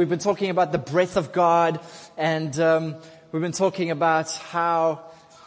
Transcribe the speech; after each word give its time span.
we've 0.00 0.08
been 0.08 0.18
talking 0.18 0.48
about 0.48 0.72
the 0.72 0.78
breath 0.78 1.18
of 1.18 1.30
God, 1.30 1.78
and 2.16 2.58
um, 2.58 2.96
we've 3.32 3.42
been 3.42 3.52
talking 3.52 3.90
about 3.90 4.32
how 4.32 5.02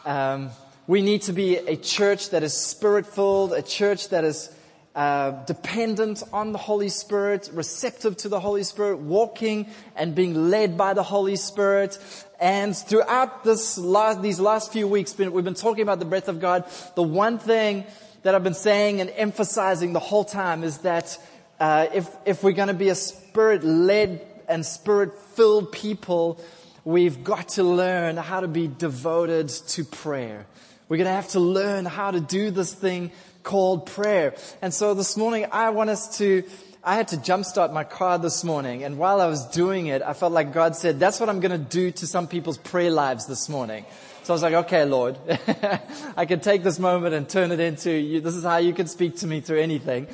um, 0.06 0.52
we 0.86 1.02
need 1.02 1.24
to 1.24 1.34
be 1.34 1.56
a 1.56 1.76
church 1.76 2.30
that 2.30 2.44
is 2.44 2.56
spirit 2.56 3.08
filled, 3.08 3.52
a 3.52 3.64
church 3.64 4.10
that 4.10 4.24
is 4.24 4.56
uh, 4.94 5.32
dependent 5.46 6.22
on 6.32 6.52
the 6.52 6.60
Holy 6.60 6.90
Spirit, 6.90 7.50
receptive 7.52 8.16
to 8.18 8.30
the 8.30 8.40
Holy 8.40 8.62
Spirit, 8.62 8.98
walking 9.00 9.72
and 9.96 10.14
being 10.14 10.52
led 10.52 10.78
by 10.78 10.94
the 10.94 11.02
Holy 11.02 11.36
Spirit. 11.36 11.98
And 12.40 12.78
throughout 12.78 13.44
this 13.44 13.80
last, 13.80 14.22
these 14.22 14.40
last 14.40 14.72
few 14.72 14.88
weeks, 14.88 15.18
we've 15.18 15.44
been 15.44 15.56
talking 15.56 15.82
about 15.82 15.98
the 15.98 16.06
breath 16.06 16.28
of 16.28 16.40
God. 16.40 16.64
The 16.94 17.02
one 17.02 17.40
thing 17.40 17.86
that 18.22 18.36
I've 18.36 18.44
been 18.44 18.54
saying 18.54 19.02
and 19.02 19.10
emphasizing 19.16 19.94
the 19.94 20.00
whole 20.00 20.24
time 20.24 20.64
is 20.64 20.78
that 20.80 21.18
uh, 21.60 21.88
if 21.92 22.08
if 22.26 22.44
we're 22.44 22.52
going 22.52 22.68
to 22.68 22.76
be 22.76 22.90
a 22.90 22.96
spirit 22.96 23.64
led 23.64 24.22
and 24.54 24.64
spirit 24.64 25.18
filled 25.18 25.72
people, 25.72 26.40
we've 26.86 27.24
got 27.24 27.50
to 27.50 27.64
learn 27.64 28.18
how 28.18 28.40
to 28.40 28.48
be 28.48 28.68
devoted 28.68 29.50
to 29.50 29.84
prayer. 29.84 30.46
We're 30.88 30.98
going 30.98 31.08
to 31.08 31.14
have 31.14 31.30
to 31.30 31.40
learn 31.40 31.86
how 31.86 32.12
to 32.12 32.20
do 32.20 32.52
this 32.52 32.72
thing 32.72 33.12
called 33.42 33.88
prayer. 33.88 34.36
And 34.62 34.72
so 34.72 34.94
this 34.94 35.18
morning, 35.18 35.48
I 35.52 35.72
want 35.72 35.90
us 35.90 36.20
to, 36.20 36.44
I 36.84 36.96
had 36.96 37.08
to 37.10 37.18
jumpstart 37.18 37.74
my 37.74 37.84
car 37.84 38.20
this 38.20 38.44
morning. 38.44 38.84
And 38.84 39.00
while 39.00 39.22
I 39.22 39.26
was 39.26 39.44
doing 39.48 39.88
it, 39.88 40.04
I 40.04 40.14
felt 40.14 40.34
like 40.34 40.54
God 40.54 40.76
said, 40.76 41.00
that's 41.00 41.20
what 41.20 41.30
I'm 41.30 41.40
going 41.40 41.52
to 41.52 41.58
do 41.58 41.90
to 41.90 42.06
some 42.06 42.28
people's 42.28 42.60
prayer 42.60 42.92
lives 42.92 43.26
this 43.26 43.50
morning. 43.50 43.86
So 44.22 44.34
I 44.34 44.36
was 44.36 44.44
like, 44.44 44.54
okay, 44.54 44.86
Lord, 44.86 45.18
I 46.16 46.26
can 46.26 46.42
take 46.42 46.62
this 46.62 46.78
moment 46.78 47.16
and 47.16 47.28
turn 47.28 47.52
it 47.52 47.60
into, 47.60 47.92
you, 47.92 48.22
this 48.22 48.36
is 48.36 48.44
how 48.44 48.58
you 48.58 48.74
can 48.74 48.86
speak 48.86 49.18
to 49.18 49.28
me 49.28 49.42
through 49.42 49.62
anything. 49.62 50.08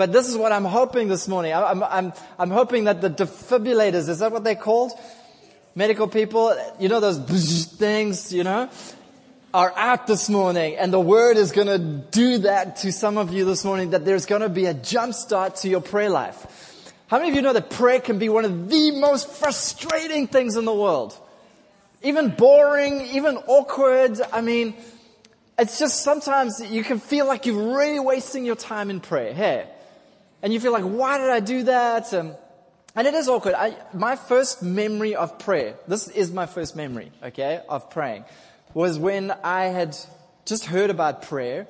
But 0.00 0.12
this 0.12 0.28
is 0.28 0.34
what 0.34 0.50
I'm 0.50 0.64
hoping 0.64 1.08
this 1.08 1.28
morning. 1.28 1.52
I'm, 1.52 1.82
I'm, 1.82 2.14
I'm 2.38 2.50
hoping 2.50 2.84
that 2.84 3.02
the 3.02 3.10
defibrillators, 3.10 4.08
is 4.08 4.20
that 4.20 4.32
what 4.32 4.44
they're 4.44 4.54
called? 4.54 4.92
Medical 5.74 6.08
people, 6.08 6.56
you 6.78 6.88
know 6.88 7.00
those 7.00 7.66
things, 7.66 8.32
you 8.32 8.42
know? 8.42 8.70
are 9.52 9.74
out 9.76 10.06
this 10.06 10.30
morning 10.30 10.76
and 10.76 10.90
the 10.90 10.98
word 10.98 11.36
is 11.36 11.52
going 11.52 11.66
to 11.66 11.78
do 11.78 12.38
that 12.38 12.76
to 12.76 12.92
some 12.92 13.18
of 13.18 13.34
you 13.34 13.44
this 13.44 13.62
morning 13.62 13.90
that 13.90 14.06
there's 14.06 14.24
going 14.24 14.40
to 14.40 14.48
be 14.48 14.64
a 14.64 14.72
jump 14.72 15.12
start 15.12 15.56
to 15.56 15.68
your 15.68 15.82
prayer 15.82 16.08
life. 16.08 16.94
How 17.08 17.18
many 17.18 17.28
of 17.28 17.36
you 17.36 17.42
know 17.42 17.52
that 17.52 17.68
prayer 17.68 18.00
can 18.00 18.18
be 18.18 18.30
one 18.30 18.46
of 18.46 18.70
the 18.70 18.92
most 18.92 19.28
frustrating 19.28 20.28
things 20.28 20.56
in 20.56 20.64
the 20.64 20.72
world? 20.72 21.14
Even 22.02 22.30
boring, 22.30 23.02
even 23.02 23.36
awkward. 23.36 24.18
I 24.32 24.40
mean, 24.40 24.76
it's 25.58 25.78
just 25.78 26.00
sometimes 26.02 26.58
you 26.70 26.84
can 26.84 27.00
feel 27.00 27.26
like 27.26 27.44
you're 27.44 27.76
really 27.76 28.00
wasting 28.00 28.46
your 28.46 28.56
time 28.56 28.88
in 28.88 29.00
prayer. 29.00 29.34
Hey. 29.34 29.68
And 30.42 30.52
you 30.52 30.60
feel 30.60 30.72
like, 30.72 30.84
why 30.84 31.18
did 31.18 31.30
I 31.30 31.40
do 31.40 31.64
that? 31.64 32.12
And 32.12 33.06
it 33.06 33.14
is 33.14 33.28
awkward. 33.28 33.54
I, 33.54 33.76
my 33.92 34.16
first 34.16 34.62
memory 34.62 35.14
of 35.14 35.38
prayer, 35.38 35.74
this 35.86 36.08
is 36.08 36.32
my 36.32 36.46
first 36.46 36.74
memory, 36.74 37.12
okay, 37.22 37.60
of 37.68 37.90
praying 37.90 38.24
was 38.74 38.98
when 38.98 39.32
I 39.42 39.64
had 39.66 39.96
just 40.44 40.64
heard 40.64 40.90
about 40.90 41.22
prayer 41.22 41.66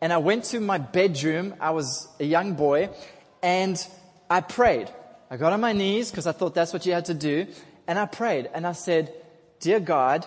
and 0.00 0.12
I 0.12 0.18
went 0.18 0.44
to 0.46 0.60
my 0.60 0.78
bedroom. 0.78 1.54
I 1.60 1.70
was 1.70 2.08
a 2.20 2.24
young 2.24 2.54
boy 2.54 2.90
and 3.42 3.84
I 4.28 4.40
prayed. 4.40 4.90
I 5.30 5.36
got 5.36 5.52
on 5.52 5.60
my 5.60 5.72
knees 5.72 6.10
because 6.10 6.26
I 6.26 6.32
thought 6.32 6.54
that's 6.54 6.72
what 6.72 6.86
you 6.86 6.92
had 6.92 7.06
to 7.06 7.14
do. 7.14 7.46
And 7.86 7.98
I 7.98 8.06
prayed 8.06 8.50
and 8.54 8.66
I 8.66 8.72
said, 8.72 9.12
Dear 9.60 9.80
God, 9.80 10.26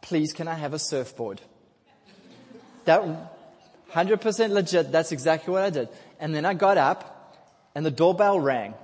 please 0.00 0.32
can 0.32 0.48
I 0.48 0.54
have 0.54 0.74
a 0.74 0.78
surfboard? 0.78 1.40
That 2.84 3.02
100% 3.92 4.50
legit. 4.50 4.90
That's 4.90 5.12
exactly 5.12 5.52
what 5.52 5.62
I 5.62 5.70
did. 5.70 5.88
And 6.18 6.34
then 6.34 6.44
I 6.44 6.54
got 6.54 6.78
up 6.78 7.11
and 7.74 7.84
the 7.84 7.90
doorbell 7.90 8.38
rang. 8.40 8.74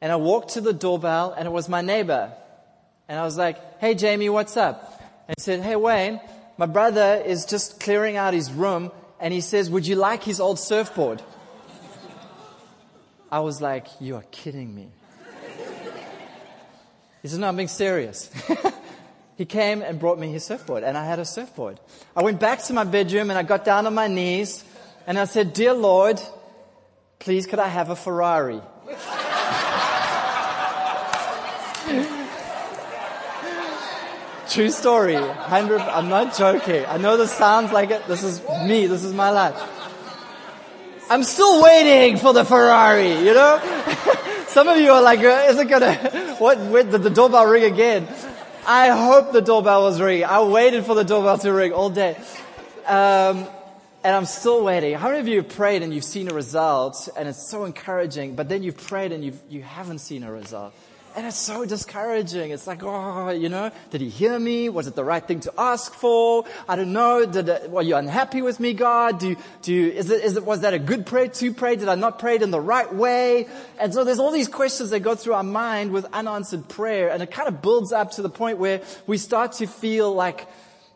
And 0.00 0.12
I 0.12 0.16
walked 0.16 0.50
to 0.50 0.60
the 0.60 0.72
doorbell 0.72 1.34
and 1.36 1.46
it 1.46 1.50
was 1.50 1.68
my 1.68 1.80
neighbor. 1.80 2.32
And 3.08 3.18
I 3.18 3.22
was 3.24 3.36
like, 3.36 3.80
Hey 3.80 3.94
Jamie, 3.94 4.28
what's 4.28 4.56
up? 4.56 4.94
and 5.28 5.34
he 5.36 5.42
said, 5.42 5.60
Hey 5.60 5.76
Wayne, 5.76 6.20
my 6.58 6.66
brother 6.66 7.22
is 7.24 7.46
just 7.46 7.80
clearing 7.80 8.16
out 8.16 8.34
his 8.34 8.52
room 8.52 8.92
and 9.20 9.32
he 9.32 9.40
says, 9.40 9.70
Would 9.70 9.86
you 9.86 9.96
like 9.96 10.22
his 10.22 10.40
old 10.40 10.58
surfboard? 10.58 11.22
I 13.30 13.40
was 13.40 13.60
like, 13.60 13.86
You 14.00 14.16
are 14.16 14.24
kidding 14.30 14.74
me. 14.74 14.88
He 17.22 17.28
said, 17.28 17.40
No, 17.40 17.48
I'm 17.48 17.56
being 17.56 17.68
serious. 17.68 18.30
he 19.36 19.46
came 19.46 19.80
and 19.80 19.98
brought 19.98 20.18
me 20.18 20.30
his 20.30 20.44
surfboard 20.44 20.84
and 20.84 20.96
I 20.96 21.06
had 21.06 21.18
a 21.18 21.24
surfboard. 21.24 21.80
I 22.14 22.22
went 22.22 22.38
back 22.38 22.62
to 22.64 22.74
my 22.74 22.84
bedroom 22.84 23.30
and 23.30 23.38
I 23.38 23.42
got 23.42 23.64
down 23.64 23.86
on 23.86 23.94
my 23.94 24.08
knees 24.08 24.64
and 25.06 25.18
I 25.18 25.24
said, 25.24 25.54
Dear 25.54 25.72
Lord, 25.72 26.20
please 27.18 27.46
could 27.46 27.58
I 27.58 27.68
have 27.68 27.90
a 27.90 27.96
Ferrari? 27.96 28.60
True 34.48 34.70
story. 34.70 35.14
100, 35.14 35.80
I'm 35.80 36.08
not 36.08 36.36
joking. 36.36 36.84
I 36.86 36.96
know 36.98 37.16
this 37.16 37.32
sounds 37.32 37.72
like 37.72 37.90
it. 37.90 38.06
This 38.06 38.22
is 38.22 38.40
me. 38.66 38.86
This 38.86 39.02
is 39.02 39.12
my 39.12 39.30
life. 39.30 39.60
I'm 41.10 41.22
still 41.22 41.62
waiting 41.62 42.16
for 42.16 42.32
the 42.32 42.44
Ferrari, 42.44 43.12
you 43.18 43.34
know? 43.34 43.60
Some 44.48 44.68
of 44.68 44.78
you 44.78 44.92
are 44.92 45.02
like, 45.02 45.20
uh, 45.20 45.46
is 45.48 45.58
it 45.58 45.68
gonna, 45.68 46.36
what, 46.38 46.58
wait, 46.58 46.90
did 46.90 47.02
the 47.02 47.10
doorbell 47.10 47.46
ring 47.46 47.64
again? 47.64 48.06
I 48.66 48.88
hope 48.90 49.32
the 49.32 49.42
doorbell 49.42 49.82
was 49.82 50.00
ringing. 50.00 50.24
I 50.24 50.42
waited 50.42 50.86
for 50.86 50.94
the 50.94 51.04
doorbell 51.04 51.38
to 51.38 51.52
ring 51.52 51.72
all 51.72 51.90
day. 51.90 52.16
Um, 52.86 53.46
and 54.04 54.14
I'm 54.14 54.26
still 54.26 54.62
waiting. 54.62 54.94
How 54.94 55.08
many 55.08 55.20
of 55.20 55.28
you 55.28 55.38
have 55.38 55.48
prayed 55.48 55.82
and 55.82 55.92
you've 55.92 56.04
seen 56.04 56.30
a 56.30 56.34
result 56.34 57.08
and 57.16 57.26
it's 57.26 57.48
so 57.48 57.64
encouraging, 57.64 58.34
but 58.34 58.50
then 58.50 58.62
you've 58.62 58.76
prayed 58.76 59.12
and 59.12 59.24
you've, 59.24 59.40
you 59.48 59.62
haven't 59.62 60.00
seen 60.00 60.22
a 60.22 60.30
result? 60.30 60.74
And 61.16 61.26
it's 61.26 61.38
so 61.38 61.64
discouraging. 61.64 62.50
It's 62.50 62.66
like, 62.66 62.82
oh, 62.82 63.30
you 63.30 63.48
know, 63.48 63.70
did 63.90 64.02
he 64.02 64.10
hear 64.10 64.38
me? 64.38 64.68
Was 64.68 64.88
it 64.88 64.94
the 64.94 65.04
right 65.04 65.26
thing 65.26 65.40
to 65.40 65.54
ask 65.56 65.94
for? 65.94 66.44
I 66.68 66.76
don't 66.76 66.92
know. 66.92 67.24
Did 67.24 67.48
it, 67.48 67.70
were 67.70 67.80
you 67.82 67.96
unhappy 67.96 68.42
with 68.42 68.60
me, 68.60 68.74
God? 68.74 69.20
Do, 69.20 69.36
do, 69.62 69.88
is 69.88 70.10
it, 70.10 70.22
is 70.22 70.36
it, 70.36 70.44
was 70.44 70.60
that 70.60 70.74
a 70.74 70.78
good 70.78 71.06
prayer 71.06 71.28
to 71.28 71.54
pray? 71.54 71.76
Did 71.76 71.88
I 71.88 71.94
not 71.94 72.18
pray 72.18 72.34
it 72.34 72.42
in 72.42 72.50
the 72.50 72.60
right 72.60 72.92
way? 72.92 73.46
And 73.78 73.94
so 73.94 74.04
there's 74.04 74.18
all 74.18 74.32
these 74.32 74.48
questions 74.48 74.90
that 74.90 75.00
go 75.00 75.14
through 75.14 75.34
our 75.34 75.44
mind 75.44 75.92
with 75.92 76.04
unanswered 76.12 76.68
prayer. 76.68 77.10
And 77.10 77.22
it 77.22 77.30
kind 77.30 77.48
of 77.48 77.62
builds 77.62 77.92
up 77.92 78.10
to 78.12 78.22
the 78.22 78.28
point 78.28 78.58
where 78.58 78.82
we 79.06 79.16
start 79.16 79.52
to 79.52 79.66
feel 79.66 80.12
like 80.12 80.46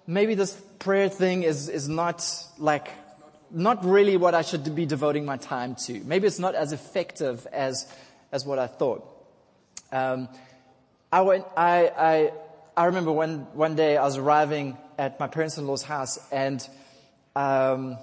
maybe 0.06 0.34
this 0.34 0.60
prayer 0.78 1.08
thing 1.08 1.42
is, 1.42 1.68
is 1.68 1.88
not 1.88 2.24
like, 2.58 2.88
not 3.50 3.84
really 3.84 4.16
what 4.16 4.34
I 4.34 4.42
should 4.42 4.74
be 4.74 4.86
devoting 4.86 5.24
my 5.24 5.36
time 5.36 5.74
to. 5.86 6.00
Maybe 6.04 6.26
it's 6.26 6.38
not 6.38 6.54
as 6.54 6.72
effective 6.72 7.46
as, 7.52 7.90
as 8.32 8.44
what 8.46 8.58
I 8.58 8.66
thought. 8.66 9.04
Um, 9.90 10.28
I 11.10 11.22
went, 11.22 11.44
I, 11.56 11.88
I, 11.96 12.32
I 12.76 12.84
remember 12.86 13.12
one, 13.12 13.46
one 13.54 13.74
day 13.74 13.96
I 13.96 14.04
was 14.04 14.16
arriving 14.16 14.76
at 14.98 15.18
my 15.18 15.26
parents-in-law's 15.26 15.82
house 15.82 16.18
and, 16.30 16.66
um, 17.34 17.98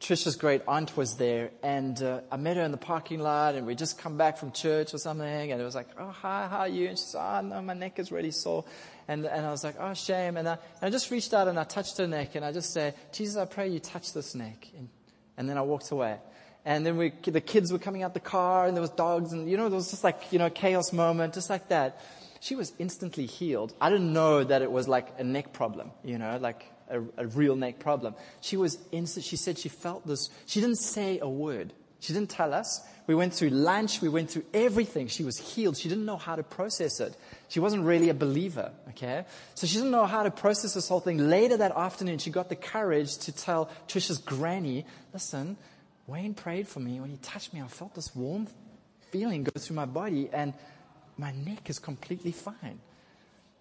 Trisha's 0.00 0.36
great 0.36 0.60
aunt 0.68 0.96
was 0.96 1.16
there 1.16 1.50
and 1.62 2.02
uh, 2.02 2.20
I 2.30 2.36
met 2.36 2.56
her 2.56 2.62
in 2.62 2.72
the 2.72 2.76
parking 2.76 3.20
lot 3.20 3.54
and 3.54 3.66
we 3.66 3.74
just 3.74 3.96
come 3.96 4.18
back 4.18 4.36
from 4.36 4.52
church 4.52 4.92
or 4.92 4.98
something 4.98 5.52
and 5.52 5.60
it 5.60 5.64
was 5.64 5.74
like, 5.74 5.88
oh, 5.98 6.10
hi, 6.10 6.46
how 6.48 6.58
are 6.58 6.68
you? 6.68 6.88
And 6.88 6.98
she 6.98 7.04
said, 7.04 7.20
oh, 7.20 7.40
no, 7.40 7.62
my 7.62 7.72
neck 7.72 7.98
is 7.98 8.12
really 8.12 8.30
sore. 8.30 8.64
And, 9.08 9.24
and 9.24 9.46
I 9.46 9.50
was 9.50 9.64
like, 9.64 9.76
oh, 9.78 9.94
shame. 9.94 10.36
And 10.36 10.48
I, 10.48 10.52
and 10.52 10.82
I 10.82 10.90
just 10.90 11.10
reached 11.10 11.32
out 11.32 11.48
and 11.48 11.58
I 11.58 11.64
touched 11.64 11.96
her 11.98 12.06
neck 12.06 12.34
and 12.34 12.44
I 12.44 12.52
just 12.52 12.72
said, 12.72 12.94
Jesus, 13.12 13.36
I 13.36 13.46
pray 13.46 13.68
you 13.68 13.78
touch 13.78 14.12
this 14.12 14.34
neck. 14.34 14.68
And, 14.76 14.88
and 15.38 15.48
then 15.48 15.56
I 15.56 15.62
walked 15.62 15.90
away. 15.90 16.18
And 16.66 16.84
then 16.84 16.96
we, 16.96 17.12
the 17.22 17.40
kids 17.40 17.72
were 17.72 17.78
coming 17.78 18.02
out 18.02 18.14
the 18.14 18.20
car 18.20 18.66
and 18.66 18.76
there 18.76 18.82
was 18.82 18.90
dogs 18.90 19.32
and, 19.32 19.48
you 19.50 19.56
know, 19.56 19.68
there 19.68 19.76
was 19.76 19.90
just 19.90 20.04
like, 20.04 20.32
you 20.32 20.38
know, 20.38 20.50
chaos 20.50 20.92
moment, 20.92 21.34
just 21.34 21.48
like 21.48 21.68
that. 21.68 22.00
She 22.40 22.56
was 22.56 22.72
instantly 22.78 23.24
healed. 23.24 23.72
I 23.80 23.88
didn't 23.88 24.12
know 24.12 24.44
that 24.44 24.60
it 24.60 24.70
was 24.70 24.86
like 24.86 25.08
a 25.18 25.24
neck 25.24 25.54
problem, 25.54 25.92
you 26.02 26.18
know, 26.18 26.38
like 26.38 26.66
a, 26.88 27.00
a 27.16 27.26
real 27.26 27.56
neck 27.56 27.78
problem. 27.78 28.14
She 28.40 28.56
was 28.56 28.78
instant, 28.92 29.24
she 29.24 29.36
said 29.36 29.58
she 29.58 29.68
felt 29.68 30.06
this, 30.06 30.28
she 30.46 30.60
didn't 30.60 30.78
say 30.78 31.18
a 31.20 31.28
word. 31.28 31.72
She 32.00 32.12
didn't 32.12 32.28
tell 32.28 32.52
us. 32.52 32.82
We 33.06 33.14
went 33.14 33.32
through 33.32 33.48
lunch. 33.48 34.02
We 34.02 34.10
went 34.10 34.30
through 34.30 34.44
everything. 34.52 35.08
She 35.08 35.24
was 35.24 35.38
healed. 35.38 35.78
She 35.78 35.88
didn't 35.88 36.04
know 36.04 36.18
how 36.18 36.36
to 36.36 36.42
process 36.42 37.00
it. 37.00 37.16
She 37.48 37.60
wasn't 37.60 37.84
really 37.84 38.10
a 38.10 38.14
believer. 38.14 38.72
Okay. 38.90 39.24
So 39.54 39.66
she 39.66 39.76
didn't 39.76 39.90
know 39.90 40.04
how 40.04 40.22
to 40.22 40.30
process 40.30 40.74
this 40.74 40.86
whole 40.86 41.00
thing. 41.00 41.30
Later 41.30 41.56
that 41.56 41.72
afternoon, 41.72 42.18
she 42.18 42.30
got 42.30 42.50
the 42.50 42.56
courage 42.56 43.16
to 43.18 43.32
tell 43.32 43.70
Trisha's 43.88 44.18
granny, 44.18 44.84
listen, 45.14 45.56
Wayne 46.06 46.34
prayed 46.34 46.68
for 46.68 46.80
me. 46.80 47.00
When 47.00 47.08
he 47.08 47.16
touched 47.16 47.54
me, 47.54 47.62
I 47.62 47.68
felt 47.68 47.94
this 47.94 48.14
warm 48.14 48.48
feeling 49.10 49.44
go 49.44 49.52
through 49.58 49.76
my 49.76 49.86
body, 49.86 50.28
and 50.30 50.52
my 51.16 51.32
neck 51.32 51.70
is 51.70 51.78
completely 51.78 52.32
fine. 52.32 52.80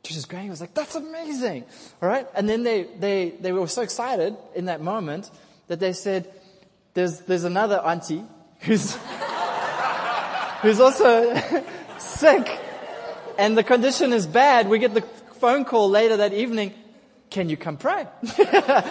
Trisha's 0.04 0.26
granny 0.26 0.50
was 0.50 0.62
like, 0.62 0.74
that's 0.74 0.96
amazing. 0.96 1.64
All 2.02 2.10
right. 2.10 2.28
And 2.36 2.48
then 2.48 2.64
they, 2.64 2.84
they, 2.84 3.30
they 3.40 3.52
were 3.52 3.68
so 3.68 3.82
excited 3.82 4.36
in 4.54 4.66
that 4.66 4.82
moment 4.82 5.32
that 5.68 5.80
they 5.80 5.94
said, 5.94 6.32
there's, 6.94 7.22
there's 7.22 7.46
another 7.46 7.80
auntie 7.80 8.24
who's, 8.60 8.96
who's 10.62 10.80
also 10.80 11.34
sick 11.98 12.60
and 13.38 13.58
the 13.58 13.64
condition 13.64 14.14
is 14.14 14.28
bad. 14.28 14.70
We 14.70 14.80
get 14.80 14.94
the 14.94 15.02
phone 15.40 15.66
call 15.66 15.90
later 15.90 16.18
that 16.18 16.34
evening. 16.34 16.74
Can 17.30 17.50
you 17.50 17.58
come 17.58 17.78
pray? 17.78 18.08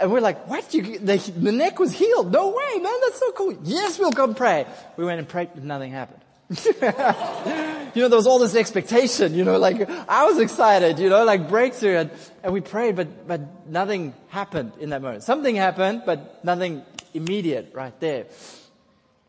And 0.00 0.10
we're 0.10 0.20
like, 0.20 0.48
what? 0.48 0.72
You, 0.72 0.98
the, 0.98 1.18
the 1.36 1.52
neck 1.52 1.78
was 1.78 1.92
healed. 1.92 2.32
No 2.32 2.48
way, 2.48 2.80
man. 2.80 2.92
That's 3.02 3.18
so 3.18 3.32
cool. 3.32 3.58
Yes, 3.64 3.98
we'll 3.98 4.12
come 4.12 4.34
pray. 4.34 4.64
We 4.96 5.04
went 5.04 5.18
and 5.18 5.28
prayed, 5.28 5.50
but 5.54 5.62
nothing 5.62 5.92
happened. 5.92 6.22
you 7.94 8.02
know, 8.02 8.08
there 8.08 8.16
was 8.16 8.26
all 8.26 8.40
this 8.40 8.56
expectation, 8.56 9.34
you 9.34 9.44
know, 9.44 9.56
like 9.56 9.88
I 10.08 10.24
was 10.24 10.40
excited, 10.40 10.98
you 10.98 11.08
know, 11.08 11.24
like 11.24 11.48
breakthrough 11.48 11.98
and, 11.98 12.10
and 12.42 12.52
we 12.52 12.60
prayed, 12.60 12.96
but, 12.96 13.28
but 13.28 13.68
nothing 13.68 14.14
happened 14.28 14.72
in 14.80 14.90
that 14.90 15.00
moment. 15.00 15.22
Something 15.22 15.54
happened, 15.54 16.02
but 16.04 16.44
nothing 16.44 16.82
immediate 17.14 17.70
right 17.72 17.98
there. 18.00 18.26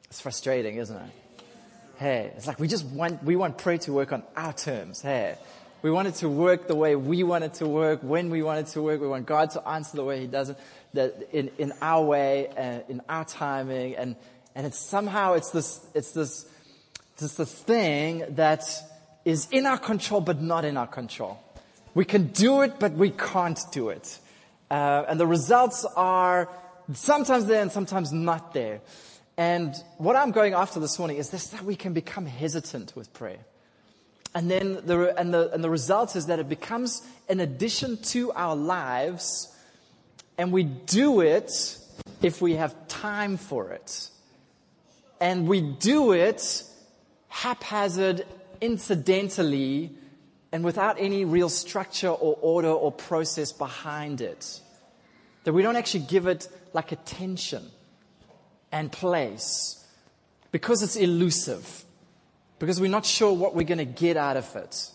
It's 0.06 0.20
frustrating, 0.20 0.78
isn't 0.78 0.98
it? 0.98 1.12
Hey, 1.98 2.32
it's 2.36 2.48
like 2.48 2.60
we 2.60 2.68
just 2.68 2.86
want, 2.86 3.24
we 3.24 3.36
want 3.36 3.60
prayer 3.60 3.78
to 3.80 3.94
work 3.94 4.12
on 4.12 4.24
our 4.36 4.54
terms. 4.54 5.04
Hey, 5.04 5.36
we 5.84 5.92
want 5.92 6.08
it 6.08 6.16
to 6.16 6.30
work 6.30 6.68
the 6.68 6.76
way 6.76 6.96
we 6.96 7.22
want 7.22 7.44
it 7.44 7.54
to 7.56 7.68
work, 7.68 8.02
when 8.02 8.32
we 8.32 8.42
want 8.42 8.68
it 8.68 8.72
to 8.74 8.82
work. 8.82 9.00
We 9.00 9.08
want 9.08 9.28
God 9.28 9.52
to 9.52 9.68
answer 9.68 9.96
the 9.96 10.04
way 10.04 10.20
He 10.20 10.28
doesn't, 10.28 10.58
that 10.94 11.30
in, 11.32 11.52
in 11.60 11.72
our 11.84 12.04
way, 12.04 12.48
uh, 12.48 12.92
in 12.92 13.02
our 13.08 13.26
timing. 13.26 13.96
And, 13.96 14.16
and 14.56 14.66
it's 14.66 14.80
somehow, 14.80 15.34
it's 15.34 15.52
this, 15.52 15.86
it's 15.94 16.14
this, 16.14 16.48
it's 17.14 17.36
this 17.36 17.54
thing 17.54 18.26
that 18.30 18.64
is 19.26 19.48
in 19.52 19.66
our 19.66 19.78
control, 19.78 20.22
but 20.22 20.42
not 20.42 20.66
in 20.66 20.78
our 20.78 20.88
control. 20.88 21.40
We 21.94 22.06
can 22.06 22.28
do 22.28 22.62
it, 22.62 22.80
but 22.80 22.94
we 22.94 23.12
can't 23.12 23.60
do 23.72 23.90
it. 23.90 24.20
Uh, 24.70 25.06
and 25.08 25.20
the 25.20 25.28
results 25.28 25.86
are 25.96 26.50
sometimes 26.94 27.46
there 27.46 27.62
and 27.62 27.72
sometimes 27.72 28.12
not 28.12 28.54
there. 28.54 28.82
And 29.38 29.76
what 29.98 30.16
I'm 30.16 30.32
going 30.32 30.54
after 30.54 30.80
this 30.80 30.98
morning 30.98 31.18
is 31.18 31.30
this 31.30 31.48
that 31.48 31.64
we 31.64 31.76
can 31.76 31.94
become 31.94 32.26
hesitant 32.26 32.96
with 32.96 33.14
prayer. 33.14 33.40
And 34.34 34.50
then 34.50 34.80
the, 34.86 35.14
and 35.20 35.34
the, 35.34 35.52
and 35.52 35.64
the 35.64 35.70
result 35.70 36.16
is 36.16 36.28
that 36.28 36.40
it 36.40 36.48
becomes 36.48 37.02
an 37.28 37.42
addition 37.42 38.02
to 38.04 38.32
our 38.32 38.56
lives 38.56 39.54
and 40.38 40.52
we 40.52 40.64
do 40.64 41.22
it 41.22 41.52
if 42.22 42.42
we 42.42 42.56
have 42.56 42.88
time 42.88 43.38
for 43.38 43.72
it. 43.72 44.10
And 45.20 45.48
we 45.48 45.62
do 45.62 46.14
it 46.14 46.64
haphazard, 47.32 48.26
incidentally, 48.60 49.90
and 50.52 50.66
without 50.66 50.98
any 51.00 51.24
real 51.24 51.48
structure 51.48 52.10
or 52.10 52.38
order 52.42 52.68
or 52.68 52.92
process 52.92 53.54
behind 53.54 54.20
it. 54.20 54.60
That 55.46 55.54
we 55.54 55.62
don't 55.62 55.78
actually 55.78 56.06
give 56.08 56.28
it 56.28 56.50
like 56.74 56.92
attention 56.92 57.64
and 58.72 58.92
place 58.92 59.84
because 60.52 60.84
it's 60.84 60.98
elusive, 60.98 61.86
because 62.60 62.82
we're 62.82 62.92
not 62.92 63.06
sure 63.06 63.34
what 63.34 63.56
we're 63.56 63.66
going 63.66 63.78
to 63.78 63.86
get 63.86 64.18
out 64.18 64.36
of 64.36 64.54
it. 64.58 64.92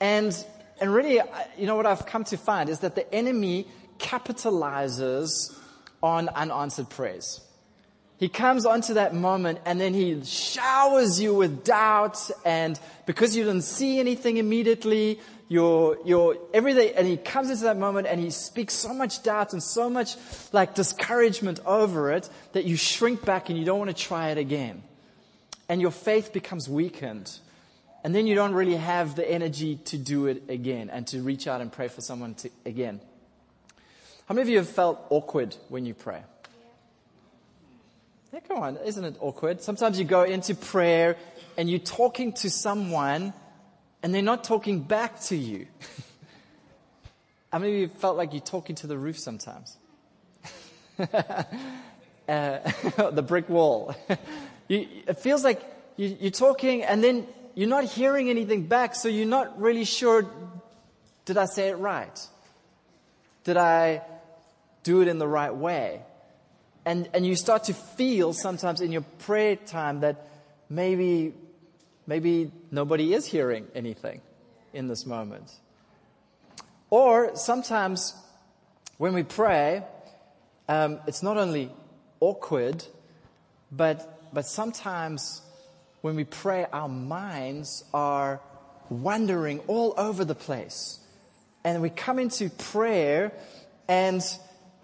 And, 0.00 0.34
and 0.80 0.92
really, 0.92 1.20
you 1.58 1.66
know 1.66 1.76
what 1.76 1.86
I've 1.86 2.06
come 2.06 2.24
to 2.24 2.38
find 2.38 2.70
is 2.70 2.80
that 2.80 2.94
the 2.94 3.14
enemy 3.14 3.66
capitalizes 3.98 5.54
on 6.02 6.30
unanswered 6.30 6.88
prayers. 6.88 7.42
He 8.18 8.28
comes 8.28 8.66
onto 8.66 8.94
that 8.94 9.14
moment 9.14 9.60
and 9.64 9.80
then 9.80 9.94
he 9.94 10.24
showers 10.24 11.20
you 11.20 11.34
with 11.34 11.62
doubt 11.64 12.30
and 12.44 12.78
because 13.06 13.36
you 13.36 13.44
didn't 13.44 13.62
see 13.62 14.00
anything 14.00 14.38
immediately, 14.38 15.20
your, 15.46 15.98
your, 16.04 16.36
everything, 16.52 16.92
and 16.96 17.06
he 17.06 17.16
comes 17.16 17.48
into 17.48 17.62
that 17.64 17.78
moment 17.78 18.08
and 18.08 18.20
he 18.20 18.30
speaks 18.30 18.74
so 18.74 18.92
much 18.92 19.22
doubt 19.22 19.52
and 19.52 19.62
so 19.62 19.88
much 19.88 20.16
like 20.52 20.74
discouragement 20.74 21.60
over 21.64 22.10
it 22.12 22.28
that 22.52 22.64
you 22.64 22.76
shrink 22.76 23.24
back 23.24 23.50
and 23.50 23.58
you 23.58 23.64
don't 23.64 23.78
want 23.78 23.96
to 23.96 24.02
try 24.02 24.30
it 24.30 24.38
again. 24.38 24.82
And 25.68 25.80
your 25.80 25.92
faith 25.92 26.32
becomes 26.32 26.68
weakened. 26.68 27.38
And 28.02 28.14
then 28.14 28.26
you 28.26 28.34
don't 28.34 28.52
really 28.52 28.76
have 28.76 29.14
the 29.14 29.30
energy 29.30 29.76
to 29.86 29.98
do 29.98 30.26
it 30.26 30.44
again 30.48 30.90
and 30.90 31.06
to 31.08 31.20
reach 31.20 31.46
out 31.46 31.60
and 31.60 31.70
pray 31.70 31.88
for 31.88 32.00
someone 32.00 32.34
to, 32.36 32.50
again. 32.66 33.00
How 34.26 34.34
many 34.34 34.42
of 34.42 34.48
you 34.48 34.58
have 34.58 34.68
felt 34.68 35.06
awkward 35.10 35.56
when 35.68 35.86
you 35.86 35.94
pray? 35.94 36.22
Yeah, 38.30 38.40
come 38.40 38.58
on, 38.58 38.76
isn't 38.84 39.04
it 39.04 39.16
awkward? 39.20 39.62
Sometimes 39.62 39.98
you 39.98 40.04
go 40.04 40.22
into 40.22 40.54
prayer 40.54 41.16
and 41.56 41.70
you're 41.70 41.78
talking 41.78 42.34
to 42.34 42.50
someone 42.50 43.32
and 44.02 44.14
they're 44.14 44.20
not 44.20 44.44
talking 44.44 44.80
back 44.80 45.18
to 45.22 45.36
you. 45.36 45.66
Many 47.52 47.72
of 47.72 47.78
you 47.80 47.88
felt 47.88 48.18
like 48.18 48.34
you're 48.34 48.42
talking 48.42 48.76
to 48.76 48.86
the 48.86 48.98
roof 48.98 49.18
sometimes? 49.18 49.78
uh, 50.98 51.42
the 52.28 53.24
brick 53.26 53.48
wall. 53.48 53.94
you, 54.68 54.86
it 55.06 55.18
feels 55.20 55.42
like 55.42 55.62
you, 55.96 56.14
you're 56.20 56.30
talking 56.30 56.82
and 56.82 57.02
then 57.02 57.26
you're 57.54 57.66
not 57.68 57.84
hearing 57.84 58.28
anything 58.28 58.66
back, 58.66 58.94
so 58.94 59.08
you're 59.08 59.26
not 59.26 59.58
really 59.58 59.84
sure, 59.84 60.30
did 61.24 61.38
I 61.38 61.46
say 61.46 61.68
it 61.68 61.78
right? 61.78 62.28
Did 63.44 63.56
I 63.56 64.02
do 64.82 65.00
it 65.00 65.08
in 65.08 65.18
the 65.18 65.26
right 65.26 65.54
way? 65.54 66.02
And, 66.88 67.06
and 67.12 67.26
you 67.26 67.36
start 67.36 67.64
to 67.64 67.74
feel 67.74 68.32
sometimes 68.32 68.80
in 68.80 68.92
your 68.92 69.02
prayer 69.18 69.56
time 69.56 70.00
that 70.00 70.26
maybe 70.70 71.34
maybe 72.06 72.50
nobody 72.70 73.12
is 73.12 73.26
hearing 73.26 73.66
anything 73.74 74.22
in 74.72 74.88
this 74.88 75.04
moment. 75.04 75.52
Or 76.88 77.36
sometimes 77.36 78.14
when 78.96 79.12
we 79.12 79.22
pray, 79.22 79.84
um, 80.66 81.00
it's 81.06 81.22
not 81.22 81.36
only 81.36 81.70
awkward, 82.20 82.82
but, 83.70 84.32
but 84.32 84.46
sometimes 84.46 85.42
when 86.00 86.16
we 86.16 86.24
pray, 86.24 86.64
our 86.72 86.88
minds 86.88 87.84
are 87.92 88.40
wandering 88.88 89.58
all 89.66 89.92
over 89.98 90.24
the 90.24 90.34
place. 90.34 91.00
And 91.64 91.82
we 91.82 91.90
come 91.90 92.18
into 92.18 92.48
prayer 92.48 93.32
and 93.88 94.22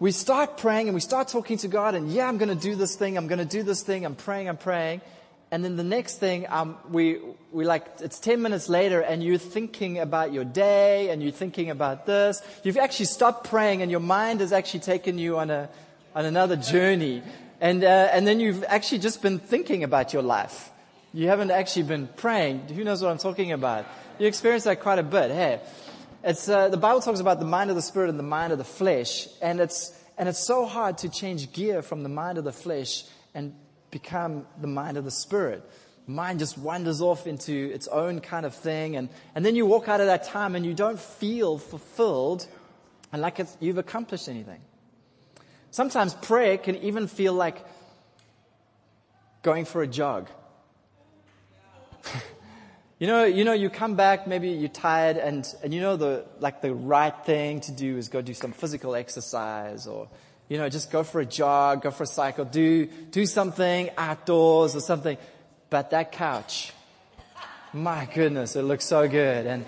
we 0.05 0.13
start 0.13 0.59
praying 0.59 0.87
and 0.87 0.95
we 0.95 1.01
start 1.01 1.29
talking 1.29 1.57
to 1.57 1.67
God 1.67 1.95
and 1.95 2.13
yeah, 2.13 2.29
I'm 2.29 2.37
going 2.37 2.51
to 2.51 2.55
do 2.55 2.75
this 2.75 2.95
thing. 2.95 3.17
I'm 3.17 3.27
going 3.27 3.39
to 3.39 3.47
do 3.47 3.63
this 3.63 3.83
thing. 3.83 4.05
I'm 4.05 4.15
praying. 4.15 4.51
I'm 4.51 4.59
praying. 4.59 5.01
And 5.51 5.65
then 5.65 5.77
the 5.77 5.83
next 5.83 6.19
thing, 6.19 6.45
um, 6.51 6.77
we, 6.91 7.21
we 7.53 7.65
like, 7.65 7.87
it's 8.01 8.19
10 8.19 8.43
minutes 8.43 8.69
later 8.69 9.01
and 9.01 9.25
you're 9.25 9.39
thinking 9.39 9.99
about 9.99 10.31
your 10.31 10.45
day 10.45 11.09
and 11.09 11.23
you're 11.23 11.33
thinking 11.33 11.71
about 11.71 12.05
this. 12.05 12.43
You've 12.65 12.77
actually 12.77 13.07
stopped 13.07 13.49
praying 13.49 13.81
and 13.81 13.91
your 13.91 14.01
mind 14.01 14.41
has 14.41 14.53
actually 14.53 14.81
taken 14.81 15.17
you 15.17 15.39
on 15.39 15.49
a, 15.49 15.71
on 16.15 16.27
another 16.27 16.57
journey. 16.57 17.23
And, 17.63 17.83
uh, 17.83 17.87
and 18.13 18.27
then 18.27 18.41
you've 18.41 18.63
actually 18.65 18.99
just 18.99 19.23
been 19.23 19.39
thinking 19.39 19.85
about 19.85 20.13
your 20.13 20.23
life. 20.23 20.71
You 21.15 21.29
haven't 21.29 21.51
actually 21.51 21.85
been 21.85 22.09
praying. 22.09 22.69
Who 22.69 22.85
knows 22.85 23.01
what 23.01 23.11
I'm 23.11 23.17
talking 23.17 23.53
about? 23.53 23.87
You 24.19 24.27
experience 24.27 24.65
that 24.65 24.81
quite 24.81 24.99
a 24.99 25.03
bit. 25.03 25.31
Hey, 25.31 25.61
it's, 26.25 26.49
uh, 26.49 26.71
the 26.71 26.79
Bible 26.79 27.01
talks 27.01 27.21
about 27.21 27.39
the 27.39 27.45
mind 27.45 27.69
of 27.69 27.77
the 27.77 27.83
spirit 27.83 28.09
and 28.09 28.19
the 28.19 28.23
mind 28.25 28.51
of 28.53 28.59
the 28.59 28.65
flesh. 28.65 29.29
And 29.43 29.61
it's, 29.61 29.93
and 30.17 30.29
it's 30.29 30.45
so 30.47 30.65
hard 30.65 30.99
to 30.99 31.11
change 31.11 31.53
gear 31.53 31.83
from 31.83 32.03
the 32.03 32.09
mind 32.09 32.39
of 32.39 32.45
the 32.45 32.53
flesh 32.53 33.05
and 33.35 33.55
become 33.91 34.47
the 34.59 34.67
mind 34.67 34.97
of 34.97 35.05
the 35.05 35.11
spirit. 35.11 35.63
Mind 36.07 36.39
just 36.39 36.57
wanders 36.57 37.03
off 37.03 37.27
into 37.27 37.71
its 37.73 37.89
own 37.89 38.21
kind 38.21 38.47
of 38.47 38.55
thing. 38.55 38.97
And, 38.97 39.11
and 39.35 39.45
then 39.45 39.55
you 39.55 39.67
walk 39.67 39.89
out 39.89 40.01
of 40.01 40.07
that 40.07 40.25
time 40.25 40.57
and 40.57 40.65
you 40.65 40.73
don't 40.73 40.99
feel 40.99 41.59
fulfilled 41.59 42.47
and 43.13 43.21
like 43.23 43.39
you've 43.61 43.79
accomplished 43.79 44.29
anything. 44.29 44.61
Sometimes 45.71 46.15
prayer 46.15 46.57
can 46.59 46.77
even 46.77 47.07
feel 47.07 47.33
like 47.33 47.65
going 49.43 49.67
for 49.67 49.83
a 49.83 49.87
jog. 49.87 50.29
you 53.05 53.11
know, 53.11 53.25
you 53.25 53.45
know, 53.45 53.53
you 53.53 53.69
come 53.69 53.97
back, 53.97 54.27
maybe 54.27 54.49
you're 54.49 54.71
tired 54.71 55.19
and, 55.19 55.47
and 55.63 55.75
you 55.75 55.83
know 55.83 55.95
the, 55.95 56.25
like 56.41 56.63
the 56.63 56.73
right 56.73 57.15
thing 57.27 57.61
to 57.61 57.71
do 57.71 57.99
is 57.99 58.09
go 58.09 58.23
do 58.23 58.33
some 58.33 58.53
physical 58.53 58.95
exercise 58.95 59.87
or 59.87 60.09
you 60.49 60.57
know, 60.57 60.71
just 60.71 60.91
go 60.91 61.03
for 61.03 61.21
a 61.21 61.27
jog, 61.27 61.83
go 61.83 61.91
for 61.91 62.05
a 62.05 62.07
cycle, 62.07 62.47
do, 62.47 62.87
do 62.87 63.27
something 63.27 63.91
outdoors 63.99 64.75
or 64.75 64.81
something. 64.81 65.19
But 65.69 65.91
that 65.91 66.13
couch, 66.13 66.73
my 67.75 68.09
goodness, 68.15 68.57
it 68.57 68.63
looks 68.63 68.87
so 68.87 69.07
good. 69.07 69.47
And, 69.49 69.67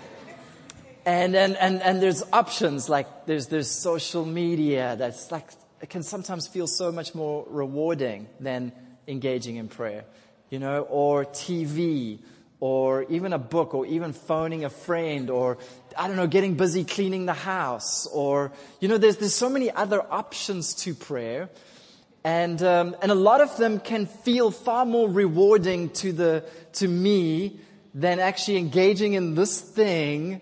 and, 1.05 1.35
and, 1.35 1.55
and, 1.57 1.83
and 1.83 2.01
there's 2.01 2.23
options 2.33 2.89
like 2.89 3.27
there's, 3.27 3.49
there's 3.49 3.69
social 3.69 4.25
media 4.25 4.95
that's 4.97 5.31
like, 5.31 5.47
it 5.79 5.91
can 5.91 6.01
sometimes 6.01 6.47
feel 6.47 6.65
so 6.65 6.91
much 6.91 7.13
more 7.13 7.45
rewarding 7.47 8.29
than 8.39 8.71
engaging 9.07 9.57
in 9.57 9.67
prayer, 9.67 10.05
you 10.49 10.57
know, 10.57 10.81
or 10.89 11.23
TV 11.23 12.17
or 12.59 13.03
even 13.03 13.33
a 13.33 13.37
book 13.37 13.73
or 13.73 13.85
even 13.85 14.13
phoning 14.13 14.65
a 14.65 14.69
friend 14.69 15.29
or 15.29 15.57
I 15.95 16.07
don't 16.07 16.17
know, 16.17 16.27
getting 16.27 16.55
busy 16.55 16.83
cleaning 16.83 17.25
the 17.25 17.33
house 17.33 18.07
or, 18.07 18.51
you 18.79 18.87
know, 18.87 18.97
there's, 18.97 19.17
there's 19.17 19.35
so 19.35 19.49
many 19.49 19.71
other 19.71 20.01
options 20.01 20.73
to 20.75 20.93
prayer. 20.93 21.49
And, 22.23 22.61
um, 22.61 22.95
and 23.01 23.11
a 23.11 23.15
lot 23.15 23.41
of 23.41 23.55
them 23.57 23.79
can 23.79 24.05
feel 24.05 24.51
far 24.51 24.85
more 24.85 25.09
rewarding 25.09 25.89
to 25.91 26.11
the, 26.11 26.43
to 26.73 26.87
me 26.87 27.59
than 27.93 28.19
actually 28.19 28.57
engaging 28.57 29.13
in 29.13 29.33
this 29.33 29.61
thing 29.61 30.41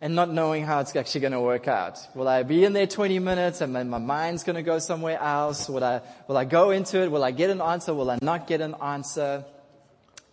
and 0.00 0.14
not 0.14 0.30
knowing 0.30 0.64
how 0.64 0.80
it's 0.80 0.94
actually 0.96 1.20
going 1.22 1.32
to 1.32 1.40
work 1.40 1.68
out. 1.68 1.98
Will 2.14 2.28
I 2.28 2.42
be 2.42 2.64
in 2.64 2.72
there 2.72 2.86
20 2.86 3.18
minutes 3.18 3.60
and 3.60 3.74
then 3.74 3.90
my 3.90 3.98
mind's 3.98 4.44
going 4.44 4.56
to 4.56 4.62
go 4.62 4.78
somewhere 4.78 5.20
else? 5.20 5.68
Will 5.68 5.84
I, 5.84 6.00
will 6.28 6.36
I 6.36 6.44
go 6.44 6.70
into 6.70 7.02
it? 7.02 7.10
Will 7.10 7.24
I 7.24 7.30
get 7.30 7.50
an 7.50 7.60
answer? 7.60 7.92
Will 7.92 8.10
I 8.10 8.18
not 8.22 8.46
get 8.46 8.60
an 8.60 8.74
answer? 8.80 9.44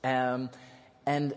Um, 0.03 0.49
and, 1.07 1.33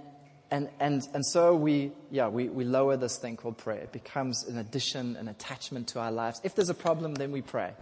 and, 0.50 0.68
and, 0.80 1.08
and 1.14 1.24
so 1.24 1.54
we, 1.54 1.92
yeah, 2.10 2.26
we, 2.26 2.48
we 2.48 2.64
lower 2.64 2.96
this 2.96 3.16
thing 3.16 3.36
called 3.36 3.56
prayer. 3.56 3.78
It 3.78 3.92
becomes 3.92 4.42
an 4.42 4.58
addition, 4.58 5.16
an 5.16 5.28
attachment 5.28 5.88
to 5.88 6.00
our 6.00 6.10
lives. 6.10 6.40
If 6.42 6.56
there's 6.56 6.70
a 6.70 6.74
problem, 6.74 7.14
then 7.14 7.30
we 7.30 7.40
pray. 7.40 7.72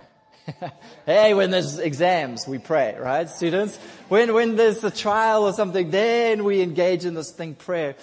hey, 1.07 1.33
when 1.33 1.50
there's 1.50 1.78
exams, 1.78 2.47
we 2.47 2.59
pray, 2.59 2.95
right, 2.99 3.28
students? 3.28 3.78
When, 4.09 4.35
when 4.35 4.57
there's 4.57 4.85
a 4.85 4.90
trial 4.90 5.45
or 5.45 5.54
something, 5.54 5.90
then 5.90 6.45
we 6.45 6.61
engage 6.61 7.07
in 7.07 7.14
this 7.14 7.30
thing, 7.30 7.54
prayer. 7.54 7.97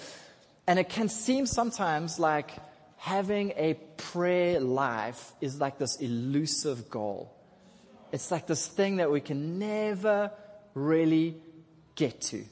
And 0.66 0.80
it 0.80 0.88
can 0.88 1.08
seem 1.08 1.46
sometimes 1.46 2.18
like 2.18 2.50
having 2.96 3.52
a 3.56 3.74
prayer 3.96 4.58
life 4.58 5.32
is 5.40 5.60
like 5.60 5.78
this 5.78 5.96
elusive 6.00 6.90
goal. 6.90 7.32
It's 8.10 8.32
like 8.32 8.48
this 8.48 8.66
thing 8.66 8.96
that 8.96 9.12
we 9.12 9.20
can 9.20 9.60
never 9.60 10.32
really 10.74 11.36
get 11.94 12.20
to. 12.22 12.44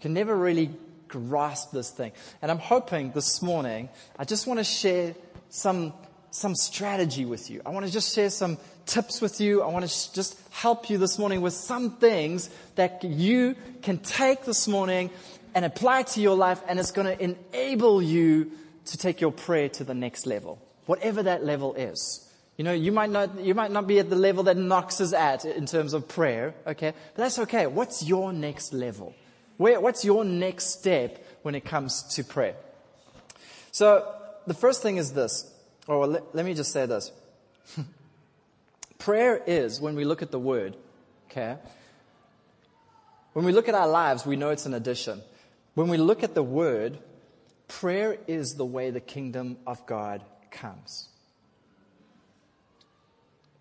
Can 0.00 0.14
never 0.14 0.34
really 0.34 0.70
grasp 1.10 1.72
this 1.72 1.90
thing. 1.90 2.12
And 2.40 2.50
I'm 2.50 2.58
hoping 2.58 3.12
this 3.12 3.42
morning, 3.42 3.88
I 4.18 4.24
just 4.24 4.46
want 4.46 4.58
to 4.58 4.64
share 4.64 5.14
some, 5.50 5.92
some 6.30 6.54
strategy 6.54 7.24
with 7.24 7.50
you. 7.50 7.60
I 7.66 7.70
want 7.70 7.86
to 7.86 7.92
just 7.92 8.14
share 8.14 8.30
some 8.30 8.58
tips 8.86 9.20
with 9.20 9.40
you. 9.40 9.62
I 9.62 9.66
want 9.68 9.84
to 9.84 9.90
sh- 9.90 10.06
just 10.06 10.40
help 10.50 10.88
you 10.88 10.98
this 10.98 11.18
morning 11.18 11.42
with 11.42 11.52
some 11.52 11.96
things 11.96 12.48
that 12.76 13.04
you 13.04 13.56
can 13.82 13.98
take 13.98 14.44
this 14.44 14.66
morning 14.66 15.10
and 15.54 15.64
apply 15.64 16.04
to 16.04 16.20
your 16.20 16.36
life 16.36 16.62
and 16.68 16.78
it's 16.78 16.92
going 16.92 17.06
to 17.06 17.22
enable 17.22 18.00
you 18.00 18.52
to 18.86 18.96
take 18.96 19.20
your 19.20 19.32
prayer 19.32 19.68
to 19.68 19.84
the 19.84 19.94
next 19.94 20.26
level. 20.26 20.58
Whatever 20.86 21.24
that 21.24 21.44
level 21.44 21.74
is. 21.74 22.26
You 22.56 22.64
know, 22.64 22.72
you 22.72 22.92
might 22.92 23.10
not, 23.10 23.40
you 23.40 23.54
might 23.54 23.70
not 23.70 23.86
be 23.86 23.98
at 23.98 24.10
the 24.10 24.16
level 24.16 24.44
that 24.44 24.56
Knox 24.56 25.00
is 25.00 25.12
at 25.12 25.44
in 25.44 25.66
terms 25.66 25.94
of 25.94 26.08
prayer, 26.08 26.54
okay? 26.66 26.92
But 27.14 27.22
that's 27.22 27.38
okay. 27.40 27.66
What's 27.66 28.02
your 28.02 28.32
next 28.32 28.72
level? 28.74 29.14
Where, 29.60 29.78
what's 29.78 30.06
your 30.06 30.24
next 30.24 30.78
step 30.78 31.22
when 31.42 31.54
it 31.54 31.66
comes 31.66 32.02
to 32.14 32.24
prayer? 32.24 32.56
So, 33.72 34.10
the 34.46 34.54
first 34.54 34.80
thing 34.80 34.96
is 34.96 35.12
this, 35.12 35.52
or 35.86 36.06
let, 36.06 36.34
let 36.34 36.46
me 36.46 36.54
just 36.54 36.72
say 36.72 36.86
this. 36.86 37.12
prayer 38.98 39.38
is, 39.46 39.78
when 39.78 39.96
we 39.96 40.06
look 40.06 40.22
at 40.22 40.30
the 40.30 40.38
word, 40.38 40.78
okay? 41.30 41.58
When 43.34 43.44
we 43.44 43.52
look 43.52 43.68
at 43.68 43.74
our 43.74 43.86
lives, 43.86 44.24
we 44.24 44.34
know 44.34 44.48
it's 44.48 44.64
an 44.64 44.72
addition. 44.72 45.20
When 45.74 45.88
we 45.88 45.98
look 45.98 46.22
at 46.22 46.34
the 46.34 46.42
word, 46.42 46.98
prayer 47.68 48.16
is 48.26 48.54
the 48.54 48.64
way 48.64 48.88
the 48.88 48.98
kingdom 48.98 49.58
of 49.66 49.84
God 49.84 50.24
comes. 50.50 51.10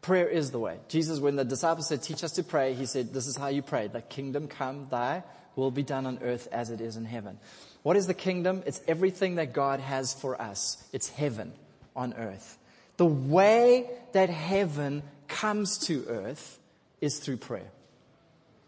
Prayer 0.02 0.30
is 0.30 0.52
the 0.52 0.60
way. 0.60 0.78
Jesus, 0.88 1.20
when 1.20 1.36
the 1.36 1.44
disciples 1.44 1.90
said, 1.90 2.02
teach 2.02 2.24
us 2.24 2.32
to 2.32 2.44
pray, 2.44 2.74
he 2.74 2.86
said, 2.86 3.14
this 3.14 3.28
is 3.28 3.36
how 3.36 3.50
you 3.50 3.62
pray. 3.62 3.90
The 3.90 4.02
kingdom 4.02 4.48
come, 4.48 4.88
thy 4.90 5.24
will 5.60 5.72
be 5.72 5.84
done 5.84 6.06
on 6.06 6.20
earth 6.22 6.48
as 6.52 6.70
it 6.70 6.82
is 6.82 6.98
in 6.98 7.06
heaven. 7.06 7.38
What 7.84 7.98
is 7.98 8.08
the 8.08 8.14
kingdom? 8.14 8.64
It's 8.66 8.82
everything 8.88 9.36
that 9.36 9.54
God 9.54 9.80
has 9.80 10.14
for 10.14 10.42
us. 10.42 10.84
It's 10.92 11.10
heaven 11.10 11.54
on 11.96 12.14
earth. 12.14 12.58
The 12.98 13.06
way 13.06 13.90
that 14.14 14.30
heaven 14.30 15.04
comes 15.28 15.78
to 15.88 16.06
earth 16.08 16.60
is 17.02 17.20
through 17.20 17.38
prayer. 17.38 17.72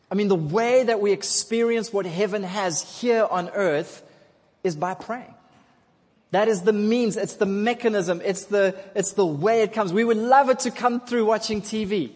I 0.10 0.16
mean, 0.16 0.28
the 0.28 0.36
way 0.36 0.84
that 0.84 1.02
we 1.02 1.12
experience 1.12 1.92
what 1.92 2.06
heaven 2.06 2.44
has 2.44 3.00
here 3.00 3.26
on 3.30 3.50
earth 3.50 4.04
is 4.64 4.76
by 4.76 4.94
praying. 4.94 5.34
That 6.32 6.48
is 6.48 6.62
the 6.62 6.74
means, 6.74 7.18
it's 7.18 7.36
the 7.36 7.46
mechanism, 7.46 8.22
it's 8.24 8.46
the, 8.46 8.76
it's 8.96 9.14
the 9.14 9.26
way 9.26 9.64
it 9.64 9.74
comes. 9.74 9.92
We 9.92 10.06
would 10.06 10.18
love 10.18 10.50
it 10.50 10.60
to 10.60 10.72
come 10.72 11.02
through 11.02 11.26
watching 11.26 11.62
TV. 11.62 12.12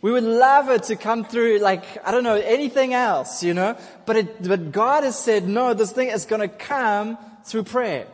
We 0.00 0.12
would 0.12 0.24
love 0.24 0.68
it 0.70 0.84
to 0.84 0.96
come 0.96 1.24
through 1.24 1.58
like, 1.58 1.84
I 2.06 2.12
don't 2.12 2.22
know, 2.22 2.36
anything 2.36 2.94
else, 2.94 3.42
you 3.42 3.52
know? 3.52 3.76
But 4.06 4.16
it, 4.16 4.42
but 4.42 4.70
God 4.70 5.02
has 5.04 5.18
said, 5.18 5.48
no, 5.48 5.74
this 5.74 5.92
thing 5.92 6.08
is 6.08 6.24
gonna 6.24 6.48
come 6.48 7.18
through 7.44 7.64
prayer. 7.64 8.06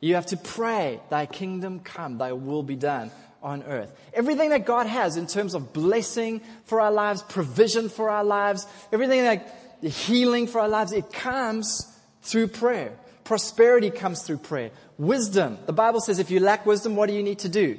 You 0.00 0.14
have 0.16 0.26
to 0.26 0.36
pray, 0.36 1.00
thy 1.10 1.26
kingdom 1.26 1.80
come, 1.80 2.18
thy 2.18 2.32
will 2.32 2.62
be 2.62 2.74
done 2.74 3.12
on 3.42 3.62
earth. 3.62 3.92
Everything 4.12 4.50
that 4.50 4.66
God 4.66 4.86
has 4.86 5.16
in 5.16 5.26
terms 5.26 5.54
of 5.54 5.72
blessing 5.72 6.40
for 6.64 6.80
our 6.80 6.90
lives, 6.90 7.22
provision 7.22 7.88
for 7.88 8.10
our 8.10 8.24
lives, 8.24 8.66
everything 8.92 9.24
like 9.24 9.46
healing 9.82 10.46
for 10.46 10.60
our 10.60 10.68
lives, 10.68 10.92
it 10.92 11.12
comes 11.12 11.86
through 12.22 12.48
prayer. 12.48 12.92
Prosperity 13.24 13.90
comes 13.90 14.22
through 14.22 14.38
prayer. 14.38 14.70
Wisdom. 14.98 15.58
The 15.66 15.72
Bible 15.72 16.00
says 16.00 16.18
if 16.18 16.30
you 16.30 16.40
lack 16.40 16.66
wisdom, 16.66 16.96
what 16.96 17.08
do 17.08 17.14
you 17.14 17.22
need 17.22 17.38
to 17.40 17.48
do? 17.48 17.78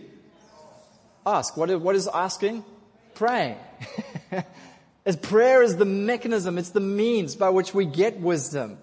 Ask. 1.26 1.58
What 1.58 1.70
is, 1.70 1.78
what 1.78 1.96
is 1.96 2.08
asking? 2.08 2.64
Praying. 3.22 3.58
As 5.06 5.16
prayer 5.16 5.62
is 5.62 5.78
the 5.78 5.86
mechanism, 5.86 6.58
it's 6.58 6.72
the 6.72 6.80
means 6.80 7.36
by 7.36 7.52
which 7.52 7.72
we 7.72 7.86
get 7.86 8.20
wisdom. 8.20 8.80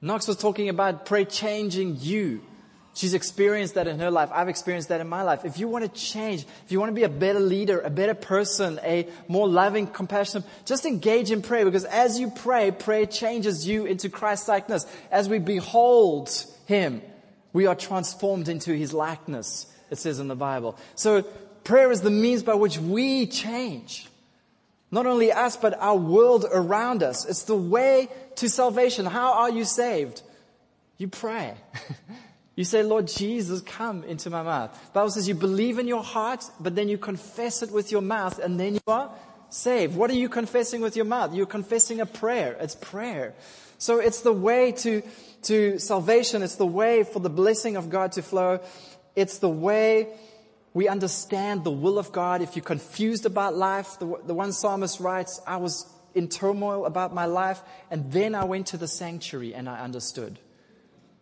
Knox 0.00 0.26
was 0.26 0.38
talking 0.38 0.70
about 0.70 1.04
prayer 1.04 1.26
changing 1.26 1.98
you. 2.00 2.40
She's 2.94 3.12
experienced 3.12 3.74
that 3.74 3.86
in 3.86 3.98
her 3.98 4.10
life. 4.10 4.30
I've 4.32 4.48
experienced 4.48 4.88
that 4.88 5.02
in 5.02 5.10
my 5.10 5.24
life. 5.24 5.44
If 5.44 5.58
you 5.58 5.68
want 5.68 5.84
to 5.84 5.90
change, 6.00 6.46
if 6.64 6.72
you 6.72 6.80
want 6.80 6.88
to 6.88 6.94
be 6.94 7.02
a 7.02 7.10
better 7.10 7.38
leader, 7.38 7.82
a 7.82 7.90
better 7.90 8.14
person, 8.14 8.80
a 8.82 9.06
more 9.28 9.46
loving, 9.46 9.88
compassionate, 9.88 10.48
just 10.64 10.86
engage 10.86 11.30
in 11.30 11.42
prayer 11.42 11.66
because 11.66 11.84
as 11.84 12.18
you 12.18 12.30
pray, 12.30 12.70
prayer 12.70 13.04
changes 13.04 13.68
you 13.68 13.84
into 13.84 14.08
Christ 14.08 14.48
likeness. 14.48 14.86
As 15.10 15.28
we 15.28 15.38
behold 15.38 16.30
Him, 16.64 17.02
we 17.52 17.66
are 17.66 17.74
transformed 17.74 18.48
into 18.48 18.72
His 18.72 18.94
likeness, 18.94 19.66
it 19.90 19.98
says 19.98 20.18
in 20.18 20.28
the 20.28 20.34
Bible. 20.34 20.78
So 20.94 21.26
prayer 21.64 21.90
is 21.90 22.00
the 22.02 22.10
means 22.10 22.42
by 22.42 22.54
which 22.54 22.78
we 22.78 23.26
change. 23.26 24.08
Not 24.90 25.06
only 25.06 25.32
us, 25.32 25.56
but 25.56 25.78
our 25.80 25.96
world 25.96 26.44
around 26.52 27.02
us. 27.02 27.24
It's 27.24 27.44
the 27.44 27.56
way 27.56 28.08
to 28.36 28.48
salvation. 28.48 29.06
How 29.06 29.32
are 29.32 29.50
you 29.50 29.64
saved? 29.64 30.22
You 30.98 31.08
pray. 31.08 31.54
You 32.54 32.64
say, 32.64 32.82
Lord 32.82 33.08
Jesus, 33.08 33.62
come 33.62 34.04
into 34.04 34.28
my 34.28 34.42
mouth. 34.42 34.78
The 34.88 34.92
Bible 34.92 35.10
says 35.10 35.26
you 35.26 35.34
believe 35.34 35.78
in 35.78 35.86
your 35.86 36.02
heart, 36.02 36.44
but 36.60 36.74
then 36.74 36.88
you 36.88 36.98
confess 36.98 37.62
it 37.62 37.70
with 37.70 37.90
your 37.90 38.02
mouth, 38.02 38.38
and 38.38 38.60
then 38.60 38.74
you 38.74 38.80
are 38.86 39.10
saved. 39.48 39.96
What 39.96 40.10
are 40.10 40.14
you 40.14 40.28
confessing 40.28 40.82
with 40.82 40.94
your 40.94 41.06
mouth? 41.06 41.34
You're 41.34 41.46
confessing 41.46 42.00
a 42.00 42.06
prayer. 42.06 42.56
It's 42.60 42.74
prayer. 42.74 43.34
So 43.78 44.00
it's 44.00 44.20
the 44.20 44.32
way 44.32 44.72
to, 44.72 45.02
to 45.44 45.78
salvation. 45.78 46.42
It's 46.42 46.56
the 46.56 46.66
way 46.66 47.04
for 47.04 47.20
the 47.20 47.30
blessing 47.30 47.76
of 47.76 47.88
God 47.88 48.12
to 48.12 48.22
flow. 48.22 48.60
It's 49.16 49.38
the 49.38 49.48
way 49.48 50.08
we 50.74 50.88
understand 50.88 51.64
the 51.64 51.70
will 51.70 51.98
of 51.98 52.12
God. 52.12 52.40
If 52.42 52.56
you're 52.56 52.64
confused 52.64 53.26
about 53.26 53.54
life, 53.54 53.98
the, 53.98 54.18
the 54.24 54.34
one 54.34 54.52
psalmist 54.52 55.00
writes, 55.00 55.40
I 55.46 55.58
was 55.58 55.86
in 56.14 56.28
turmoil 56.28 56.86
about 56.86 57.14
my 57.14 57.26
life, 57.26 57.60
and 57.90 58.10
then 58.12 58.34
I 58.34 58.44
went 58.44 58.68
to 58.68 58.76
the 58.76 58.88
sanctuary 58.88 59.54
and 59.54 59.68
I 59.68 59.80
understood. 59.80 60.38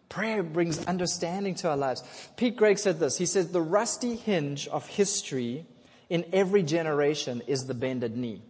Prayer 0.08 0.42
brings 0.42 0.84
understanding 0.86 1.54
to 1.56 1.70
our 1.70 1.76
lives. 1.76 2.02
Pete 2.36 2.56
Greig 2.56 2.78
said 2.78 2.98
this. 2.98 3.16
He 3.16 3.26
said, 3.26 3.52
the 3.52 3.62
rusty 3.62 4.16
hinge 4.16 4.66
of 4.66 4.86
history 4.86 5.66
in 6.08 6.24
every 6.32 6.64
generation 6.64 7.42
is 7.46 7.66
the 7.66 7.74
bended 7.74 8.16
knee. 8.16 8.42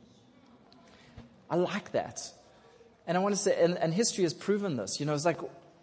I 1.50 1.56
like 1.56 1.92
that. 1.92 2.30
And 3.06 3.18
I 3.18 3.20
want 3.20 3.34
to 3.34 3.40
say, 3.40 3.62
and, 3.62 3.76
and 3.76 3.92
history 3.92 4.24
has 4.24 4.32
proven 4.32 4.76
this. 4.76 5.00
You 5.00 5.06
know, 5.06 5.14
it's 5.14 5.24
like 5.24 5.40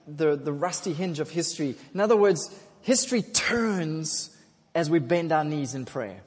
the, 0.07 0.35
the 0.35 0.53
rusty 0.53 0.93
hinge 0.93 1.19
of 1.19 1.29
history. 1.29 1.75
In 1.93 1.99
other 1.99 2.15
words, 2.15 2.49
history 2.81 3.21
turns 3.21 4.35
as 4.77 4.91
we 4.91 4.99
bend 4.99 5.31
our 5.31 5.43
knees 5.43 5.73
in 5.73 5.85
prayer. 5.85 6.21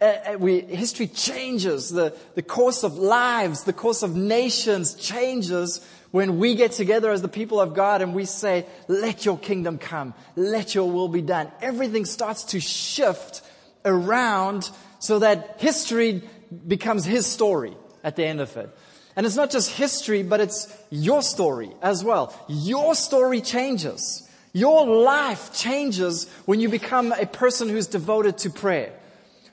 Uh, 0.00 0.04
uh 0.04 0.36
we, 0.38 0.60
history 0.60 1.08
changes. 1.08 1.90
The, 1.90 2.16
the 2.36 2.42
course 2.42 2.84
of 2.84 2.96
lives, 2.96 3.64
the 3.64 3.72
course 3.72 4.04
of 4.04 4.14
nations 4.14 4.94
changes 4.94 5.84
when 6.12 6.38
we 6.38 6.54
get 6.54 6.72
together 6.72 7.10
as 7.10 7.22
the 7.22 7.28
people 7.28 7.60
of 7.60 7.74
God 7.74 8.00
and 8.00 8.14
we 8.14 8.24
say, 8.24 8.66
let 8.86 9.24
your 9.24 9.36
kingdom 9.36 9.78
come, 9.78 10.14
let 10.36 10.76
your 10.76 10.88
will 10.88 11.08
be 11.08 11.22
done, 11.22 11.50
everything 11.60 12.04
starts 12.04 12.44
to 12.44 12.60
shift 12.60 13.42
around 13.84 14.70
so 15.00 15.18
that 15.18 15.56
history 15.58 16.22
becomes 16.68 17.04
his 17.04 17.26
story 17.26 17.74
at 18.04 18.14
the 18.14 18.24
end 18.24 18.40
of 18.40 18.56
it. 18.56 18.70
And 19.16 19.26
it's 19.26 19.36
not 19.36 19.50
just 19.50 19.70
history, 19.70 20.22
but 20.22 20.40
it's 20.40 20.72
your 20.90 21.22
story 21.22 21.72
as 21.82 22.04
well. 22.04 22.32
Your 22.46 22.94
story 22.94 23.40
changes. 23.40 24.21
Your 24.52 24.86
life 24.86 25.54
changes 25.54 26.28
when 26.44 26.60
you 26.60 26.68
become 26.68 27.12
a 27.12 27.26
person 27.26 27.68
who's 27.68 27.86
devoted 27.86 28.38
to 28.38 28.50
prayer. 28.50 28.92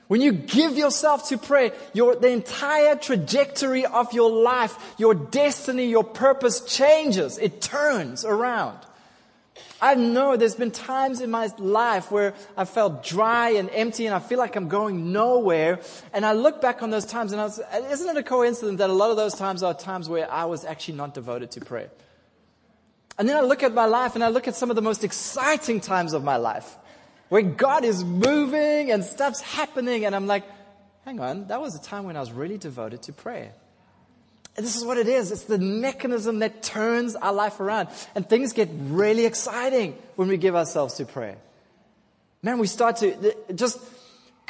When 0.08 0.20
you 0.20 0.32
give 0.32 0.76
yourself 0.76 1.28
to 1.28 1.38
prayer, 1.38 1.72
your, 1.92 2.16
the 2.16 2.30
entire 2.30 2.96
trajectory 2.96 3.86
of 3.86 4.12
your 4.12 4.30
life, 4.30 4.76
your 4.98 5.14
destiny, 5.14 5.86
your 5.86 6.02
purpose 6.02 6.60
changes. 6.62 7.38
It 7.38 7.60
turns 7.60 8.24
around. 8.24 8.78
I 9.80 9.94
know 9.94 10.36
there's 10.36 10.56
been 10.56 10.72
times 10.72 11.20
in 11.20 11.30
my 11.30 11.48
life 11.58 12.10
where 12.10 12.34
I 12.56 12.64
felt 12.64 13.02
dry 13.02 13.50
and 13.50 13.70
empty 13.70 14.04
and 14.04 14.14
I 14.14 14.18
feel 14.18 14.38
like 14.38 14.56
I'm 14.56 14.68
going 14.68 15.12
nowhere. 15.12 15.80
And 16.12 16.26
I 16.26 16.32
look 16.32 16.60
back 16.60 16.82
on 16.82 16.90
those 16.90 17.06
times 17.06 17.32
and 17.32 17.40
I 17.40 17.44
was, 17.44 17.60
isn't 17.90 18.08
it 18.08 18.16
a 18.16 18.22
coincidence 18.22 18.78
that 18.78 18.90
a 18.90 18.92
lot 18.92 19.10
of 19.10 19.16
those 19.16 19.34
times 19.34 19.62
are 19.62 19.72
times 19.72 20.08
where 20.08 20.30
I 20.30 20.44
was 20.44 20.64
actually 20.64 20.96
not 20.96 21.14
devoted 21.14 21.52
to 21.52 21.60
prayer? 21.60 21.90
And 23.20 23.28
then 23.28 23.36
I 23.36 23.42
look 23.42 23.62
at 23.62 23.74
my 23.74 23.84
life 23.84 24.14
and 24.14 24.24
I 24.24 24.28
look 24.28 24.48
at 24.48 24.56
some 24.56 24.70
of 24.70 24.76
the 24.76 24.82
most 24.82 25.04
exciting 25.04 25.82
times 25.82 26.14
of 26.14 26.24
my 26.24 26.36
life 26.36 26.74
where 27.28 27.42
God 27.42 27.84
is 27.84 28.02
moving 28.02 28.90
and 28.90 29.04
stuff's 29.04 29.42
happening. 29.42 30.06
And 30.06 30.16
I'm 30.16 30.26
like, 30.26 30.42
hang 31.04 31.20
on, 31.20 31.48
that 31.48 31.60
was 31.60 31.74
a 31.76 31.82
time 31.82 32.04
when 32.04 32.16
I 32.16 32.20
was 32.20 32.32
really 32.32 32.56
devoted 32.56 33.02
to 33.02 33.12
prayer. 33.12 33.52
And 34.56 34.64
this 34.64 34.74
is 34.74 34.86
what 34.86 34.96
it 34.96 35.06
is. 35.06 35.30
It's 35.30 35.44
the 35.44 35.58
mechanism 35.58 36.38
that 36.38 36.62
turns 36.62 37.14
our 37.14 37.34
life 37.34 37.60
around. 37.60 37.90
And 38.14 38.26
things 38.26 38.54
get 38.54 38.70
really 38.72 39.26
exciting 39.26 39.98
when 40.16 40.28
we 40.28 40.38
give 40.38 40.56
ourselves 40.56 40.94
to 40.94 41.04
prayer. 41.04 41.36
Man, 42.42 42.58
we 42.58 42.68
start 42.68 42.96
to 42.96 43.36
just 43.54 43.78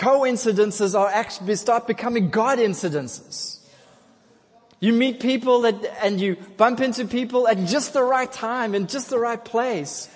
Coincidences 0.00 0.94
are 0.94 1.08
actually 1.08 1.48
we 1.48 1.56
start 1.56 1.86
becoming 1.86 2.30
God 2.30 2.58
incidences. 2.58 3.59
You 4.80 4.94
meet 4.94 5.20
people 5.20 5.62
that, 5.62 5.74
and 6.02 6.18
you 6.18 6.36
bump 6.56 6.80
into 6.80 7.04
people 7.04 7.46
at 7.46 7.58
just 7.66 7.92
the 7.92 8.02
right 8.02 8.30
time 8.30 8.74
in 8.74 8.86
just 8.86 9.10
the 9.10 9.18
right 9.18 9.42
place. 9.42 10.08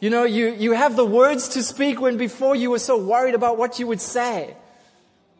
You 0.00 0.10
know, 0.10 0.22
you, 0.22 0.54
you 0.54 0.72
have 0.72 0.94
the 0.94 1.04
words 1.04 1.48
to 1.50 1.62
speak 1.64 2.00
when 2.00 2.16
before 2.16 2.54
you 2.54 2.70
were 2.70 2.78
so 2.78 2.96
worried 2.96 3.34
about 3.34 3.58
what 3.58 3.80
you 3.80 3.88
would 3.88 4.00
say. 4.00 4.54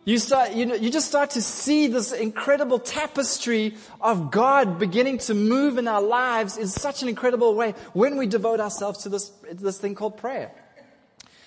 You 0.04 0.18
start, 0.18 0.54
you 0.54 0.66
know, 0.66 0.74
you 0.74 0.90
just 0.90 1.06
start 1.06 1.30
to 1.30 1.42
see 1.42 1.86
this 1.86 2.12
incredible 2.12 2.80
tapestry 2.80 3.76
of 4.00 4.30
God 4.32 4.78
beginning 4.78 5.18
to 5.18 5.34
move 5.34 5.78
in 5.78 5.86
our 5.86 6.02
lives 6.02 6.56
in 6.56 6.66
such 6.66 7.02
an 7.02 7.08
incredible 7.08 7.54
way 7.54 7.74
when 7.92 8.16
we 8.16 8.26
devote 8.26 8.58
ourselves 8.58 9.02
to 9.02 9.10
this, 9.10 9.28
this 9.52 9.78
thing 9.78 9.94
called 9.94 10.16
prayer. 10.16 10.50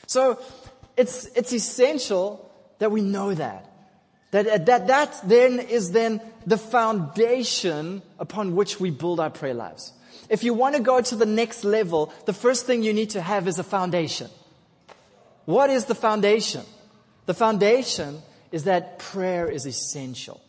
So, 0.06 0.39
it's, 0.96 1.25
it's 1.36 1.53
essential 1.53 2.51
that 2.80 2.91
we 2.91 3.01
know 3.01 3.34
that. 3.34 3.71
That, 4.31 4.47
uh, 4.47 4.57
that, 4.59 4.88
that 4.88 5.21
then 5.25 5.59
is 5.59 5.91
then 5.91 6.21
the 6.45 6.57
foundation 6.57 8.01
upon 8.17 8.55
which 8.55 8.79
we 8.79 8.89
build 8.89 9.19
our 9.19 9.29
prayer 9.29 9.53
lives. 9.53 9.93
If 10.29 10.43
you 10.43 10.53
want 10.53 10.75
to 10.75 10.81
go 10.81 11.01
to 11.01 11.15
the 11.15 11.25
next 11.25 11.63
level, 11.65 12.13
the 12.25 12.33
first 12.33 12.65
thing 12.65 12.83
you 12.83 12.93
need 12.93 13.09
to 13.11 13.21
have 13.21 13.47
is 13.47 13.59
a 13.59 13.63
foundation. 13.63 14.29
What 15.45 15.69
is 15.69 15.85
the 15.85 15.95
foundation? 15.95 16.63
The 17.25 17.33
foundation 17.33 18.21
is 18.51 18.63
that 18.63 19.00
prayer 19.00 19.50
is 19.50 19.65
essential. 19.65 20.41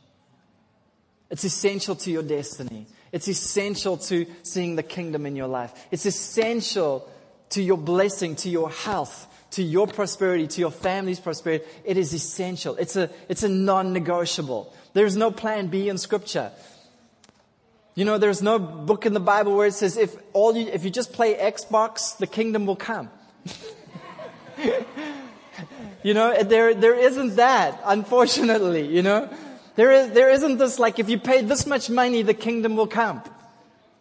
It's 1.30 1.44
essential 1.44 1.96
to 1.96 2.10
your 2.10 2.22
destiny. 2.22 2.86
It's 3.10 3.26
essential 3.26 3.96
to 3.98 4.26
seeing 4.42 4.76
the 4.76 4.82
kingdom 4.82 5.26
in 5.26 5.34
your 5.34 5.48
life. 5.48 5.72
It's 5.90 6.06
essential 6.06 7.08
to 7.50 7.62
your 7.62 7.78
blessing, 7.78 8.36
to 8.36 8.48
your 8.48 8.70
health, 8.70 9.26
to 9.52 9.62
your 9.62 9.86
prosperity, 9.86 10.46
to 10.46 10.60
your 10.60 10.70
family's 10.70 11.20
prosperity, 11.20 11.64
it 11.84 11.96
is 11.96 12.12
essential. 12.12 12.76
It's 12.76 12.96
a, 12.96 13.10
it's 13.28 13.42
a 13.42 13.48
non-negotiable. 13.48 14.74
There's 14.92 15.16
no 15.16 15.30
plan 15.30 15.68
B 15.68 15.88
in 15.88 15.98
scripture. 15.98 16.52
You 17.94 18.04
know, 18.06 18.18
there's 18.18 18.40
no 18.42 18.58
book 18.58 19.04
in 19.04 19.12
the 19.12 19.20
Bible 19.20 19.54
where 19.56 19.66
it 19.66 19.74
says 19.74 19.96
if 19.96 20.16
all 20.32 20.56
you, 20.56 20.68
if 20.68 20.84
you 20.84 20.90
just 20.90 21.12
play 21.12 21.34
Xbox, 21.34 22.16
the 22.16 22.26
kingdom 22.26 22.64
will 22.64 22.76
come. 22.76 23.10
you 26.02 26.14
know, 26.14 26.42
there, 26.42 26.72
there 26.74 26.98
isn't 26.98 27.36
that, 27.36 27.80
unfortunately, 27.84 28.86
you 28.86 29.02
know. 29.02 29.28
There 29.74 29.90
is, 29.90 30.10
there 30.12 30.30
isn't 30.30 30.58
this 30.58 30.78
like 30.78 30.98
if 30.98 31.10
you 31.10 31.18
pay 31.18 31.42
this 31.42 31.66
much 31.66 31.90
money, 31.90 32.22
the 32.22 32.34
kingdom 32.34 32.76
will 32.76 32.86
come. 32.86 33.22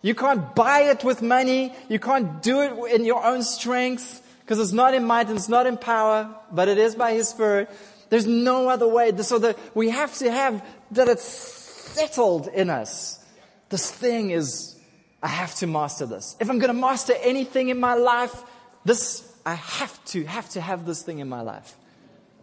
You 0.01 0.15
can't 0.15 0.55
buy 0.55 0.83
it 0.83 1.03
with 1.03 1.21
money. 1.21 1.73
You 1.87 1.99
can't 1.99 2.41
do 2.41 2.61
it 2.61 2.95
in 2.95 3.05
your 3.05 3.23
own 3.23 3.43
strength. 3.43 4.20
Because 4.51 4.67
it's 4.67 4.73
not 4.73 4.93
in 4.93 5.05
might 5.05 5.29
and 5.29 5.37
it's 5.37 5.47
not 5.47 5.65
in 5.65 5.77
power, 5.77 6.29
but 6.51 6.67
it 6.67 6.77
is 6.77 6.93
by 6.93 7.13
His 7.13 7.29
Spirit. 7.29 7.69
There's 8.09 8.27
no 8.27 8.67
other 8.67 8.85
way. 8.85 9.15
So 9.21 9.39
that 9.39 9.57
we 9.73 9.91
have 9.91 10.13
to 10.17 10.29
have 10.29 10.61
that 10.91 11.07
it's 11.07 11.23
settled 11.23 12.47
in 12.47 12.69
us. 12.69 13.23
This 13.69 13.89
thing 13.89 14.31
is, 14.31 14.77
I 15.23 15.29
have 15.29 15.55
to 15.55 15.67
master 15.67 16.05
this. 16.05 16.35
If 16.41 16.49
I'm 16.49 16.59
going 16.59 16.67
to 16.67 16.77
master 16.77 17.13
anything 17.21 17.69
in 17.69 17.79
my 17.79 17.93
life, 17.93 18.43
this, 18.83 19.33
I 19.45 19.53
have 19.53 20.03
to, 20.07 20.25
have 20.25 20.49
to 20.49 20.59
have 20.59 20.85
this 20.85 21.01
thing 21.01 21.19
in 21.19 21.29
my 21.29 21.43
life. 21.43 21.73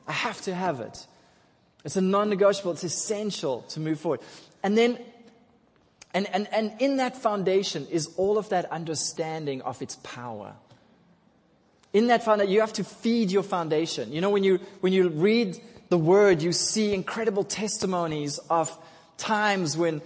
I 0.07 0.13
have 0.13 0.41
to 0.45 0.55
have 0.55 0.81
it. 0.81 1.07
It's 1.85 1.97
a 1.97 2.01
non-negotiable. 2.01 2.73
It's 2.73 2.85
essential 2.85 3.65
to 3.69 3.81
move 3.81 4.01
forward. 4.01 4.21
And 4.63 4.79
then, 4.79 4.99
and, 6.15 6.27
and, 6.33 6.49
and 6.55 6.73
in 6.79 6.97
that 6.97 7.19
foundation 7.19 7.87
is 7.89 8.15
all 8.17 8.39
of 8.39 8.49
that 8.49 8.65
understanding 8.73 9.61
of 9.61 9.83
its 9.83 9.97
power 9.97 10.55
in 11.93 12.09
that 12.09 12.23
foundation, 12.23 12.53
you 12.53 12.61
have 12.61 12.73
to 12.75 12.85
feed 12.85 13.31
your 13.31 13.43
foundation. 13.43 14.13
You 14.13 14.21
know, 14.21 14.31
when 14.31 14.45
you, 14.45 14.61
when 14.81 14.93
you 14.93 15.09
read 15.09 15.59
the 15.89 15.99
word, 15.99 16.43
you 16.43 16.53
see 16.53 16.93
incredible 16.93 17.45
testimonies 17.45 18.39
of 18.51 18.77
times 19.17 19.77
when 19.77 20.03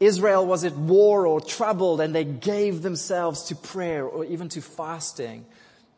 Israel 0.00 0.46
was 0.46 0.64
at 0.64 0.76
war 0.76 1.26
or 1.26 1.40
troubled 1.40 2.00
and 2.00 2.14
they 2.14 2.24
gave 2.24 2.82
themselves 2.82 3.44
to 3.44 3.56
prayer 3.56 4.04
or 4.04 4.24
even 4.24 4.48
to 4.50 4.60
fasting 4.60 5.44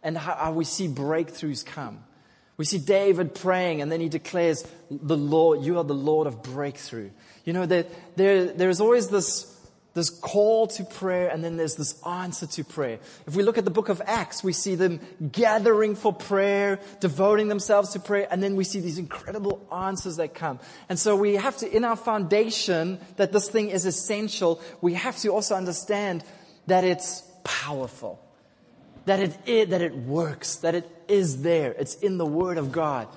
and 0.02 0.16
how, 0.16 0.52
we 0.52 0.64
see 0.64 0.88
breakthroughs 0.88 1.64
come. 1.64 2.04
We 2.56 2.64
see 2.64 2.78
David 2.78 3.34
praying 3.34 3.82
and 3.82 3.90
then 3.90 4.00
he 4.00 4.08
declares, 4.08 4.66
the 4.90 5.16
Lord, 5.16 5.62
you 5.62 5.78
are 5.78 5.84
the 5.84 5.94
Lord 5.94 6.26
of 6.26 6.42
breakthrough. 6.42 7.10
You 7.44 7.52
know, 7.52 7.66
there, 7.66 7.86
there, 8.16 8.46
there's 8.46 8.80
always 8.80 9.08
this 9.08 9.55
this 9.96 10.10
call 10.10 10.66
to 10.66 10.84
prayer 10.84 11.28
and 11.28 11.42
then 11.42 11.56
there's 11.56 11.74
this 11.74 12.00
answer 12.06 12.46
to 12.46 12.62
prayer. 12.62 12.98
If 13.26 13.34
we 13.34 13.42
look 13.42 13.56
at 13.56 13.64
the 13.64 13.70
book 13.70 13.88
of 13.88 14.02
Acts, 14.04 14.44
we 14.44 14.52
see 14.52 14.74
them 14.74 15.00
gathering 15.32 15.96
for 15.96 16.12
prayer, 16.12 16.78
devoting 17.00 17.48
themselves 17.48 17.94
to 17.94 17.98
prayer, 17.98 18.28
and 18.30 18.42
then 18.42 18.56
we 18.56 18.62
see 18.62 18.78
these 18.78 18.98
incredible 18.98 19.66
answers 19.74 20.16
that 20.16 20.34
come. 20.34 20.60
And 20.90 20.98
so 20.98 21.16
we 21.16 21.36
have 21.36 21.56
to, 21.58 21.76
in 21.76 21.82
our 21.82 21.96
foundation, 21.96 23.00
that 23.16 23.32
this 23.32 23.48
thing 23.48 23.70
is 23.70 23.86
essential, 23.86 24.60
we 24.82 24.92
have 24.94 25.16
to 25.18 25.30
also 25.30 25.56
understand 25.56 26.22
that 26.66 26.84
it's 26.84 27.22
powerful. 27.42 28.22
That 29.06 29.20
it, 29.20 29.38
is, 29.46 29.68
that 29.70 29.80
it 29.80 29.96
works, 29.96 30.56
that 30.56 30.74
it 30.74 30.90
is 31.08 31.40
there. 31.40 31.72
It's 31.72 31.94
in 31.94 32.18
the 32.18 32.26
Word 32.26 32.58
of 32.58 32.70
God. 32.70 33.08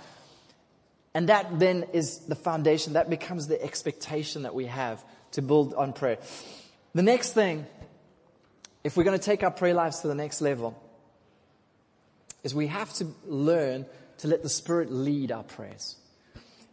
And 1.14 1.28
that 1.28 1.60
then 1.60 1.88
is 1.92 2.20
the 2.20 2.36
foundation. 2.36 2.94
That 2.94 3.10
becomes 3.10 3.48
the 3.48 3.62
expectation 3.62 4.44
that 4.44 4.56
we 4.56 4.68
have 4.68 5.04
to 5.32 5.42
build 5.42 5.74
on 5.74 5.92
prayer. 5.92 6.20
The 6.96 7.04
next 7.04 7.34
thing, 7.34 7.68
if 8.84 8.98
we're 8.98 9.04
going 9.04 9.18
to 9.18 9.24
take 9.24 9.44
our 9.44 9.52
prayer 9.52 9.74
lives 9.74 10.00
to 10.00 10.08
the 10.08 10.16
next 10.16 10.42
level, 10.42 10.82
is 12.44 12.56
we 12.56 12.68
have 12.68 12.92
to 12.94 13.08
learn 13.26 13.86
to 14.20 14.28
let 14.28 14.44
the 14.44 14.50
Spirit 14.50 14.92
lead 14.92 15.32
our 15.32 15.44
prayers. 15.44 15.98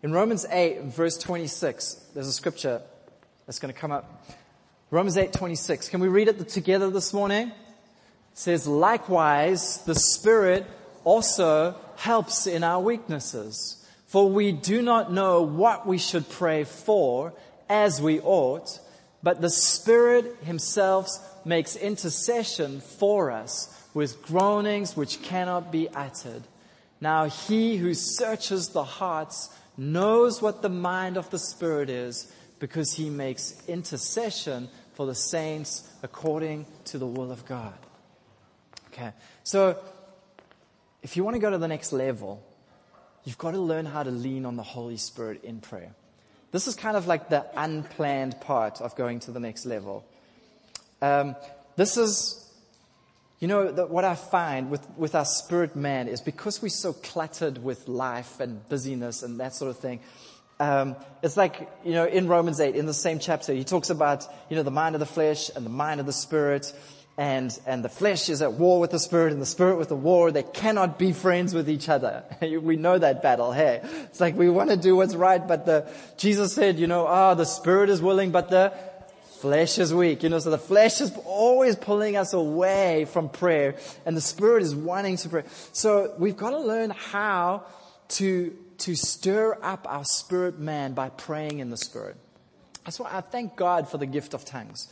In 0.02 0.12
Romans 0.12 0.46
8, 0.48 0.84
verse 0.84 1.18
26, 1.18 1.94
there's 2.14 2.28
a 2.28 2.32
scripture 2.32 2.80
that's 3.44 3.58
going 3.58 3.72
to 3.72 3.78
come 3.78 3.92
up. 3.92 4.26
Romans 4.90 5.16
8, 5.16 5.32
26. 5.32 5.88
Can 5.88 6.00
we 6.00 6.08
read 6.08 6.28
it 6.28 6.48
together 6.48 6.90
this 6.90 7.12
morning? 7.12 7.48
It 7.48 7.54
says, 8.34 8.66
likewise, 8.66 9.82
the 9.84 9.94
Spirit 9.94 10.66
also 11.04 11.76
helps 11.96 12.46
in 12.46 12.64
our 12.64 12.80
weaknesses. 12.80 13.84
For 14.06 14.30
we 14.30 14.52
do 14.52 14.80
not 14.80 15.12
know 15.12 15.42
what 15.42 15.86
we 15.86 15.98
should 15.98 16.28
pray 16.28 16.64
for 16.64 17.34
as 17.68 18.00
we 18.00 18.20
ought 18.20 18.78
but 19.26 19.40
the 19.40 19.50
Spirit 19.50 20.36
Himself 20.44 21.08
makes 21.44 21.74
intercession 21.74 22.80
for 22.80 23.32
us 23.32 23.76
with 23.92 24.22
groanings 24.22 24.96
which 24.96 25.20
cannot 25.20 25.72
be 25.72 25.88
uttered. 25.88 26.44
Now 27.00 27.24
He 27.24 27.76
who 27.76 27.92
searches 27.92 28.68
the 28.68 28.84
hearts 28.84 29.50
knows 29.76 30.40
what 30.40 30.62
the 30.62 30.68
mind 30.68 31.16
of 31.16 31.28
the 31.30 31.40
Spirit 31.40 31.90
is 31.90 32.32
because 32.60 32.92
He 32.92 33.10
makes 33.10 33.60
intercession 33.66 34.68
for 34.94 35.06
the 35.06 35.14
saints 35.16 35.92
according 36.04 36.64
to 36.84 36.96
the 36.96 37.06
will 37.08 37.32
of 37.32 37.44
God. 37.46 37.74
Okay. 38.92 39.10
So, 39.42 39.76
if 41.02 41.16
you 41.16 41.24
want 41.24 41.34
to 41.34 41.40
go 41.40 41.50
to 41.50 41.58
the 41.58 41.66
next 41.66 41.92
level, 41.92 42.46
you've 43.24 43.38
got 43.38 43.54
to 43.54 43.60
learn 43.60 43.86
how 43.86 44.04
to 44.04 44.10
lean 44.12 44.46
on 44.46 44.54
the 44.54 44.62
Holy 44.62 44.96
Spirit 44.96 45.42
in 45.42 45.58
prayer. 45.58 45.96
This 46.56 46.68
is 46.68 46.74
kind 46.74 46.96
of 46.96 47.06
like 47.06 47.28
the 47.28 47.44
unplanned 47.54 48.40
part 48.40 48.80
of 48.80 48.96
going 48.96 49.20
to 49.20 49.30
the 49.30 49.38
next 49.38 49.66
level. 49.66 50.06
Um, 51.02 51.36
this 51.76 51.98
is, 51.98 52.50
you 53.40 53.46
know, 53.46 53.70
the, 53.70 53.84
what 53.84 54.06
I 54.06 54.14
find 54.14 54.70
with, 54.70 54.88
with 54.96 55.14
our 55.14 55.26
spirit 55.26 55.76
man 55.76 56.08
is 56.08 56.22
because 56.22 56.62
we're 56.62 56.70
so 56.70 56.94
cluttered 56.94 57.62
with 57.62 57.88
life 57.88 58.40
and 58.40 58.66
busyness 58.70 59.22
and 59.22 59.38
that 59.38 59.54
sort 59.54 59.70
of 59.70 59.78
thing. 59.80 60.00
Um, 60.58 60.96
it's 61.22 61.36
like, 61.36 61.68
you 61.84 61.92
know, 61.92 62.06
in 62.06 62.26
Romans 62.26 62.58
8, 62.58 62.74
in 62.74 62.86
the 62.86 62.94
same 62.94 63.18
chapter, 63.18 63.52
he 63.52 63.62
talks 63.62 63.90
about, 63.90 64.26
you 64.48 64.56
know, 64.56 64.62
the 64.62 64.70
mind 64.70 64.94
of 64.94 65.00
the 65.00 65.04
flesh 65.04 65.50
and 65.54 65.66
the 65.66 65.68
mind 65.68 66.00
of 66.00 66.06
the 66.06 66.12
spirit 66.14 66.72
and, 67.18 67.58
and 67.66 67.82
the 67.82 67.88
flesh 67.88 68.28
is 68.28 68.42
at 68.42 68.54
war 68.54 68.78
with 68.78 68.90
the 68.90 68.98
spirit 68.98 69.32
and 69.32 69.40
the 69.40 69.46
spirit 69.46 69.76
with 69.78 69.88
the 69.88 69.96
war. 69.96 70.30
They 70.30 70.42
cannot 70.42 70.98
be 70.98 71.12
friends 71.12 71.54
with 71.54 71.68
each 71.68 71.88
other. 71.88 72.24
we 72.42 72.76
know 72.76 72.98
that 72.98 73.22
battle. 73.22 73.52
Hey, 73.52 73.80
it's 74.04 74.20
like 74.20 74.36
we 74.36 74.50
want 74.50 74.70
to 74.70 74.76
do 74.76 74.96
what's 74.96 75.14
right, 75.14 75.46
but 75.46 75.64
the, 75.64 75.90
Jesus 76.18 76.52
said, 76.52 76.78
you 76.78 76.86
know, 76.86 77.06
ah, 77.06 77.30
oh, 77.30 77.34
the 77.34 77.46
spirit 77.46 77.88
is 77.88 78.02
willing, 78.02 78.32
but 78.32 78.50
the 78.50 78.72
flesh 79.40 79.78
is 79.78 79.94
weak. 79.94 80.22
You 80.24 80.28
know, 80.28 80.38
so 80.38 80.50
the 80.50 80.58
flesh 80.58 81.00
is 81.00 81.10
always 81.24 81.74
pulling 81.74 82.16
us 82.16 82.34
away 82.34 83.06
from 83.06 83.30
prayer 83.30 83.76
and 84.04 84.14
the 84.14 84.20
spirit 84.20 84.62
is 84.62 84.74
wanting 84.74 85.16
to 85.18 85.28
pray. 85.28 85.44
So 85.72 86.14
we've 86.18 86.36
got 86.36 86.50
to 86.50 86.60
learn 86.60 86.90
how 86.90 87.64
to, 88.08 88.54
to 88.78 88.94
stir 88.94 89.56
up 89.62 89.86
our 89.88 90.04
spirit 90.04 90.58
man 90.58 90.92
by 90.92 91.08
praying 91.08 91.60
in 91.60 91.70
the 91.70 91.76
spirit. 91.78 92.16
That's 92.84 93.00
why 93.00 93.10
I 93.10 93.22
thank 93.22 93.56
God 93.56 93.88
for 93.88 93.98
the 93.98 94.06
gift 94.06 94.34
of 94.34 94.44
tongues. 94.44 94.88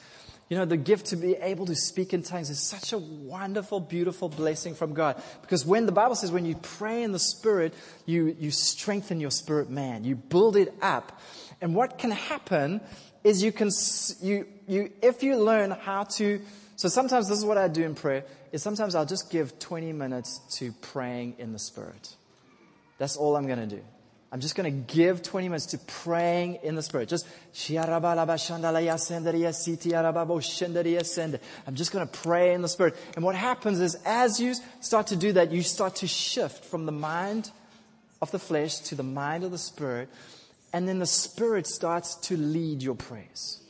You 0.48 0.58
know, 0.58 0.66
the 0.66 0.76
gift 0.76 1.06
to 1.06 1.16
be 1.16 1.34
able 1.36 1.66
to 1.66 1.74
speak 1.74 2.12
in 2.12 2.22
tongues 2.22 2.50
is 2.50 2.60
such 2.60 2.92
a 2.92 2.98
wonderful, 2.98 3.80
beautiful 3.80 4.28
blessing 4.28 4.74
from 4.74 4.92
God. 4.92 5.20
Because 5.40 5.64
when 5.64 5.86
the 5.86 5.92
Bible 5.92 6.14
says 6.14 6.30
when 6.30 6.44
you 6.44 6.54
pray 6.54 7.02
in 7.02 7.12
the 7.12 7.18
Spirit, 7.18 7.72
you, 8.04 8.36
you 8.38 8.50
strengthen 8.50 9.20
your 9.20 9.30
spirit 9.30 9.70
man. 9.70 10.04
You 10.04 10.16
build 10.16 10.56
it 10.56 10.74
up. 10.82 11.18
And 11.62 11.74
what 11.74 11.98
can 11.98 12.10
happen 12.10 12.82
is 13.22 13.42
you 13.42 13.52
can, 13.52 13.70
you, 14.20 14.46
you, 14.68 14.92
if 15.00 15.22
you 15.22 15.36
learn 15.36 15.70
how 15.70 16.04
to, 16.04 16.42
so 16.76 16.88
sometimes 16.88 17.28
this 17.28 17.38
is 17.38 17.44
what 17.44 17.56
I 17.56 17.68
do 17.68 17.82
in 17.82 17.94
prayer, 17.94 18.24
is 18.52 18.62
sometimes 18.62 18.94
I'll 18.94 19.06
just 19.06 19.30
give 19.30 19.58
20 19.58 19.94
minutes 19.94 20.40
to 20.58 20.72
praying 20.72 21.36
in 21.38 21.52
the 21.52 21.58
Spirit. 21.58 22.16
That's 22.98 23.16
all 23.16 23.34
I'm 23.34 23.46
going 23.46 23.66
to 23.66 23.76
do. 23.76 23.82
I'm 24.34 24.40
just 24.40 24.56
going 24.56 24.84
to 24.84 24.92
give 24.92 25.22
20 25.22 25.48
minutes 25.48 25.66
to 25.66 25.78
praying 25.78 26.58
in 26.64 26.74
the 26.74 26.82
Spirit. 26.82 27.08
Just, 27.08 27.24
I'm 27.24 27.84
just 31.76 31.92
going 31.92 32.08
to 32.08 32.18
pray 32.20 32.52
in 32.52 32.60
the 32.60 32.68
Spirit. 32.68 32.96
And 33.14 33.24
what 33.24 33.36
happens 33.36 33.78
is 33.78 33.94
as 34.04 34.40
you 34.40 34.56
start 34.80 35.06
to 35.06 35.16
do 35.16 35.34
that, 35.34 35.52
you 35.52 35.62
start 35.62 35.94
to 35.96 36.08
shift 36.08 36.64
from 36.64 36.84
the 36.84 36.90
mind 36.90 37.52
of 38.20 38.32
the 38.32 38.40
flesh 38.40 38.78
to 38.78 38.96
the 38.96 39.04
mind 39.04 39.44
of 39.44 39.52
the 39.52 39.58
Spirit. 39.58 40.08
And 40.72 40.88
then 40.88 40.98
the 40.98 41.06
Spirit 41.06 41.68
starts 41.68 42.16
to 42.26 42.36
lead 42.36 42.82
your 42.82 42.96
prayers. 42.96 43.60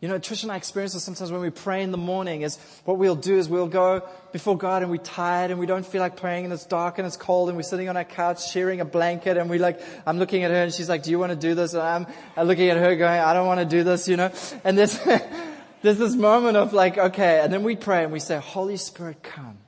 You 0.00 0.08
know, 0.08 0.18
Trish 0.18 0.44
and 0.44 0.50
I 0.50 0.56
experience 0.56 0.94
this 0.94 1.04
sometimes 1.04 1.30
when 1.30 1.42
we 1.42 1.50
pray 1.50 1.82
in 1.82 1.90
the 1.90 1.98
morning 1.98 2.40
is 2.40 2.56
what 2.86 2.96
we'll 2.96 3.16
do 3.16 3.36
is 3.36 3.50
we'll 3.50 3.68
go 3.68 4.02
before 4.32 4.56
God 4.56 4.80
and 4.80 4.90
we're 4.90 4.96
tired 4.96 5.50
and 5.50 5.60
we 5.60 5.66
don't 5.66 5.84
feel 5.84 6.00
like 6.00 6.16
praying 6.16 6.44
and 6.44 6.54
it's 6.54 6.64
dark 6.64 6.96
and 6.96 7.06
it's 7.06 7.18
cold 7.18 7.50
and 7.50 7.56
we're 7.56 7.62
sitting 7.62 7.90
on 7.90 7.98
our 7.98 8.04
couch 8.04 8.50
sharing 8.50 8.80
a 8.80 8.86
blanket 8.86 9.36
and 9.36 9.50
we 9.50 9.58
like, 9.58 9.78
I'm 10.06 10.18
looking 10.18 10.42
at 10.42 10.50
her 10.50 10.62
and 10.62 10.72
she's 10.72 10.88
like, 10.88 11.02
do 11.02 11.10
you 11.10 11.18
want 11.18 11.30
to 11.30 11.36
do 11.36 11.54
this? 11.54 11.74
And 11.74 11.82
I'm 11.82 12.46
looking 12.46 12.70
at 12.70 12.78
her 12.78 12.96
going, 12.96 13.20
I 13.20 13.34
don't 13.34 13.46
want 13.46 13.60
to 13.60 13.66
do 13.66 13.84
this, 13.84 14.08
you 14.08 14.16
know, 14.16 14.32
and 14.64 14.78
there's, 14.78 14.98
there's 15.82 15.98
this 15.98 16.14
moment 16.14 16.56
of 16.56 16.72
like, 16.72 16.96
okay, 16.96 17.40
and 17.40 17.52
then 17.52 17.62
we 17.62 17.76
pray 17.76 18.02
and 18.02 18.10
we 18.10 18.20
say, 18.20 18.38
Holy 18.38 18.78
Spirit, 18.78 19.22
come, 19.22 19.58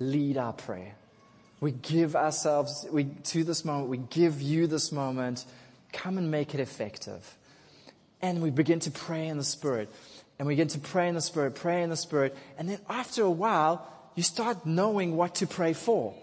lead 0.00 0.38
our 0.38 0.54
prayer. 0.54 0.96
We 1.60 1.70
give 1.70 2.16
ourselves 2.16 2.84
we, 2.90 3.04
to 3.04 3.44
this 3.44 3.64
moment. 3.64 3.88
We 3.88 3.98
give 3.98 4.42
you 4.42 4.66
this 4.66 4.90
moment. 4.90 5.44
Come 5.92 6.18
and 6.18 6.32
make 6.32 6.52
it 6.52 6.58
effective. 6.58 7.36
And 8.22 8.40
we 8.40 8.50
begin 8.50 8.80
to 8.80 8.90
pray 8.90 9.26
in 9.26 9.36
the 9.36 9.44
Spirit. 9.44 9.90
And 10.38 10.46
we 10.46 10.54
begin 10.54 10.68
to 10.68 10.78
pray 10.78 11.08
in 11.08 11.14
the 11.14 11.20
Spirit, 11.20 11.56
pray 11.56 11.82
in 11.82 11.90
the 11.90 11.96
Spirit. 11.96 12.36
And 12.56 12.68
then 12.68 12.78
after 12.88 13.22
a 13.22 13.30
while, 13.30 13.86
you 14.14 14.22
start 14.22 14.64
knowing 14.64 15.16
what 15.16 15.36
to 15.36 15.46
pray 15.46 15.72
for. 15.72 16.14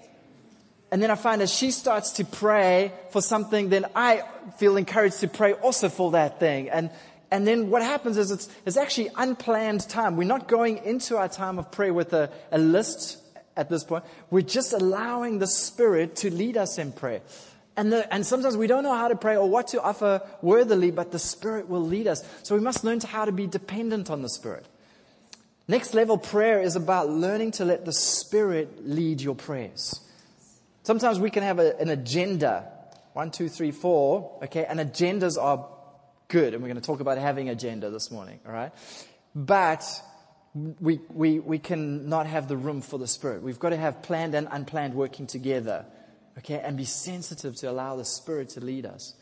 And 0.91 1.01
then 1.01 1.11
I 1.11 1.15
find 1.15 1.41
as 1.41 1.53
she 1.53 1.71
starts 1.71 2.13
to 2.13 2.25
pray 2.25 2.91
for 3.11 3.21
something, 3.21 3.69
then 3.69 3.85
I 3.95 4.23
feel 4.57 4.75
encouraged 4.77 5.19
to 5.19 5.27
pray 5.27 5.53
also 5.53 5.89
for 5.89 6.11
that 6.11 6.39
thing. 6.39 6.69
And, 6.69 6.89
and 7.29 7.45
then 7.45 7.69
what 7.69 7.83
happens 7.83 8.17
is 8.17 8.31
it's, 8.31 8.49
it's 8.65 8.77
actually 8.77 9.09
unplanned 9.15 9.87
time. 9.87 10.17
We're 10.17 10.23
not 10.23 10.47
going 10.47 10.77
into 10.77 11.17
our 11.17 11.29
time 11.29 11.59
of 11.59 11.71
prayer 11.71 11.93
with 11.93 12.13
a, 12.13 12.31
a 12.51 12.57
list 12.57 13.17
at 13.55 13.69
this 13.69 13.83
point. 13.83 14.03
We're 14.31 14.41
just 14.41 14.73
allowing 14.73 15.37
the 15.37 15.47
Spirit 15.47 16.15
to 16.17 16.33
lead 16.33 16.57
us 16.57 16.79
in 16.79 16.91
prayer. 16.91 17.21
And, 17.79 17.93
the, 17.93 18.13
and 18.13 18.25
sometimes 18.25 18.57
we 18.57 18.67
don't 18.67 18.83
know 18.83 18.93
how 18.93 19.07
to 19.07 19.15
pray 19.15 19.37
or 19.37 19.49
what 19.49 19.69
to 19.69 19.81
offer 19.81 20.21
worthily, 20.41 20.91
but 20.91 21.11
the 21.11 21.17
Spirit 21.17 21.69
will 21.69 21.79
lead 21.79 22.07
us. 22.07 22.27
So 22.43 22.53
we 22.53 22.59
must 22.59 22.83
learn 22.83 22.99
to 22.99 23.07
how 23.07 23.23
to 23.23 23.31
be 23.31 23.47
dependent 23.47 24.09
on 24.09 24.21
the 24.21 24.27
Spirit. 24.27 24.65
Next 25.65 25.93
level 25.93 26.17
prayer 26.17 26.61
is 26.61 26.75
about 26.75 27.07
learning 27.07 27.51
to 27.51 27.63
let 27.63 27.85
the 27.85 27.93
Spirit 27.93 28.85
lead 28.85 29.21
your 29.21 29.33
prayers. 29.33 29.97
Sometimes 30.83 31.21
we 31.21 31.29
can 31.29 31.41
have 31.43 31.57
a, 31.59 31.79
an 31.79 31.89
agenda. 31.89 32.69
One, 33.13 33.31
two, 33.31 33.47
three, 33.47 33.71
four. 33.71 34.39
Okay. 34.43 34.65
And 34.65 34.81
agendas 34.81 35.41
are 35.41 35.65
good. 36.27 36.53
And 36.53 36.61
we're 36.61 36.67
going 36.67 36.81
to 36.81 36.85
talk 36.85 36.99
about 36.99 37.17
having 37.17 37.47
agenda 37.47 37.89
this 37.91 38.11
morning. 38.11 38.41
All 38.45 38.51
right. 38.51 38.73
But 39.33 39.85
we, 40.53 40.99
we, 41.07 41.39
we 41.39 41.59
can 41.59 42.09
not 42.09 42.27
have 42.27 42.49
the 42.49 42.57
room 42.57 42.81
for 42.81 42.99
the 42.99 43.07
Spirit. 43.07 43.41
We've 43.41 43.57
got 43.57 43.69
to 43.69 43.77
have 43.77 44.01
planned 44.01 44.35
and 44.35 44.49
unplanned 44.51 44.95
working 44.95 45.27
together 45.27 45.85
okay, 46.39 46.59
and 46.63 46.75
be 46.77 46.85
sensitive 46.85 47.55
to 47.57 47.69
allow 47.69 47.95
the 47.95 48.05
Spirit 48.05 48.49
to 48.49 48.59
lead 48.59 48.85
us. 48.85 49.13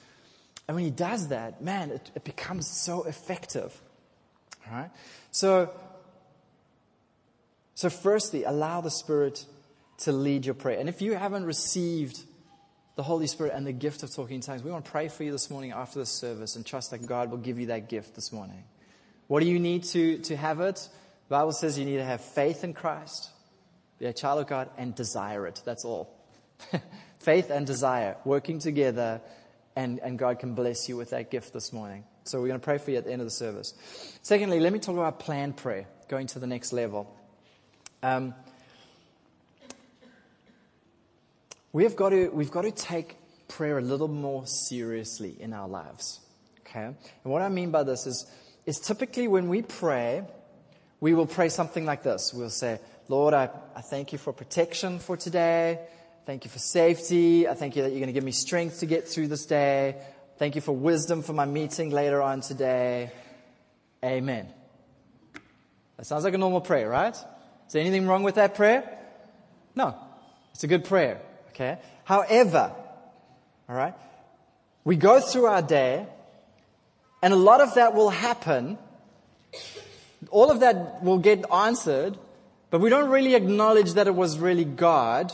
And 0.67 0.75
when 0.75 0.84
He 0.84 0.91
does 0.91 1.30
that, 1.30 1.62
man, 1.62 1.91
it, 1.91 2.12
it 2.15 2.23
becomes 2.23 2.67
so 2.67 3.03
effective. 3.03 3.80
All 4.67 4.77
right? 4.77 4.91
So, 5.32 5.71
so 7.75 7.89
firstly, 7.89 8.43
allow 8.43 8.82
the 8.82 8.91
Spirit 8.91 9.45
to 9.99 10.12
lead 10.12 10.45
your 10.45 10.56
prayer. 10.56 10.80
And 10.80 10.89
if 10.89 11.01
you 11.01 11.15
haven't 11.15 11.45
received 11.45 12.23
the 12.95 13.03
Holy 13.03 13.27
Spirit 13.27 13.53
and 13.56 13.65
the 13.65 13.71
gift 13.71 14.03
of 14.03 14.13
talking 14.13 14.36
in 14.36 14.41
tongues, 14.41 14.63
we 14.63 14.71
want 14.71 14.86
to 14.86 14.91
pray 14.91 15.08
for 15.08 15.23
you 15.23 15.32
this 15.32 15.49
morning 15.49 15.71
after 15.71 15.99
the 15.99 16.06
service 16.06 16.56
and 16.56 16.65
trust 16.65 16.91
that 16.91 17.06
God 17.06 17.32
will 17.32 17.38
give 17.38 17.60
you 17.60 17.67
that 17.67 17.89
gift 17.89 18.15
this 18.15 18.32
morning. 18.32 18.63
What 19.27 19.41
do 19.41 19.47
you 19.47 19.60
need 19.60 19.84
to, 19.86 20.19
to 20.19 20.36
have 20.36 20.62
it? 20.62 20.75
The 21.27 21.36
Bible 21.36 21.51
says 21.51 21.77
you 21.77 21.86
need 21.86 21.97
to 21.97 22.06
have 22.06 22.21
faith 22.21 22.63
in 22.63 22.73
Christ, 22.73 23.30
be 23.99 24.06
a 24.06 24.13
child 24.13 24.39
of 24.39 24.47
God, 24.47 24.69
and 24.77 24.95
desire 24.95 25.45
it. 25.47 25.62
That's 25.65 25.84
all. 25.84 26.13
faith 27.19 27.49
and 27.49 27.65
desire 27.65 28.15
working 28.25 28.60
together, 28.60 29.21
and, 29.75 29.99
and 29.99 30.17
God 30.17 30.39
can 30.39 30.53
bless 30.53 30.88
you 30.89 30.97
with 30.97 31.12
that 31.12 31.30
gift 31.32 31.53
this 31.53 31.71
morning. 31.73 32.03
So 32.23 32.41
we're 32.41 32.47
going 32.47 32.60
to 32.60 32.63
pray 32.63 32.77
for 32.77 32.91
you 32.91 32.97
at 32.97 33.06
the 33.06 33.12
end 33.12 33.21
of 33.21 33.27
the 33.27 33.32
service. 33.32 33.73
Secondly, 34.21 34.60
let 34.60 34.73
me 34.73 34.80
talk 34.80 34.95
about 34.95 35.19
planned 35.19 35.56
prayer, 35.56 35.88
going 36.10 36.27
to 36.27 36.39
the 36.39 36.47
next 36.47 36.73
level. 36.73 37.15
Um, 38.03 38.34
we've 41.71 41.95
got 41.95 42.10
to 42.10 42.30
we've 42.30 42.51
got 42.51 42.63
to 42.63 42.71
take 42.71 43.17
prayer 43.47 43.77
a 43.77 43.82
little 43.82 44.08
more 44.08 44.45
seriously 44.45 45.36
in 45.39 45.53
our 45.53 45.67
lives. 45.67 46.19
Okay, 46.62 46.84
and 46.84 46.95
what 47.23 47.41
I 47.41 47.49
mean 47.49 47.71
by 47.71 47.84
this 47.84 48.06
is 48.06 48.30
is 48.65 48.80
typically 48.80 49.27
when 49.27 49.47
we 49.47 49.62
pray, 49.62 50.23
we 50.99 51.13
will 51.13 51.25
pray 51.25 51.49
something 51.49 51.86
like 51.86 52.03
this. 52.03 52.34
We'll 52.34 52.49
say, 52.49 52.80
Lord, 53.08 53.34
I, 53.34 53.49
I 53.75 53.82
thank 53.82 54.12
you 54.12 54.17
for 54.17 54.34
protection 54.34 54.99
for 54.99 55.15
today. 55.15 55.80
Thank 56.28 56.44
you 56.44 56.52
for 56.52 56.60
safety. 56.60 57.48
I 57.48 57.54
thank 57.54 57.78
you 57.78 57.84
that 57.84 57.92
you're 57.92 58.02
going 58.02 58.08
to 58.08 58.13
give 58.13 58.26
me 58.26 58.34
strength 58.34 58.82
to 58.82 58.86
get 58.86 59.08
through 59.08 59.30
this 59.30 59.46
day. 59.46 59.96
Thank 60.38 60.56
you 60.56 60.62
for 60.62 60.74
wisdom 60.74 61.24
for 61.24 61.32
my 61.32 61.46
meeting 61.46 61.90
later 61.90 62.22
on 62.22 62.42
today. 62.42 63.13
Amen. 64.04 64.50
That 65.96 66.06
sounds 66.06 66.26
like 66.26 66.34
a 66.34 66.38
normal 66.38 66.60
prayer, 66.60 66.90
right? 66.90 67.13
Is 67.13 67.72
there 67.72 67.80
anything 67.80 68.08
wrong 68.08 68.24
with 68.24 68.36
that 68.36 68.56
prayer? 68.56 68.84
No. 69.74 69.96
It's 70.54 70.66
a 70.66 70.68
good 70.68 70.84
prayer. 70.84 71.22
Okay. 71.52 71.78
However, 72.04 72.74
all 73.70 73.76
right, 73.78 73.94
we 74.84 74.98
go 74.98 75.22
through 75.22 75.46
our 75.46 75.62
day 75.62 76.06
and 77.24 77.32
a 77.32 77.38
lot 77.38 77.62
of 77.62 77.76
that 77.76 77.94
will 77.94 78.10
happen. 78.10 78.78
All 80.30 80.52
of 80.52 80.60
that 80.60 81.02
will 81.02 81.20
get 81.20 81.50
answered, 81.50 82.18
but 82.70 82.82
we 82.82 82.90
don't 82.90 83.10
really 83.10 83.34
acknowledge 83.34 83.94
that 83.94 84.08
it 84.08 84.16
was 84.16 84.38
really 84.38 84.66
God 84.66 85.32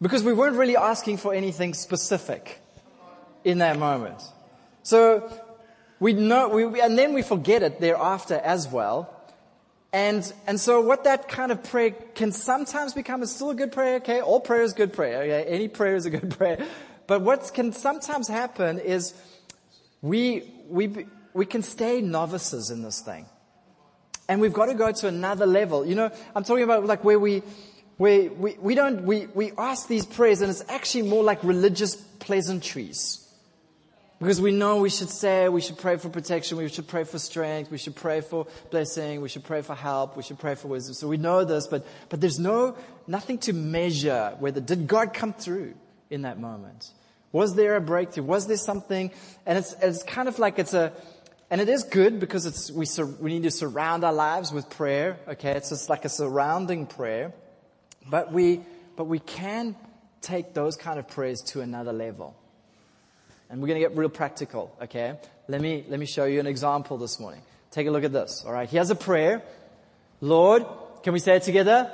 because 0.00 0.22
we 0.22 0.32
weren't 0.32 0.56
really 0.56 0.76
asking 0.76 1.18
for 1.18 1.34
anything 1.34 1.74
specific 1.74 2.60
in 3.44 3.58
that 3.58 3.78
moment. 3.78 4.22
So 4.82 5.30
we 6.00 6.12
know, 6.12 6.48
we, 6.48 6.80
and 6.80 6.98
then 6.98 7.14
we 7.14 7.22
forget 7.22 7.62
it 7.62 7.80
thereafter 7.80 8.34
as 8.34 8.68
well. 8.68 9.12
And, 9.92 10.30
and 10.46 10.60
so 10.60 10.80
what 10.80 11.04
that 11.04 11.28
kind 11.28 11.50
of 11.50 11.62
prayer 11.62 11.90
can 11.90 12.32
sometimes 12.32 12.92
become 12.92 13.22
is 13.22 13.34
still 13.34 13.50
a 13.50 13.54
good 13.54 13.72
prayer, 13.72 13.96
okay? 13.96 14.20
All 14.20 14.40
prayer 14.40 14.62
is 14.62 14.74
good 14.74 14.92
prayer, 14.92 15.22
okay? 15.22 15.44
Any 15.48 15.68
prayer 15.68 15.96
is 15.96 16.04
a 16.04 16.10
good 16.10 16.30
prayer. 16.38 16.66
But 17.06 17.22
what 17.22 17.50
can 17.54 17.72
sometimes 17.72 18.28
happen 18.28 18.78
is 18.78 19.14
we, 20.02 20.52
we, 20.68 21.06
we 21.32 21.46
can 21.46 21.62
stay 21.62 22.00
novices 22.00 22.70
in 22.70 22.82
this 22.82 23.00
thing. 23.00 23.26
And 24.28 24.40
we've 24.40 24.52
got 24.52 24.66
to 24.66 24.74
go 24.74 24.90
to 24.90 25.08
another 25.08 25.46
level. 25.46 25.86
You 25.86 25.94
know, 25.94 26.10
I'm 26.34 26.42
talking 26.44 26.64
about 26.64 26.84
like 26.84 27.04
where 27.04 27.18
we, 27.18 27.42
we, 27.98 28.28
we, 28.28 28.56
we 28.60 28.74
don't, 28.74 29.04
we, 29.04 29.26
we 29.26 29.52
ask 29.56 29.88
these 29.88 30.04
prayers 30.04 30.40
and 30.42 30.50
it's 30.50 30.64
actually 30.68 31.08
more 31.08 31.24
like 31.24 31.42
religious 31.42 31.96
pleasantries. 31.96 33.22
Because 34.18 34.40
we 34.40 34.50
know 34.50 34.78
we 34.78 34.88
should 34.88 35.10
say, 35.10 35.48
we 35.50 35.60
should 35.60 35.76
pray 35.76 35.98
for 35.98 36.08
protection, 36.08 36.56
we 36.56 36.68
should 36.68 36.88
pray 36.88 37.04
for 37.04 37.18
strength, 37.18 37.70
we 37.70 37.76
should 37.76 37.94
pray 37.96 38.22
for 38.22 38.46
blessing, 38.70 39.20
we 39.20 39.28
should 39.28 39.44
pray 39.44 39.60
for 39.60 39.74
help, 39.74 40.16
we 40.16 40.22
should 40.22 40.38
pray 40.38 40.54
for 40.54 40.68
wisdom. 40.68 40.94
So 40.94 41.06
we 41.06 41.18
know 41.18 41.44
this, 41.44 41.66
but, 41.66 41.86
but 42.08 42.22
there's 42.22 42.38
no, 42.38 42.76
nothing 43.06 43.36
to 43.40 43.52
measure 43.52 44.34
whether, 44.38 44.60
did 44.60 44.86
God 44.86 45.12
come 45.12 45.34
through 45.34 45.74
in 46.08 46.22
that 46.22 46.40
moment? 46.40 46.92
Was 47.32 47.56
there 47.56 47.76
a 47.76 47.80
breakthrough? 47.80 48.24
Was 48.24 48.46
there 48.46 48.56
something? 48.56 49.10
And 49.44 49.58
it's, 49.58 49.74
it's 49.82 50.02
kind 50.02 50.28
of 50.28 50.38
like 50.38 50.58
it's 50.58 50.72
a, 50.72 50.94
and 51.50 51.60
it 51.60 51.68
is 51.68 51.84
good 51.84 52.18
because 52.18 52.46
it's, 52.46 52.70
we, 52.70 52.86
sur, 52.86 53.04
we 53.04 53.34
need 53.34 53.42
to 53.42 53.50
surround 53.50 54.02
our 54.02 54.14
lives 54.14 54.50
with 54.50 54.70
prayer, 54.70 55.18
okay? 55.28 55.52
It's 55.52 55.68
just 55.68 55.90
like 55.90 56.06
a 56.06 56.08
surrounding 56.08 56.86
prayer. 56.86 57.34
But 58.08 58.32
we, 58.32 58.60
but 58.96 59.04
we 59.04 59.18
can 59.18 59.76
take 60.20 60.54
those 60.54 60.76
kind 60.76 60.98
of 60.98 61.08
prayers 61.08 61.42
to 61.42 61.60
another 61.60 61.92
level. 61.92 62.36
And 63.48 63.60
we're 63.60 63.68
going 63.68 63.80
to 63.80 63.88
get 63.88 63.96
real 63.96 64.08
practical, 64.08 64.76
okay? 64.82 65.18
Let 65.48 65.60
me, 65.60 65.84
let 65.88 66.00
me 66.00 66.06
show 66.06 66.24
you 66.24 66.40
an 66.40 66.46
example 66.46 66.98
this 66.98 67.20
morning. 67.20 67.42
Take 67.70 67.86
a 67.86 67.90
look 67.90 68.04
at 68.04 68.12
this, 68.12 68.42
alright? 68.44 68.68
Here's 68.68 68.90
a 68.90 68.96
prayer. 68.96 69.42
Lord, 70.20 70.64
can 71.02 71.12
we 71.12 71.20
say 71.20 71.36
it 71.36 71.42
together? 71.42 71.90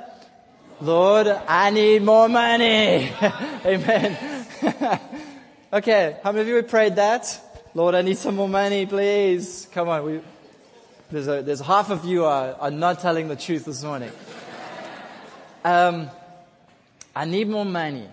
Lord, 0.81 1.27
I 1.27 1.69
need 1.69 2.01
more 2.01 2.27
money. 2.27 3.11
Amen. 3.65 4.17
okay, 5.73 6.17
how 6.23 6.31
many 6.31 6.41
of 6.41 6.47
you 6.47 6.55
have 6.55 6.67
prayed 6.67 6.95
that? 6.95 7.39
Lord, 7.75 7.95
I 7.95 8.01
need 8.01 8.17
some 8.17 8.35
more 8.35 8.49
money, 8.49 8.85
please. 8.85 9.67
Come 9.71 9.89
on, 9.89 10.03
we, 10.03 10.21
there's, 11.11 11.27
a, 11.27 11.41
there's 11.43 11.61
half 11.61 11.91
of 11.91 12.05
you 12.05 12.25
are, 12.25 12.55
are 12.59 12.71
not 12.71 12.99
telling 12.99 13.27
the 13.27 13.35
truth 13.35 13.65
this 13.65 13.83
morning. 13.83 14.11
Um, 15.63 16.09
I 17.15 17.25
need 17.25 17.47
more 17.47 17.65
money. 17.65 18.07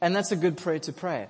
And 0.00 0.14
that's 0.14 0.32
a 0.32 0.36
good 0.36 0.56
prayer 0.56 0.78
to 0.80 0.92
pray. 0.92 1.28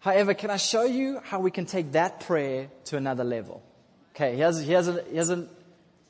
However, 0.00 0.34
can 0.34 0.50
I 0.50 0.58
show 0.58 0.84
you 0.84 1.20
how 1.24 1.40
we 1.40 1.50
can 1.50 1.66
take 1.66 1.92
that 1.92 2.20
prayer 2.20 2.68
to 2.86 2.96
another 2.96 3.24
level? 3.24 3.62
Okay, 4.14 4.36
here's, 4.36 4.60
here's, 4.60 4.86
a, 4.86 5.02
here's, 5.10 5.30
a, 5.30 5.48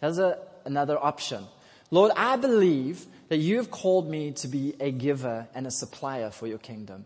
here's 0.01 0.19
a, 0.19 0.39
another 0.65 0.99
option. 1.03 1.47
Lord, 1.91 2.13
I 2.17 2.37
believe 2.37 3.07
that 3.29 3.39
you 3.39 3.57
have 3.57 3.71
called 3.71 4.09
me 4.09 4.33
to 4.33 4.49
be 4.49 4.75
a 4.81 4.91
giver 4.91 5.47
and 5.55 5.67
a 5.67 5.71
supplier 5.71 6.31
for 6.31 6.47
your 6.47 6.59
kingdom. 6.59 7.05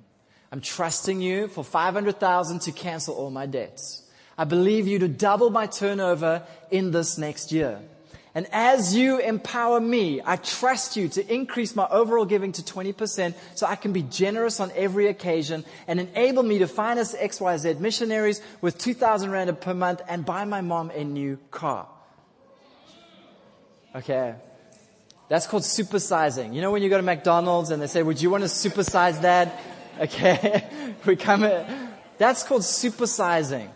I'm 0.51 0.61
trusting 0.61 1.21
you 1.21 1.49
for 1.49 1.63
500,000 1.63 2.61
to 2.61 2.73
cancel 2.73 3.15
all 3.15 3.31
my 3.31 3.47
debts. 3.47 4.03
I 4.37 4.45
believe 4.45 4.87
you 4.89 5.01
to 5.01 5.09
double 5.09 5.51
my 5.51 5.67
turnover 5.67 6.43
in 6.71 6.91
this 6.91 7.19
next 7.19 7.53
year. 7.53 7.81
And 8.35 8.47
as 8.53 8.95
you 8.95 9.19
empower 9.19 9.81
me, 9.81 10.21
I 10.25 10.37
trust 10.37 10.97
you 10.97 11.09
to 11.09 11.35
increase 11.35 11.75
my 11.75 11.87
overall 11.91 12.25
giving 12.25 12.53
to 12.53 12.63
20% 12.63 13.35
so 13.55 13.67
I 13.67 13.77
can 13.77 13.93
be 13.93 14.03
generous 14.03 14.61
on 14.61 14.71
every 14.77 15.09
occasion 15.09 15.65
and 15.87 15.99
enable 15.99 16.43
me 16.43 16.59
to 16.59 16.67
finance 16.67 17.15
XYZ 17.15 17.81
missionaries 17.81 18.41
with 18.61 18.79
2,000 18.79 19.31
Rand 19.31 19.61
per 19.61 19.75
month 19.75 20.03
and 20.09 20.25
buy 20.25 20.45
my 20.45 20.61
mom 20.61 20.91
a 20.91 21.05
new 21.05 21.39
car. 21.51 21.89
Okay. 23.95 24.35
That's 25.29 25.47
called 25.47 25.63
supersizing. 25.63 26.55
You 26.55 26.61
know 26.61 26.71
when 26.71 26.83
you 26.83 26.89
go 26.89 26.97
to 26.97 27.03
McDonald's 27.03 27.71
and 27.71 27.83
they 27.83 27.87
say, 27.87 28.03
would 28.03 28.21
you 28.21 28.31
want 28.31 28.45
to 28.45 28.49
supersize 28.49 29.23
that? 29.23 29.61
Okay. 30.01 30.65
we 31.07 31.17
come, 31.17 31.43
that's 32.19 32.43
called 32.43 32.63
supersizing. 32.63 33.71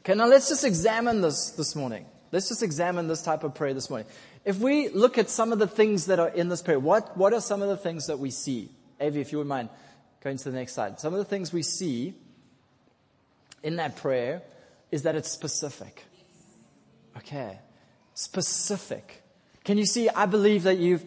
Okay, 0.00 0.14
now 0.14 0.26
let's 0.26 0.48
just 0.48 0.64
examine 0.64 1.22
this 1.22 1.50
this 1.52 1.74
morning. 1.74 2.04
Let's 2.34 2.48
just 2.48 2.64
examine 2.64 3.06
this 3.06 3.22
type 3.22 3.44
of 3.44 3.54
prayer 3.54 3.74
this 3.74 3.88
morning. 3.88 4.08
If 4.44 4.58
we 4.58 4.88
look 4.88 5.18
at 5.18 5.30
some 5.30 5.52
of 5.52 5.60
the 5.60 5.68
things 5.68 6.06
that 6.06 6.18
are 6.18 6.30
in 6.30 6.48
this 6.48 6.62
prayer, 6.62 6.80
what, 6.80 7.16
what 7.16 7.32
are 7.32 7.40
some 7.40 7.62
of 7.62 7.68
the 7.68 7.76
things 7.76 8.08
that 8.08 8.18
we 8.18 8.32
see? 8.32 8.70
Avi, 9.00 9.20
if 9.20 9.30
you 9.30 9.38
would 9.38 9.46
mind 9.46 9.68
going 10.20 10.36
to 10.38 10.50
the 10.50 10.56
next 10.58 10.72
slide. 10.72 10.98
Some 10.98 11.14
of 11.14 11.20
the 11.20 11.24
things 11.24 11.52
we 11.52 11.62
see 11.62 12.12
in 13.62 13.76
that 13.76 13.94
prayer 13.94 14.42
is 14.90 15.02
that 15.04 15.14
it's 15.14 15.30
specific. 15.30 16.04
Okay. 17.18 17.56
Specific. 18.14 19.22
Can 19.62 19.78
you 19.78 19.86
see? 19.86 20.08
I 20.08 20.26
believe 20.26 20.64
that 20.64 20.78
you've, 20.78 21.04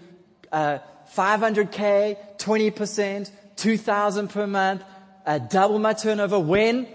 uh, 0.50 0.78
500k, 1.14 2.38
20%, 2.38 3.30
2000 3.58 4.30
per 4.30 4.48
month, 4.48 4.82
uh, 5.26 5.40
double 5.40 5.78
my 5.78 5.92
turnover. 5.92 6.40
When? 6.40 6.88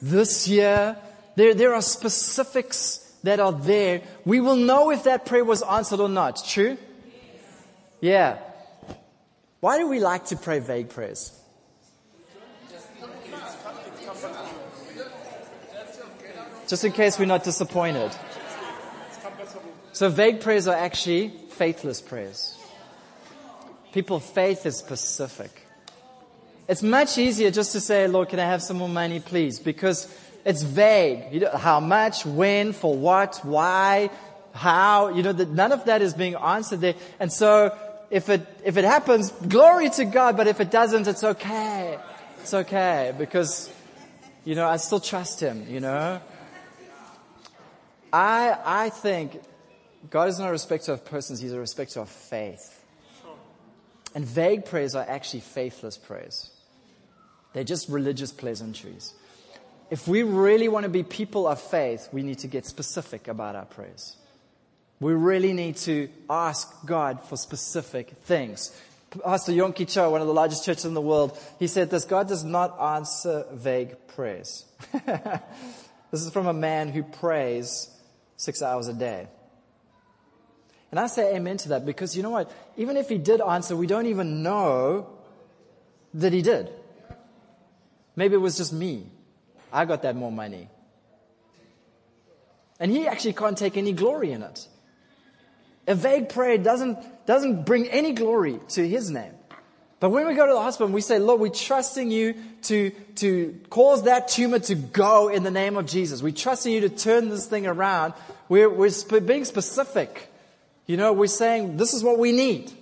This 0.00 0.48
year. 0.48 0.96
There, 1.34 1.52
there 1.52 1.74
are 1.74 1.82
specifics 1.82 3.05
that 3.26 3.40
are 3.40 3.52
there. 3.52 4.02
We 4.24 4.40
will 4.40 4.56
know 4.56 4.90
if 4.90 5.04
that 5.04 5.26
prayer 5.26 5.44
was 5.44 5.62
answered 5.62 6.00
or 6.00 6.08
not. 6.08 6.44
True? 6.46 6.78
Yeah. 8.00 8.38
Why 9.60 9.78
do 9.78 9.88
we 9.88 9.98
like 9.98 10.26
to 10.26 10.36
pray 10.36 10.60
vague 10.60 10.90
prayers? 10.90 11.32
Just 16.68 16.84
in 16.84 16.92
case 16.92 17.18
we're 17.18 17.26
not 17.26 17.44
disappointed. 17.44 18.12
So 19.92 20.08
vague 20.08 20.40
prayers 20.40 20.68
are 20.68 20.76
actually 20.76 21.28
faithless 21.50 22.00
prayers. 22.00 22.58
People, 23.92 24.20
faith 24.20 24.66
is 24.66 24.76
specific. 24.76 25.66
It's 26.68 26.82
much 26.82 27.18
easier 27.18 27.50
just 27.50 27.72
to 27.72 27.80
say, 27.80 28.06
Lord, 28.06 28.28
can 28.28 28.38
I 28.38 28.44
have 28.44 28.62
some 28.62 28.78
more 28.78 28.88
money, 28.88 29.20
please? 29.20 29.58
Because 29.58 30.06
it's 30.46 30.62
vague. 30.62 31.32
You 31.32 31.40
know, 31.40 31.56
how 31.56 31.80
much, 31.80 32.24
when, 32.24 32.72
for 32.72 32.96
what, 32.96 33.40
why, 33.42 34.10
how, 34.54 35.08
you 35.08 35.24
know, 35.24 35.32
that 35.32 35.50
none 35.50 35.72
of 35.72 35.86
that 35.86 36.02
is 36.02 36.14
being 36.14 36.36
answered 36.36 36.80
there. 36.80 36.94
And 37.18 37.32
so 37.32 37.76
if 38.10 38.28
it, 38.28 38.46
if 38.64 38.76
it 38.76 38.84
happens, 38.84 39.32
glory 39.32 39.90
to 39.90 40.04
God, 40.04 40.36
but 40.36 40.46
if 40.46 40.60
it 40.60 40.70
doesn't, 40.70 41.08
it's 41.08 41.24
okay. 41.24 41.98
It's 42.40 42.54
okay 42.54 43.12
because, 43.18 43.68
you 44.44 44.54
know, 44.54 44.68
I 44.68 44.76
still 44.76 45.00
trust 45.00 45.40
Him, 45.40 45.66
you 45.68 45.80
know. 45.80 46.20
I, 48.12 48.56
I 48.64 48.90
think 48.90 49.42
God 50.08 50.28
is 50.28 50.38
not 50.38 50.48
a 50.48 50.52
respecter 50.52 50.92
of 50.92 51.04
persons, 51.04 51.40
He's 51.40 51.52
a 51.52 51.58
respecter 51.58 51.98
of 51.98 52.08
faith. 52.08 52.84
And 54.14 54.24
vague 54.24 54.64
prayers 54.64 54.94
are 54.94 55.04
actually 55.06 55.40
faithless 55.40 55.98
prayers. 55.98 56.50
They're 57.52 57.64
just 57.64 57.88
religious 57.88 58.30
pleasantries 58.30 59.12
if 59.90 60.08
we 60.08 60.22
really 60.22 60.68
want 60.68 60.84
to 60.84 60.90
be 60.90 61.02
people 61.02 61.46
of 61.46 61.60
faith, 61.60 62.08
we 62.12 62.22
need 62.22 62.38
to 62.40 62.48
get 62.48 62.66
specific 62.66 63.28
about 63.28 63.54
our 63.54 63.64
prayers. 63.64 64.16
We 64.98 65.12
really 65.12 65.52
need 65.52 65.76
to 65.78 66.08
ask 66.28 66.86
God 66.86 67.22
for 67.24 67.36
specific 67.36 68.10
things. 68.24 68.72
Pastor 69.22 69.52
Yonggi 69.52 69.88
Cho, 69.88 70.10
one 70.10 70.20
of 70.20 70.26
the 70.26 70.32
largest 70.32 70.64
churches 70.64 70.84
in 70.84 70.94
the 70.94 71.00
world, 71.00 71.38
he 71.58 71.66
said 71.66 71.90
this, 71.90 72.04
God 72.04 72.28
does 72.28 72.44
not 72.44 72.78
answer 72.80 73.44
vague 73.52 73.94
prayers. 74.08 74.64
this 76.10 76.22
is 76.22 76.30
from 76.30 76.46
a 76.46 76.52
man 76.52 76.88
who 76.88 77.02
prays 77.02 77.90
six 78.36 78.62
hours 78.62 78.88
a 78.88 78.94
day. 78.94 79.28
And 80.90 81.00
I 81.00 81.06
say 81.06 81.36
amen 81.36 81.58
to 81.58 81.68
that 81.70 81.84
because 81.84 82.16
you 82.16 82.22
know 82.22 82.30
what? 82.30 82.50
Even 82.76 82.96
if 82.96 83.08
he 83.08 83.18
did 83.18 83.40
answer, 83.40 83.76
we 83.76 83.86
don't 83.86 84.06
even 84.06 84.42
know 84.42 85.08
that 86.14 86.32
he 86.32 86.42
did. 86.42 86.70
Maybe 88.14 88.34
it 88.34 88.40
was 88.40 88.56
just 88.56 88.72
me. 88.72 89.06
I 89.76 89.84
got 89.84 90.02
that 90.02 90.16
more 90.16 90.32
money. 90.32 90.70
And 92.80 92.90
he 92.90 93.06
actually 93.06 93.34
can't 93.34 93.58
take 93.58 93.76
any 93.76 93.92
glory 93.92 94.32
in 94.32 94.42
it. 94.42 94.66
A 95.86 95.94
vague 95.94 96.30
prayer 96.30 96.56
doesn't, 96.56 97.26
doesn't 97.26 97.66
bring 97.66 97.86
any 97.88 98.12
glory 98.12 98.58
to 98.70 98.88
his 98.88 99.10
name. 99.10 99.34
But 100.00 100.10
when 100.10 100.26
we 100.26 100.34
go 100.34 100.46
to 100.46 100.52
the 100.54 100.60
hospital 100.60 100.86
and 100.86 100.94
we 100.94 101.02
say, 101.02 101.18
Lord, 101.18 101.40
we're 101.42 101.48
trusting 101.50 102.10
you 102.10 102.36
to, 102.62 102.90
to 103.16 103.60
cause 103.68 104.04
that 104.04 104.28
tumor 104.28 104.60
to 104.60 104.74
go 104.74 105.28
in 105.28 105.42
the 105.42 105.50
name 105.50 105.76
of 105.76 105.84
Jesus. 105.84 106.22
We're 106.22 106.32
trusting 106.32 106.72
you 106.72 106.80
to 106.80 106.88
turn 106.88 107.28
this 107.28 107.46
thing 107.46 107.66
around. 107.66 108.14
We're, 108.48 108.70
we're 108.70 109.20
being 109.20 109.44
specific. 109.44 110.32
You 110.86 110.96
know, 110.96 111.12
we're 111.12 111.26
saying 111.26 111.76
this 111.76 111.92
is 111.92 112.02
what 112.02 112.18
we 112.18 112.32
need. 112.32 112.72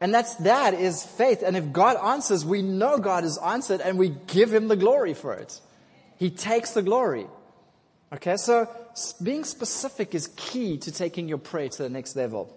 And 0.00 0.12
that's, 0.12 0.34
that 0.36 0.74
is 0.74 1.02
faith. 1.02 1.42
And 1.42 1.56
if 1.56 1.72
God 1.72 1.96
answers, 1.96 2.44
we 2.44 2.62
know 2.62 2.98
God 2.98 3.24
has 3.24 3.38
answered 3.38 3.80
and 3.80 3.98
we 3.98 4.10
give 4.26 4.52
him 4.52 4.68
the 4.68 4.76
glory 4.76 5.14
for 5.14 5.32
it. 5.34 5.60
He 6.18 6.30
takes 6.30 6.72
the 6.72 6.82
glory. 6.82 7.26
Okay, 8.12 8.36
so 8.36 8.68
being 9.22 9.44
specific 9.44 10.14
is 10.14 10.28
key 10.36 10.78
to 10.78 10.92
taking 10.92 11.28
your 11.28 11.38
prayer 11.38 11.68
to 11.68 11.82
the 11.82 11.88
next 11.88 12.14
level. 12.14 12.54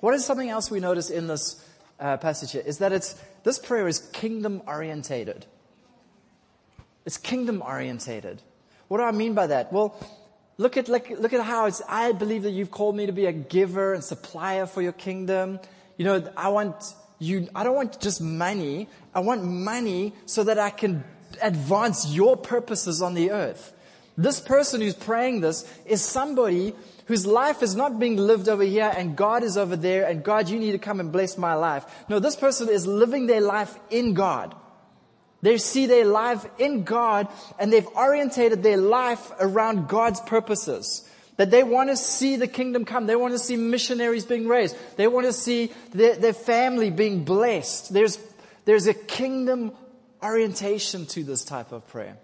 What 0.00 0.14
is 0.14 0.24
something 0.24 0.48
else 0.48 0.70
we 0.70 0.80
notice 0.80 1.10
in 1.10 1.28
this 1.28 1.64
uh, 2.00 2.16
passage 2.16 2.52
here? 2.52 2.62
Is 2.66 2.78
that 2.78 2.92
it's, 2.92 3.14
this 3.44 3.58
prayer 3.58 3.86
is 3.86 4.00
kingdom 4.12 4.62
orientated. 4.66 5.46
It's 7.06 7.16
kingdom 7.16 7.62
orientated. 7.62 8.42
What 8.88 8.98
do 8.98 9.04
I 9.04 9.12
mean 9.12 9.34
by 9.34 9.46
that? 9.46 9.72
Well, 9.72 9.96
look 10.58 10.76
at, 10.76 10.88
look, 10.88 11.08
look 11.10 11.32
at 11.32 11.42
how 11.44 11.66
it's, 11.66 11.80
I 11.88 12.12
believe 12.12 12.42
that 12.42 12.50
you've 12.50 12.72
called 12.72 12.96
me 12.96 13.06
to 13.06 13.12
be 13.12 13.26
a 13.26 13.32
giver 13.32 13.94
and 13.94 14.02
supplier 14.02 14.66
for 14.66 14.82
your 14.82 14.92
kingdom 14.92 15.60
you 16.02 16.08
know, 16.08 16.28
I 16.36 16.48
want 16.48 16.74
you, 17.20 17.48
I 17.54 17.62
don't 17.62 17.76
want 17.76 18.00
just 18.00 18.20
money. 18.20 18.88
I 19.14 19.20
want 19.20 19.44
money 19.44 20.14
so 20.26 20.42
that 20.42 20.58
I 20.58 20.70
can 20.70 21.04
advance 21.40 22.08
your 22.08 22.36
purposes 22.36 23.00
on 23.00 23.14
the 23.14 23.30
earth. 23.30 23.72
This 24.18 24.40
person 24.40 24.80
who's 24.80 24.96
praying 24.96 25.42
this 25.42 25.64
is 25.86 26.02
somebody 26.02 26.74
whose 27.06 27.24
life 27.24 27.62
is 27.62 27.76
not 27.76 28.00
being 28.00 28.16
lived 28.16 28.48
over 28.48 28.64
here 28.64 28.92
and 28.96 29.14
God 29.14 29.44
is 29.44 29.56
over 29.56 29.76
there 29.76 30.08
and 30.08 30.24
God, 30.24 30.48
you 30.48 30.58
need 30.58 30.72
to 30.72 30.78
come 30.78 30.98
and 30.98 31.12
bless 31.12 31.38
my 31.38 31.54
life. 31.54 31.84
No, 32.08 32.18
this 32.18 32.34
person 32.34 32.68
is 32.68 32.84
living 32.84 33.28
their 33.28 33.40
life 33.40 33.78
in 33.88 34.14
God. 34.14 34.56
They 35.40 35.56
see 35.56 35.86
their 35.86 36.04
life 36.04 36.44
in 36.58 36.82
God 36.82 37.28
and 37.60 37.72
they've 37.72 37.86
orientated 37.94 38.64
their 38.64 38.76
life 38.76 39.30
around 39.38 39.88
God's 39.88 40.20
purposes. 40.22 41.08
That 41.36 41.50
they 41.50 41.62
want 41.62 41.90
to 41.90 41.96
see 41.96 42.36
the 42.36 42.46
kingdom 42.46 42.84
come. 42.84 43.06
They 43.06 43.16
want 43.16 43.32
to 43.32 43.38
see 43.38 43.56
missionaries 43.56 44.24
being 44.24 44.46
raised. 44.46 44.76
They 44.96 45.08
want 45.08 45.26
to 45.26 45.32
see 45.32 45.72
their, 45.92 46.14
their 46.14 46.34
family 46.34 46.90
being 46.90 47.24
blessed. 47.24 47.92
There's, 47.92 48.18
there's 48.64 48.86
a 48.86 48.94
kingdom 48.94 49.72
orientation 50.22 51.06
to 51.06 51.24
this 51.24 51.44
type 51.44 51.72
of 51.72 51.86
prayer. 51.88 52.16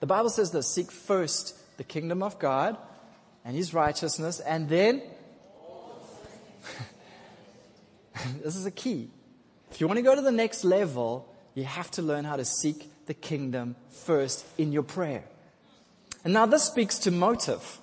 The 0.00 0.06
Bible 0.06 0.30
says 0.30 0.50
this, 0.50 0.68
seek 0.68 0.92
first 0.92 1.58
the 1.78 1.84
kingdom 1.84 2.22
of 2.22 2.38
God 2.38 2.76
and 3.44 3.56
his 3.56 3.74
righteousness 3.74 4.40
and 4.40 4.68
then 4.68 5.02
this 8.42 8.56
is 8.56 8.66
a 8.66 8.70
key. 8.70 9.10
If 9.70 9.80
you 9.80 9.86
want 9.86 9.98
to 9.98 10.02
go 10.02 10.14
to 10.14 10.20
the 10.20 10.32
next 10.32 10.64
level, 10.64 11.32
you 11.54 11.64
have 11.64 11.90
to 11.92 12.02
learn 12.02 12.24
how 12.24 12.36
to 12.36 12.44
seek 12.44 12.90
the 13.06 13.14
kingdom 13.14 13.76
first 13.90 14.44
in 14.58 14.72
your 14.72 14.82
prayer. 14.82 15.24
And 16.24 16.32
now 16.32 16.46
this 16.46 16.64
speaks 16.64 16.98
to 17.00 17.10
motive. 17.10 17.80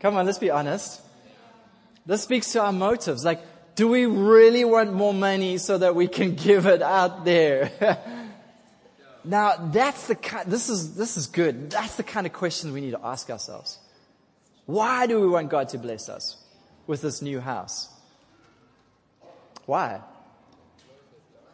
Come 0.00 0.16
on, 0.16 0.26
let's 0.26 0.38
be 0.38 0.50
honest. 0.50 1.00
This 2.06 2.22
speaks 2.22 2.52
to 2.52 2.62
our 2.62 2.72
motives. 2.72 3.24
Like, 3.24 3.40
do 3.74 3.88
we 3.88 4.06
really 4.06 4.64
want 4.64 4.92
more 4.92 5.12
money 5.12 5.58
so 5.58 5.78
that 5.78 5.94
we 5.94 6.08
can 6.08 6.34
give 6.46 6.66
it 6.66 6.82
out 6.82 7.24
there? 7.24 7.70
now, 9.24 9.56
that's 9.72 10.06
the 10.06 10.14
kind, 10.14 10.50
this 10.50 10.68
is, 10.68 10.94
this 10.94 11.16
is 11.16 11.26
good. 11.26 11.70
That's 11.70 11.96
the 11.96 12.02
kind 12.02 12.26
of 12.26 12.32
questions 12.32 12.72
we 12.72 12.80
need 12.80 12.92
to 12.92 13.04
ask 13.04 13.28
ourselves. 13.28 13.78
Why 14.66 15.06
do 15.06 15.20
we 15.20 15.28
want 15.28 15.50
God 15.50 15.68
to 15.70 15.78
bless 15.78 16.08
us 16.08 16.36
with 16.86 17.02
this 17.02 17.22
new 17.22 17.40
house? 17.40 17.88
Why? 19.66 20.00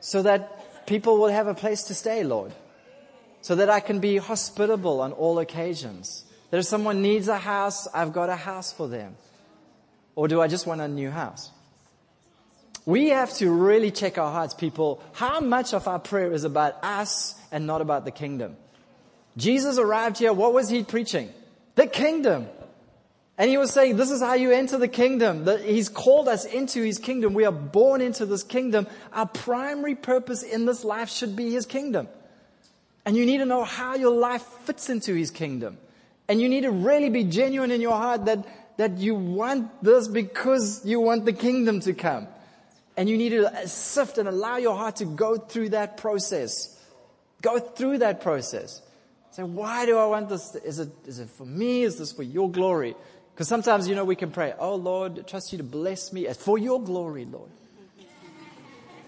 So 0.01 0.23
that 0.23 0.87
people 0.87 1.19
will 1.19 1.29
have 1.29 1.47
a 1.47 1.55
place 1.55 1.85
to 1.85 1.95
stay, 1.95 2.25
Lord. 2.25 2.53
So 3.41 3.57
that 3.57 3.71
I 3.71 3.81
can 3.81 4.01
be 4.01 4.19
hospitable 4.19 5.01
on 5.01 5.13
all 5.13 5.39
occasions 5.39 6.25
that 6.55 6.61
if 6.61 6.67
someone 6.67 7.03
needs 7.03 7.27
a 7.27 7.37
house, 7.37 7.89
I've 7.93 8.13
got 8.13 8.29
a 8.29 8.37
house 8.37 8.73
for 8.73 8.87
them? 8.87 9.17
Or 10.15 10.29
do 10.29 10.41
I 10.41 10.47
just 10.47 10.69
want 10.69 10.81
a 10.81 10.87
new 10.87 11.11
house? 11.11 11.51
We 12.87 13.09
have 13.09 13.35
to 13.39 13.51
really 13.51 13.91
check 13.91 14.19
our 14.19 14.31
hearts, 14.31 14.55
people. 14.55 15.03
How 15.15 15.41
much 15.41 15.75
of 15.75 15.89
our 15.89 15.99
prayer 15.99 16.31
is 16.31 16.45
about 16.45 16.77
us 16.85 17.35
and 17.51 17.67
not 17.67 17.81
about 17.81 18.05
the 18.05 18.13
kingdom? 18.13 18.57
Jesus 19.37 19.79
arrived 19.79 20.19
here. 20.19 20.33
What 20.33 20.55
was 20.55 20.69
he 20.69 20.85
preaching? 20.85 21.29
The 21.75 21.89
kingdom. 21.89 22.47
And 23.37 23.51
he 23.51 23.59
was 23.59 23.73
saying, 23.73 23.97
this 23.97 24.13
is 24.13 24.23
how 24.23 24.35
you 24.35 24.53
enter 24.53 24.79
the 24.79 24.87
kingdom. 24.87 25.47
That 25.47 25.61
he's 25.61 25.89
called 25.89 26.29
us 26.29 26.45
into 26.45 26.85
his 26.85 27.01
kingdom. 27.01 27.35
We 27.35 27.47
are 27.47 27.51
born 27.51 28.01
into 28.01 28.27
this 28.27 28.45
kingdom. 28.45 28.87
Our 29.13 29.27
primary 29.27 29.97
purpose 29.97 30.45
in 30.45 30.67
this 30.67 30.85
life 30.85 31.11
should 31.11 31.35
be 31.35 31.51
his 31.51 31.67
kingdom. 31.67 32.07
And 33.05 33.17
you 33.17 33.27
need 33.27 33.39
to 33.39 33.45
know 33.45 33.65
how 33.65 33.97
your 33.97 34.15
life 34.15 34.45
fits 34.67 34.89
into 34.89 35.15
his 35.15 35.33
kingdom. 35.33 35.79
And 36.29 36.41
you 36.41 36.49
need 36.49 36.63
to 36.63 36.71
really 36.71 37.11
be 37.11 37.25
genuine 37.25 37.71
in 37.71 37.81
your 37.81 37.97
heart 37.97 38.25
that, 38.27 38.47
that 38.79 38.99
you 38.99 39.15
want 39.15 39.83
this 39.83 40.09
because 40.09 40.85
you 40.85 41.01
want 41.01 41.25
the 41.25 41.33
kingdom 41.33 41.81
to 41.81 41.93
come. 41.93 42.29
And 42.97 43.09
you 43.09 43.17
need 43.17 43.31
to 43.31 43.69
sift 43.69 44.19
and 44.19 44.29
allow 44.29 44.57
your 44.57 44.77
heart 44.77 44.97
to 44.97 45.05
go 45.05 45.37
through 45.37 45.71
that 45.71 45.97
process. 45.97 46.81
Go 47.43 47.59
through 47.59 47.99
that 47.99 48.21
process. 48.21 48.81
Say, 49.33 49.43
why 49.43 49.85
do 49.85 49.99
I 49.99 50.07
want 50.07 50.29
this? 50.29 50.55
Is 50.55 50.79
it, 50.79 50.91
is 51.07 51.19
it 51.19 51.29
for 51.29 51.45
me? 51.45 51.83
Is 51.83 51.99
this 51.99 52.13
for 52.13 52.23
your 52.23 52.51
glory? 52.51 52.95
Because 53.35 53.49
sometimes, 53.49 53.89
you 53.89 53.97
know, 53.97 54.05
we 54.05 54.15
can 54.15 54.31
pray, 54.31 54.55
Oh 54.59 54.77
Lord, 54.77 55.19
I 55.19 55.23
trust 55.23 55.51
you 55.51 55.59
to 55.59 55.65
bless 55.65 56.13
me 56.13 56.33
for 56.35 56.57
your 56.57 56.81
glory, 56.81 57.25
Lord. 57.25 57.51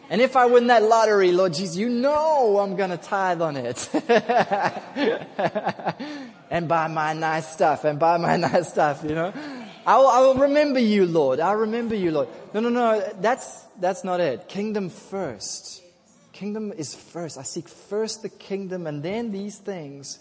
And 0.08 0.20
if 0.20 0.36
I 0.36 0.46
win 0.46 0.68
that 0.68 0.84
lottery, 0.84 1.32
Lord 1.32 1.54
Jesus, 1.54 1.76
you 1.76 1.88
know 1.88 2.58
I'm 2.58 2.76
going 2.76 2.90
to 2.90 2.96
tithe 2.96 3.42
on 3.42 3.56
it. 3.56 3.88
and 6.50 6.68
buy 6.68 6.86
my 6.86 7.12
nice 7.12 7.52
stuff 7.52 7.84
and 7.84 7.98
buy 7.98 8.16
my 8.16 8.36
nice 8.36 8.68
stuff, 8.68 9.02
you 9.02 9.16
know. 9.16 9.32
I 9.84 9.98
will, 9.98 10.08
I 10.08 10.20
will 10.20 10.36
remember 10.36 10.78
you, 10.78 11.06
Lord. 11.06 11.40
I'll 11.40 11.56
remember 11.56 11.94
you, 11.94 12.12
Lord. 12.12 12.28
No, 12.54 12.60
no, 12.60 12.68
no. 12.68 13.12
That's, 13.20 13.62
that's 13.80 14.04
not 14.04 14.20
it. 14.20 14.48
Kingdom 14.48 14.90
first. 14.90 15.82
Kingdom 16.32 16.72
is 16.72 16.94
first. 16.94 17.38
I 17.38 17.42
seek 17.42 17.68
first 17.68 18.22
the 18.22 18.28
kingdom 18.28 18.86
and 18.86 19.02
then 19.02 19.32
these 19.32 19.58
things, 19.58 20.20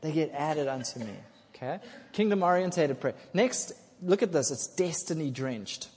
they 0.00 0.12
get 0.12 0.30
added 0.32 0.68
unto 0.68 1.00
me. 1.00 1.14
Okay? 1.54 1.80
Kingdom 2.12 2.42
orientated 2.42 3.00
prayer. 3.00 3.14
Next, 3.32 3.72
look 4.02 4.22
at 4.22 4.32
this. 4.32 4.50
It's 4.50 4.66
destiny 4.68 5.30
drenched. 5.30 5.88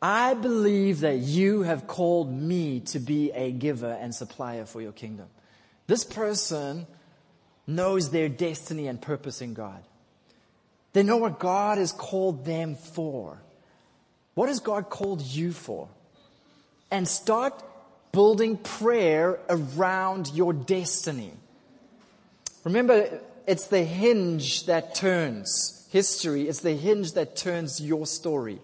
I 0.00 0.34
believe 0.34 1.00
that 1.00 1.18
you 1.18 1.62
have 1.62 1.86
called 1.86 2.32
me 2.32 2.80
to 2.80 2.98
be 2.98 3.30
a 3.32 3.50
giver 3.50 3.96
and 4.00 4.14
supplier 4.14 4.66
for 4.66 4.80
your 4.80 4.92
kingdom. 4.92 5.26
This 5.86 6.04
person 6.04 6.86
knows 7.66 8.10
their 8.10 8.28
destiny 8.28 8.86
and 8.86 9.00
purpose 9.00 9.40
in 9.40 9.54
God. 9.54 9.82
They 10.92 11.02
know 11.02 11.16
what 11.16 11.38
God 11.38 11.78
has 11.78 11.92
called 11.92 12.44
them 12.44 12.74
for. 12.74 13.38
What 14.34 14.48
has 14.48 14.60
God 14.60 14.90
called 14.90 15.22
you 15.22 15.52
for? 15.52 15.88
and 16.90 17.06
start 17.06 17.62
building 18.12 18.56
prayer 18.56 19.38
around 19.48 20.30
your 20.32 20.52
destiny. 20.52 21.32
Remember, 22.64 23.20
it's 23.46 23.66
the 23.66 23.84
hinge 23.84 24.66
that 24.66 24.94
turns 24.94 25.86
history. 25.90 26.48
It's 26.48 26.60
the 26.60 26.74
hinge 26.74 27.12
that 27.12 27.36
turns 27.36 27.80
your 27.80 28.06
story. 28.06 28.60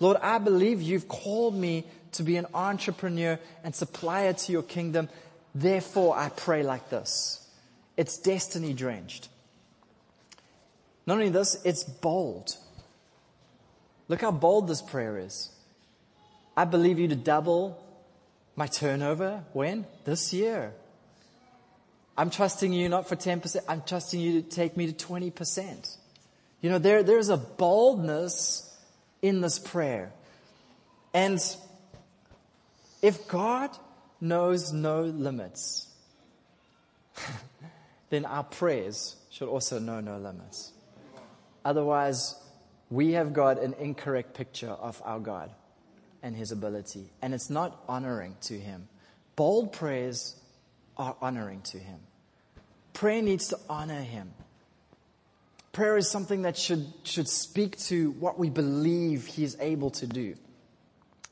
Lord, 0.00 0.16
I 0.22 0.38
believe 0.38 0.80
you've 0.80 1.08
called 1.08 1.54
me 1.54 1.84
to 2.12 2.22
be 2.22 2.36
an 2.36 2.46
entrepreneur 2.54 3.38
and 3.62 3.74
supplier 3.74 4.32
to 4.32 4.52
your 4.52 4.62
kingdom. 4.62 5.08
Therefore, 5.54 6.16
I 6.16 6.30
pray 6.30 6.62
like 6.62 6.88
this. 6.90 7.46
It's 7.96 8.16
destiny 8.18 8.72
drenched. 8.72 9.28
Not 11.06 11.14
only 11.14 11.28
this, 11.28 11.60
it's 11.64 11.84
bold. 11.84 12.56
Look 14.08 14.22
how 14.22 14.30
bold 14.30 14.68
this 14.68 14.82
prayer 14.82 15.18
is. 15.18 15.50
I 16.56 16.64
believe 16.64 16.98
you 16.98 17.08
to 17.08 17.16
double 17.16 17.82
my 18.56 18.66
turnover. 18.66 19.44
When? 19.52 19.86
This 20.04 20.32
year. 20.32 20.72
I'm 22.16 22.30
trusting 22.30 22.72
you 22.72 22.88
not 22.88 23.08
for 23.08 23.16
10%, 23.16 23.56
I'm 23.68 23.82
trusting 23.86 24.20
you 24.20 24.42
to 24.42 24.48
take 24.48 24.76
me 24.76 24.92
to 24.92 25.06
20%. 25.06 25.96
You 26.60 26.70
know, 26.70 26.78
there, 26.78 27.02
there's 27.02 27.28
a 27.28 27.36
boldness 27.36 28.69
in 29.22 29.40
this 29.40 29.58
prayer. 29.58 30.12
And 31.12 31.40
if 33.02 33.28
God 33.28 33.70
knows 34.20 34.72
no 34.72 35.02
limits, 35.02 35.88
then 38.10 38.24
our 38.24 38.44
prayers 38.44 39.16
should 39.30 39.48
also 39.48 39.78
know 39.78 40.00
no 40.00 40.18
limits. 40.18 40.72
Otherwise, 41.64 42.34
we 42.90 43.12
have 43.12 43.32
got 43.32 43.58
an 43.58 43.74
incorrect 43.74 44.34
picture 44.34 44.70
of 44.70 45.00
our 45.04 45.20
God 45.20 45.50
and 46.22 46.36
his 46.36 46.52
ability. 46.52 47.10
And 47.22 47.34
it's 47.34 47.50
not 47.50 47.82
honoring 47.88 48.36
to 48.42 48.58
him. 48.58 48.88
Bold 49.36 49.72
prayers 49.72 50.36
are 50.96 51.16
honoring 51.20 51.62
to 51.62 51.78
him. 51.78 52.00
Prayer 52.92 53.22
needs 53.22 53.48
to 53.48 53.58
honor 53.68 54.02
him. 54.02 54.32
Prayer 55.72 55.96
is 55.96 56.10
something 56.10 56.42
that 56.42 56.56
should, 56.56 56.92
should 57.04 57.28
speak 57.28 57.78
to 57.78 58.10
what 58.12 58.38
we 58.38 58.50
believe 58.50 59.26
he 59.26 59.44
is 59.44 59.56
able 59.60 59.90
to 59.90 60.06
do. 60.06 60.34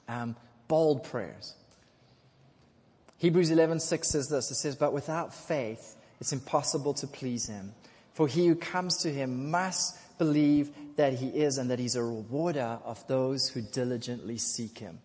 Um, 0.08 0.36
bold 0.68 1.04
prayers. 1.04 1.54
Hebrews 3.18 3.50
11:6 3.50 4.04
says 4.04 4.28
this. 4.28 4.50
It 4.50 4.54
says, 4.54 4.76
"But 4.76 4.92
without 4.92 5.34
faith, 5.34 5.96
it's 6.20 6.32
impossible 6.32 6.94
to 6.94 7.06
please 7.06 7.46
him. 7.46 7.74
For 8.14 8.28
he 8.28 8.46
who 8.46 8.54
comes 8.54 8.98
to 8.98 9.12
him 9.12 9.50
must 9.50 9.96
believe 10.18 10.70
that 10.96 11.14
He 11.14 11.28
is 11.28 11.56
and 11.56 11.70
that 11.70 11.78
He's 11.78 11.96
a 11.96 12.02
rewarder 12.02 12.78
of 12.84 13.06
those 13.06 13.48
who 13.48 13.62
diligently 13.62 14.36
seek 14.36 14.78
Him. 14.78 14.98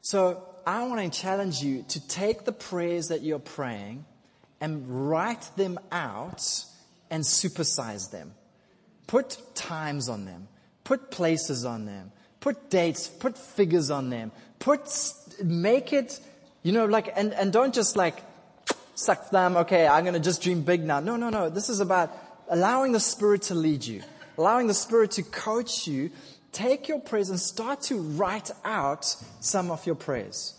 So 0.00 0.42
I 0.66 0.86
want 0.86 1.12
to 1.12 1.20
challenge 1.20 1.62
you 1.62 1.84
to 1.88 2.08
take 2.08 2.44
the 2.44 2.52
prayers 2.52 3.08
that 3.08 3.22
you're 3.22 3.38
praying 3.38 4.04
and 4.64 5.10
write 5.10 5.50
them 5.56 5.78
out 5.92 6.64
and 7.10 7.22
supersize 7.22 8.10
them. 8.10 8.32
Put 9.06 9.36
times 9.54 10.08
on 10.08 10.24
them. 10.24 10.48
Put 10.84 11.10
places 11.10 11.66
on 11.66 11.84
them. 11.84 12.12
Put 12.40 12.70
dates. 12.70 13.06
Put 13.06 13.36
figures 13.36 13.90
on 13.90 14.08
them. 14.08 14.32
Put, 14.60 14.88
make 15.44 15.92
it, 15.92 16.18
you 16.62 16.72
know, 16.72 16.86
like, 16.86 17.12
and, 17.14 17.34
and 17.34 17.52
don't 17.52 17.74
just 17.74 17.94
like 17.94 18.22
suck 18.94 19.26
thumb, 19.26 19.58
okay, 19.58 19.86
I'm 19.86 20.02
going 20.02 20.14
to 20.14 20.20
just 20.20 20.40
dream 20.40 20.62
big 20.62 20.82
now. 20.82 20.98
No, 20.98 21.16
no, 21.16 21.28
no. 21.28 21.50
This 21.50 21.68
is 21.68 21.80
about 21.80 22.10
allowing 22.48 22.92
the 22.92 23.00
Spirit 23.00 23.42
to 23.42 23.54
lead 23.54 23.84
you, 23.84 24.02
allowing 24.38 24.66
the 24.66 24.72
Spirit 24.72 25.10
to 25.12 25.24
coach 25.24 25.86
you. 25.86 26.10
Take 26.52 26.88
your 26.88 27.00
prayers 27.00 27.28
and 27.28 27.38
start 27.38 27.82
to 27.82 27.96
write 27.96 28.50
out 28.64 29.04
some 29.40 29.70
of 29.70 29.84
your 29.84 29.96
prayers. 29.96 30.54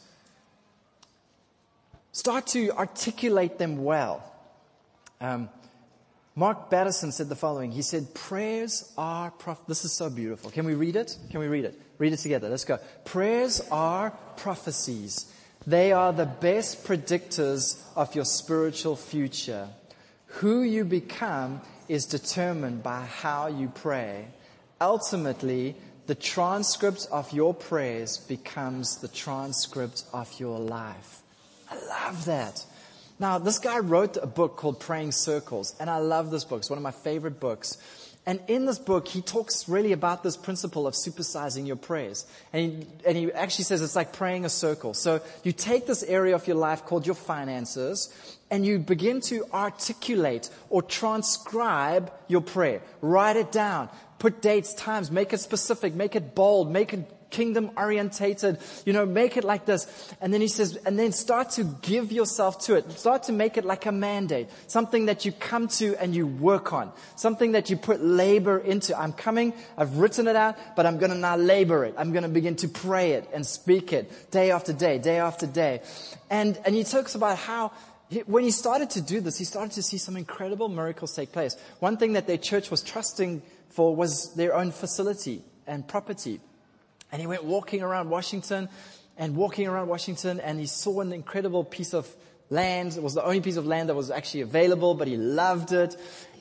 Start 2.15 2.47
to 2.47 2.71
articulate 2.71 3.57
them 3.57 3.83
well. 3.83 4.23
Um, 5.19 5.49
Mark 6.33 6.69
Batterson 6.69 7.11
said 7.11 7.27
the 7.27 7.35
following. 7.35 7.73
He 7.73 7.81
said, 7.81 8.13
prayers 8.13 8.89
are, 8.97 9.31
prof- 9.31 9.67
this 9.67 9.83
is 9.83 9.91
so 9.91 10.09
beautiful. 10.09 10.49
Can 10.49 10.65
we 10.65 10.75
read 10.75 10.95
it? 10.95 11.17
Can 11.29 11.41
we 11.41 11.47
read 11.47 11.65
it? 11.65 11.77
Read 11.97 12.13
it 12.13 12.19
together. 12.19 12.47
Let's 12.47 12.63
go. 12.63 12.79
Prayers 13.03 13.59
are 13.69 14.11
prophecies. 14.37 15.29
They 15.67 15.91
are 15.91 16.13
the 16.13 16.25
best 16.25 16.85
predictors 16.85 17.81
of 17.97 18.15
your 18.15 18.23
spiritual 18.23 18.95
future. 18.95 19.67
Who 20.39 20.61
you 20.61 20.85
become 20.85 21.59
is 21.89 22.05
determined 22.05 22.81
by 22.81 23.01
how 23.01 23.47
you 23.47 23.67
pray. 23.75 24.27
Ultimately, 24.79 25.75
the 26.07 26.15
transcript 26.15 27.09
of 27.11 27.33
your 27.33 27.53
prayers 27.53 28.15
becomes 28.19 28.99
the 28.99 29.09
transcript 29.09 30.05
of 30.13 30.39
your 30.39 30.59
life. 30.59 31.23
I 31.69 31.75
love 31.87 32.25
that. 32.25 32.65
Now, 33.17 33.37
this 33.39 33.59
guy 33.59 33.79
wrote 33.79 34.17
a 34.17 34.27
book 34.27 34.57
called 34.57 34.79
Praying 34.79 35.13
Circles, 35.13 35.73
and 35.79 35.89
I 35.89 35.99
love 35.99 36.31
this 36.31 36.43
book. 36.43 36.59
It's 36.59 36.69
one 36.69 36.77
of 36.77 36.83
my 36.83 36.91
favorite 36.91 37.39
books. 37.39 37.77
And 38.27 38.39
in 38.47 38.65
this 38.65 38.79
book, 38.79 39.07
he 39.07 39.21
talks 39.21 39.69
really 39.69 39.91
about 39.91 40.23
this 40.23 40.35
principle 40.35 40.87
of 40.87 40.95
supersizing 40.95 41.67
your 41.67 41.75
prayers. 41.75 42.25
And 42.51 42.83
he, 42.83 42.87
and 43.05 43.15
he 43.15 43.31
actually 43.31 43.65
says 43.65 43.81
it's 43.83 43.95
like 43.95 44.13
praying 44.13 44.45
a 44.45 44.49
circle. 44.49 44.95
So 44.95 45.21
you 45.43 45.51
take 45.51 45.85
this 45.85 46.01
area 46.01 46.33
of 46.33 46.47
your 46.47 46.57
life 46.57 46.85
called 46.85 47.05
your 47.05 47.15
finances 47.15 48.11
and 48.49 48.65
you 48.65 48.79
begin 48.79 49.21
to 49.21 49.45
articulate 49.53 50.49
or 50.71 50.81
transcribe 50.81 52.11
your 52.27 52.41
prayer. 52.41 52.81
Write 53.01 53.37
it 53.37 53.51
down. 53.51 53.89
Put 54.17 54.41
dates, 54.41 54.73
times, 54.73 55.11
make 55.11 55.31
it 55.31 55.39
specific, 55.39 55.93
make 55.93 56.15
it 56.15 56.33
bold, 56.33 56.71
make 56.71 56.93
it 56.93 57.14
kingdom 57.29 57.71
orientated, 57.77 58.59
you 58.85 58.93
know, 58.93 59.05
make 59.05 59.37
it 59.37 59.43
like 59.43 59.65
this. 59.65 60.13
And 60.21 60.33
then 60.33 60.41
he 60.41 60.47
says, 60.47 60.75
and 60.85 60.97
then 60.97 61.11
start 61.11 61.51
to 61.51 61.63
give 61.81 62.11
yourself 62.11 62.59
to 62.65 62.75
it. 62.75 62.91
Start 62.91 63.23
to 63.23 63.31
make 63.31 63.57
it 63.57 63.65
like 63.65 63.85
a 63.85 63.91
mandate. 63.91 64.49
Something 64.67 65.07
that 65.07 65.25
you 65.25 65.31
come 65.31 65.67
to 65.79 65.95
and 65.97 66.15
you 66.15 66.27
work 66.27 66.73
on. 66.73 66.91
Something 67.15 67.53
that 67.53 67.69
you 67.69 67.77
put 67.77 68.01
labor 68.01 68.57
into. 68.57 68.97
I'm 68.97 69.13
coming, 69.13 69.53
I've 69.77 69.97
written 69.97 70.27
it 70.27 70.35
out, 70.35 70.57
but 70.75 70.85
I'm 70.85 70.97
gonna 70.97 71.15
now 71.15 71.35
labor 71.35 71.85
it. 71.85 71.95
I'm 71.97 72.11
gonna 72.11 72.29
begin 72.29 72.55
to 72.57 72.67
pray 72.67 73.11
it 73.11 73.29
and 73.33 73.45
speak 73.45 73.93
it 73.93 74.31
day 74.31 74.51
after 74.51 74.73
day, 74.73 74.99
day 74.99 75.19
after 75.19 75.47
day. 75.47 75.81
And, 76.29 76.59
and 76.65 76.75
he 76.75 76.83
talks 76.83 77.15
about 77.15 77.37
how 77.37 77.71
when 78.27 78.43
he 78.43 78.51
started 78.51 78.91
to 78.91 79.01
do 79.01 79.19
this, 79.19 79.37
he 79.37 79.45
started 79.45 79.71
to 79.73 79.81
see 79.81 79.97
some 79.97 80.15
incredible 80.15 80.69
miracles 80.69 81.15
take 81.15 81.31
place. 81.31 81.57
One 81.79 81.97
thing 81.97 82.13
that 82.13 82.27
their 82.27 82.37
church 82.37 82.69
was 82.69 82.81
trusting 82.83 83.41
for 83.69 83.95
was 83.95 84.33
their 84.35 84.55
own 84.55 84.71
facility 84.71 85.41
and 85.67 85.87
property. 85.87 86.39
And 87.15 87.21
he 87.21 87.27
went 87.27 87.45
walking 87.45 87.81
around 87.81 88.09
Washington 88.09 88.67
and 89.17 89.37
walking 89.37 89.67
around 89.67 89.87
Washington 89.87 90.41
and 90.41 90.59
he 90.59 90.65
saw 90.65 90.99
an 90.99 91.13
incredible 91.13 91.63
piece 91.63 91.93
of 91.93 92.13
land. 92.49 92.97
It 92.97 93.01
was 93.01 93.13
the 93.13 93.23
only 93.23 93.39
piece 93.39 93.55
of 93.55 93.65
land 93.65 93.87
that 93.87 93.95
was 93.95 94.11
actually 94.11 94.41
available, 94.41 94.95
but 94.95 95.07
he 95.07 95.15
loved 95.15 95.71
it. 95.71 95.95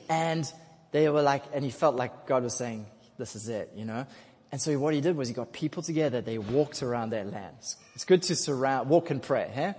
And 0.09 0.45
they 0.91 1.07
were 1.07 1.21
like, 1.21 1.45
and 1.53 1.63
he 1.63 1.71
felt 1.71 1.95
like 1.95 2.27
God 2.27 2.43
was 2.43 2.55
saying, 2.55 2.87
this 3.17 3.37
is 3.37 3.47
it, 3.47 3.71
you 3.73 3.85
know? 3.85 4.05
And 4.51 4.59
so 4.61 4.77
what 4.77 4.93
he 4.93 4.99
did 4.99 5.15
was 5.15 5.29
he 5.29 5.33
got 5.33 5.53
people 5.53 5.81
together. 5.81 6.19
They 6.19 6.39
walked 6.39 6.83
around 6.83 7.11
their 7.11 7.23
lands. 7.23 7.77
It's 7.93 8.03
good 8.03 8.23
to 8.23 8.35
surround, 8.35 8.89
walk 8.89 9.11
and 9.11 9.23
pray, 9.23 9.49
huh? 9.55 9.73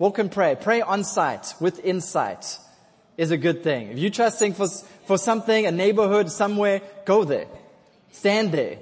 Walk 0.00 0.18
and 0.18 0.32
pray. 0.32 0.56
Pray 0.60 0.80
on 0.80 1.04
site 1.04 1.54
with 1.60 1.78
insight 1.84 2.58
is 3.16 3.30
a 3.30 3.36
good 3.36 3.62
thing. 3.62 3.92
If 3.92 3.98
you're 4.00 4.10
trusting 4.10 4.54
for, 4.54 4.66
for 5.06 5.16
something, 5.16 5.66
a 5.66 5.70
neighborhood 5.70 6.28
somewhere, 6.28 6.82
go 7.04 7.22
there. 7.22 7.46
Stand 8.10 8.50
there 8.50 8.78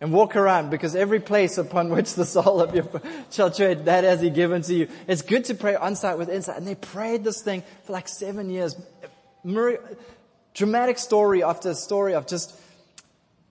and 0.00 0.12
walk 0.12 0.36
around 0.36 0.70
because 0.70 0.94
every 0.94 1.20
place 1.20 1.58
upon 1.58 1.88
which 1.94 2.14
the 2.14 2.24
sole 2.24 2.60
of 2.60 2.74
your 2.74 2.86
shall 3.30 3.50
tread, 3.50 3.86
that 3.86 4.04
has 4.04 4.20
he 4.20 4.30
given 4.30 4.62
to 4.62 4.74
you. 4.74 4.88
It's 5.06 5.22
good 5.22 5.44
to 5.46 5.54
pray 5.54 5.74
on 5.74 5.96
site 5.96 6.18
with 6.18 6.28
insight. 6.28 6.58
And 6.58 6.66
they 6.66 6.74
prayed 6.74 7.24
this 7.24 7.42
thing 7.42 7.62
for 7.84 7.92
like 7.92 8.08
seven 8.08 8.50
years. 8.50 8.76
Dramatic 10.54 10.98
story 10.98 11.42
after 11.42 11.74
story 11.74 12.14
of 12.14 12.26
just 12.26 12.54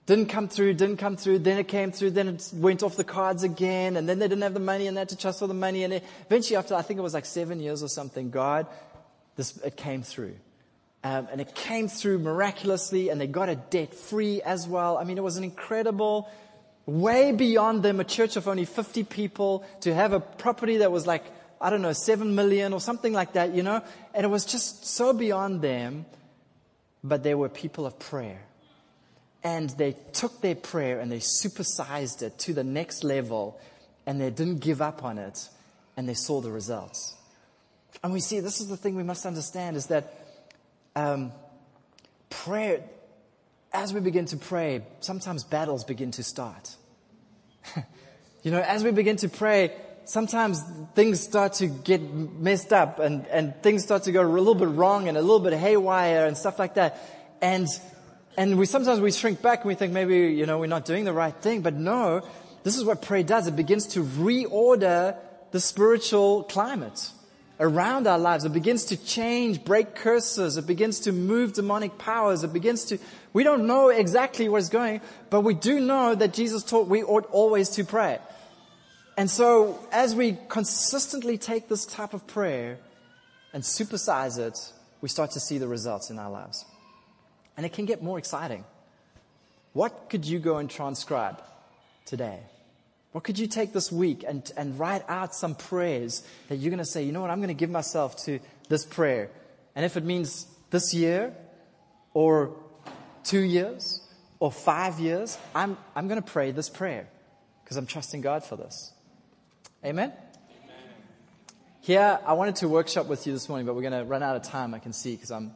didn't 0.06 0.26
come 0.26 0.48
through, 0.48 0.72
didn't 0.72 0.96
come 0.96 1.16
through, 1.16 1.40
then 1.40 1.58
it 1.58 1.68
came 1.68 1.92
through, 1.92 2.12
then 2.12 2.28
it 2.28 2.50
went 2.54 2.82
off 2.82 2.96
the 2.96 3.04
cards 3.04 3.42
again, 3.42 3.98
and 3.98 4.08
then 4.08 4.18
they 4.18 4.26
didn't 4.26 4.42
have 4.42 4.54
the 4.54 4.60
money 4.60 4.86
and 4.86 4.96
they 4.96 5.02
had 5.02 5.10
to 5.10 5.16
trust 5.16 5.40
for 5.40 5.46
the 5.46 5.52
money. 5.52 5.84
And 5.84 6.00
eventually 6.26 6.56
after, 6.56 6.74
I 6.74 6.80
think 6.80 6.98
it 6.98 7.02
was 7.02 7.12
like 7.12 7.26
seven 7.26 7.60
years 7.60 7.82
or 7.82 7.88
something, 7.88 8.30
God, 8.30 8.66
this, 9.36 9.58
it 9.58 9.76
came 9.76 10.02
through. 10.02 10.34
Um, 11.04 11.28
and 11.30 11.40
it 11.40 11.54
came 11.54 11.88
through 11.88 12.18
miraculously, 12.18 13.08
and 13.08 13.20
they 13.20 13.26
got 13.26 13.48
a 13.48 13.56
debt 13.56 13.94
free 13.94 14.42
as 14.42 14.66
well. 14.66 14.98
I 14.98 15.04
mean, 15.04 15.16
it 15.16 15.22
was 15.22 15.36
an 15.36 15.44
incredible, 15.44 16.28
way 16.86 17.32
beyond 17.32 17.82
them, 17.82 18.00
a 18.00 18.04
church 18.04 18.36
of 18.36 18.48
only 18.48 18.64
50 18.64 19.04
people, 19.04 19.64
to 19.82 19.94
have 19.94 20.12
a 20.12 20.20
property 20.20 20.78
that 20.78 20.90
was 20.90 21.06
like, 21.06 21.24
I 21.60 21.70
don't 21.70 21.82
know, 21.82 21.92
7 21.92 22.34
million 22.34 22.72
or 22.72 22.80
something 22.80 23.12
like 23.12 23.34
that, 23.34 23.54
you 23.54 23.62
know? 23.62 23.82
And 24.12 24.24
it 24.24 24.28
was 24.28 24.44
just 24.44 24.86
so 24.86 25.12
beyond 25.12 25.62
them, 25.62 26.04
but 27.04 27.22
they 27.22 27.34
were 27.34 27.48
people 27.48 27.86
of 27.86 27.98
prayer. 27.98 28.42
And 29.44 29.70
they 29.70 29.94
took 30.12 30.40
their 30.40 30.56
prayer 30.56 30.98
and 30.98 31.12
they 31.12 31.20
supersized 31.20 32.22
it 32.22 32.38
to 32.40 32.54
the 32.54 32.64
next 32.64 33.04
level, 33.04 33.60
and 34.04 34.20
they 34.20 34.30
didn't 34.30 34.58
give 34.58 34.82
up 34.82 35.04
on 35.04 35.18
it, 35.18 35.48
and 35.96 36.08
they 36.08 36.14
saw 36.14 36.40
the 36.40 36.50
results. 36.50 37.14
And 38.02 38.12
we 38.12 38.20
see 38.20 38.40
this 38.40 38.60
is 38.60 38.68
the 38.68 38.76
thing 38.76 38.96
we 38.96 39.04
must 39.04 39.26
understand 39.26 39.76
is 39.76 39.86
that 39.86 40.27
um, 40.98 41.32
prayer, 42.28 42.82
as 43.72 43.94
we 43.94 44.00
begin 44.00 44.24
to 44.26 44.36
pray, 44.36 44.82
sometimes 45.00 45.44
battles 45.44 45.84
begin 45.84 46.10
to 46.12 46.22
start. 46.22 46.74
you 48.42 48.50
know, 48.50 48.60
as 48.60 48.82
we 48.82 48.90
begin 48.90 49.16
to 49.16 49.28
pray, 49.28 49.74
sometimes 50.04 50.62
things 50.94 51.20
start 51.20 51.52
to 51.54 51.66
get 51.68 52.02
messed 52.02 52.72
up 52.72 52.98
and, 52.98 53.26
and 53.28 53.54
things 53.62 53.84
start 53.84 54.04
to 54.04 54.12
go 54.12 54.22
a 54.22 54.26
little 54.26 54.54
bit 54.54 54.68
wrong 54.68 55.06
and 55.06 55.16
a 55.16 55.20
little 55.20 55.40
bit 55.40 55.52
haywire 55.52 56.26
and 56.26 56.36
stuff 56.36 56.58
like 56.58 56.74
that. 56.74 57.00
And, 57.40 57.68
and 58.36 58.58
we 58.58 58.66
sometimes 58.66 59.00
we 59.00 59.12
shrink 59.12 59.40
back 59.40 59.60
and 59.60 59.68
we 59.68 59.76
think 59.76 59.92
maybe, 59.92 60.34
you 60.34 60.46
know, 60.46 60.58
we're 60.58 60.66
not 60.66 60.84
doing 60.84 61.04
the 61.04 61.12
right 61.12 61.34
thing. 61.34 61.62
But 61.62 61.74
no, 61.74 62.22
this 62.64 62.76
is 62.76 62.84
what 62.84 63.02
prayer 63.02 63.22
does. 63.22 63.46
It 63.46 63.54
begins 63.54 63.86
to 63.88 64.02
reorder 64.02 65.16
the 65.52 65.60
spiritual 65.60 66.42
climate 66.42 67.12
around 67.60 68.06
our 68.06 68.18
lives. 68.18 68.44
It 68.44 68.52
begins 68.52 68.86
to 68.86 68.96
change, 68.96 69.64
break 69.64 69.94
curses. 69.94 70.56
It 70.56 70.66
begins 70.66 71.00
to 71.00 71.12
move 71.12 71.54
demonic 71.54 71.98
powers. 71.98 72.44
It 72.44 72.52
begins 72.52 72.84
to, 72.86 72.98
we 73.32 73.42
don't 73.42 73.66
know 73.66 73.88
exactly 73.88 74.48
what's 74.48 74.68
going, 74.68 75.00
but 75.30 75.40
we 75.40 75.54
do 75.54 75.80
know 75.80 76.14
that 76.14 76.32
Jesus 76.32 76.62
taught 76.62 76.88
we 76.88 77.02
ought 77.02 77.26
always 77.30 77.70
to 77.70 77.84
pray. 77.84 78.18
And 79.16 79.28
so 79.28 79.80
as 79.90 80.14
we 80.14 80.38
consistently 80.48 81.38
take 81.38 81.68
this 81.68 81.84
type 81.84 82.14
of 82.14 82.26
prayer 82.26 82.78
and 83.52 83.62
supersize 83.62 84.38
it, 84.38 84.56
we 85.00 85.08
start 85.08 85.32
to 85.32 85.40
see 85.40 85.58
the 85.58 85.68
results 85.68 86.10
in 86.10 86.18
our 86.18 86.30
lives. 86.30 86.64
And 87.56 87.66
it 87.66 87.72
can 87.72 87.84
get 87.84 88.02
more 88.02 88.18
exciting. 88.18 88.64
What 89.72 90.08
could 90.08 90.24
you 90.24 90.38
go 90.38 90.58
and 90.58 90.70
transcribe 90.70 91.42
today? 92.04 92.40
What 93.18 93.24
could 93.24 93.40
you 93.40 93.48
take 93.48 93.72
this 93.72 93.90
week 93.90 94.24
and, 94.24 94.48
and 94.56 94.78
write 94.78 95.02
out 95.08 95.34
some 95.34 95.56
prayers 95.56 96.22
that 96.46 96.54
you're 96.58 96.70
going 96.70 96.78
to 96.78 96.84
say, 96.84 97.02
you 97.02 97.10
know 97.10 97.20
what, 97.20 97.30
I'm 97.30 97.40
going 97.40 97.48
to 97.48 97.52
give 97.52 97.68
myself 97.68 98.16
to 98.26 98.38
this 98.68 98.84
prayer. 98.84 99.28
And 99.74 99.84
if 99.84 99.96
it 99.96 100.04
means 100.04 100.46
this 100.70 100.94
year 100.94 101.34
or 102.14 102.54
two 103.24 103.40
years 103.40 104.08
or 104.38 104.52
five 104.52 105.00
years, 105.00 105.36
I'm, 105.52 105.76
I'm 105.96 106.06
going 106.06 106.22
to 106.22 106.30
pray 106.30 106.52
this 106.52 106.68
prayer 106.68 107.08
because 107.64 107.76
I'm 107.76 107.86
trusting 107.86 108.20
God 108.20 108.44
for 108.44 108.54
this. 108.54 108.92
Amen? 109.84 110.12
Amen? 110.12 110.76
Here, 111.80 112.20
I 112.24 112.34
wanted 112.34 112.54
to 112.56 112.68
workshop 112.68 113.06
with 113.06 113.26
you 113.26 113.32
this 113.32 113.48
morning, 113.48 113.66
but 113.66 113.74
we're 113.74 113.82
going 113.82 113.98
to 113.98 114.04
run 114.04 114.22
out 114.22 114.36
of 114.36 114.42
time, 114.44 114.74
I 114.74 114.78
can 114.78 114.92
see, 114.92 115.16
because 115.16 115.32
I'm 115.32 115.50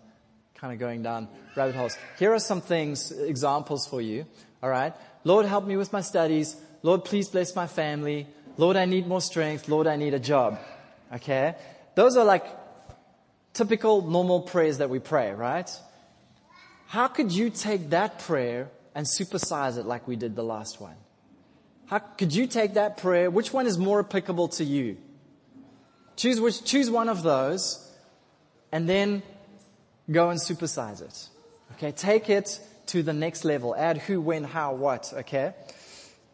kind 0.56 0.72
of 0.72 0.80
going 0.80 1.04
down 1.04 1.28
rabbit 1.54 1.76
holes. 1.76 1.96
Here 2.18 2.34
are 2.34 2.40
some 2.40 2.60
things, 2.60 3.12
examples 3.12 3.86
for 3.86 4.00
you. 4.00 4.26
All 4.64 4.68
right? 4.68 4.94
Lord, 5.22 5.46
help 5.46 5.64
me 5.64 5.76
with 5.76 5.92
my 5.92 6.00
studies. 6.00 6.56
Lord, 6.82 7.04
please 7.04 7.28
bless 7.28 7.54
my 7.54 7.66
family. 7.66 8.26
Lord, 8.56 8.76
I 8.76 8.84
need 8.84 9.06
more 9.06 9.20
strength. 9.20 9.68
Lord, 9.68 9.86
I 9.86 9.96
need 9.96 10.14
a 10.14 10.18
job. 10.18 10.58
Okay? 11.14 11.54
Those 11.94 12.16
are 12.16 12.24
like 12.24 12.44
typical 13.52 14.02
normal 14.02 14.42
prayers 14.42 14.78
that 14.78 14.90
we 14.90 14.98
pray, 14.98 15.32
right? 15.32 15.70
How 16.86 17.08
could 17.08 17.32
you 17.32 17.50
take 17.50 17.90
that 17.90 18.18
prayer 18.20 18.68
and 18.94 19.06
supersize 19.06 19.78
it 19.78 19.86
like 19.86 20.06
we 20.06 20.16
did 20.16 20.36
the 20.36 20.42
last 20.42 20.80
one? 20.80 20.96
How 21.86 21.98
could 21.98 22.34
you 22.34 22.46
take 22.46 22.74
that 22.74 22.96
prayer? 22.96 23.30
Which 23.30 23.52
one 23.52 23.66
is 23.66 23.78
more 23.78 24.00
applicable 24.00 24.48
to 24.48 24.64
you? 24.64 24.96
Choose 26.16 26.40
which, 26.40 26.64
choose 26.64 26.90
one 26.90 27.08
of 27.08 27.22
those 27.22 27.90
and 28.70 28.88
then 28.88 29.22
go 30.10 30.30
and 30.30 30.40
supersize 30.40 31.00
it. 31.00 31.28
Okay? 31.72 31.92
Take 31.92 32.28
it 32.28 32.60
to 32.86 33.02
the 33.02 33.12
next 33.12 33.44
level. 33.44 33.74
Add 33.76 33.98
who, 33.98 34.20
when, 34.20 34.44
how, 34.44 34.74
what. 34.74 35.12
Okay? 35.14 35.54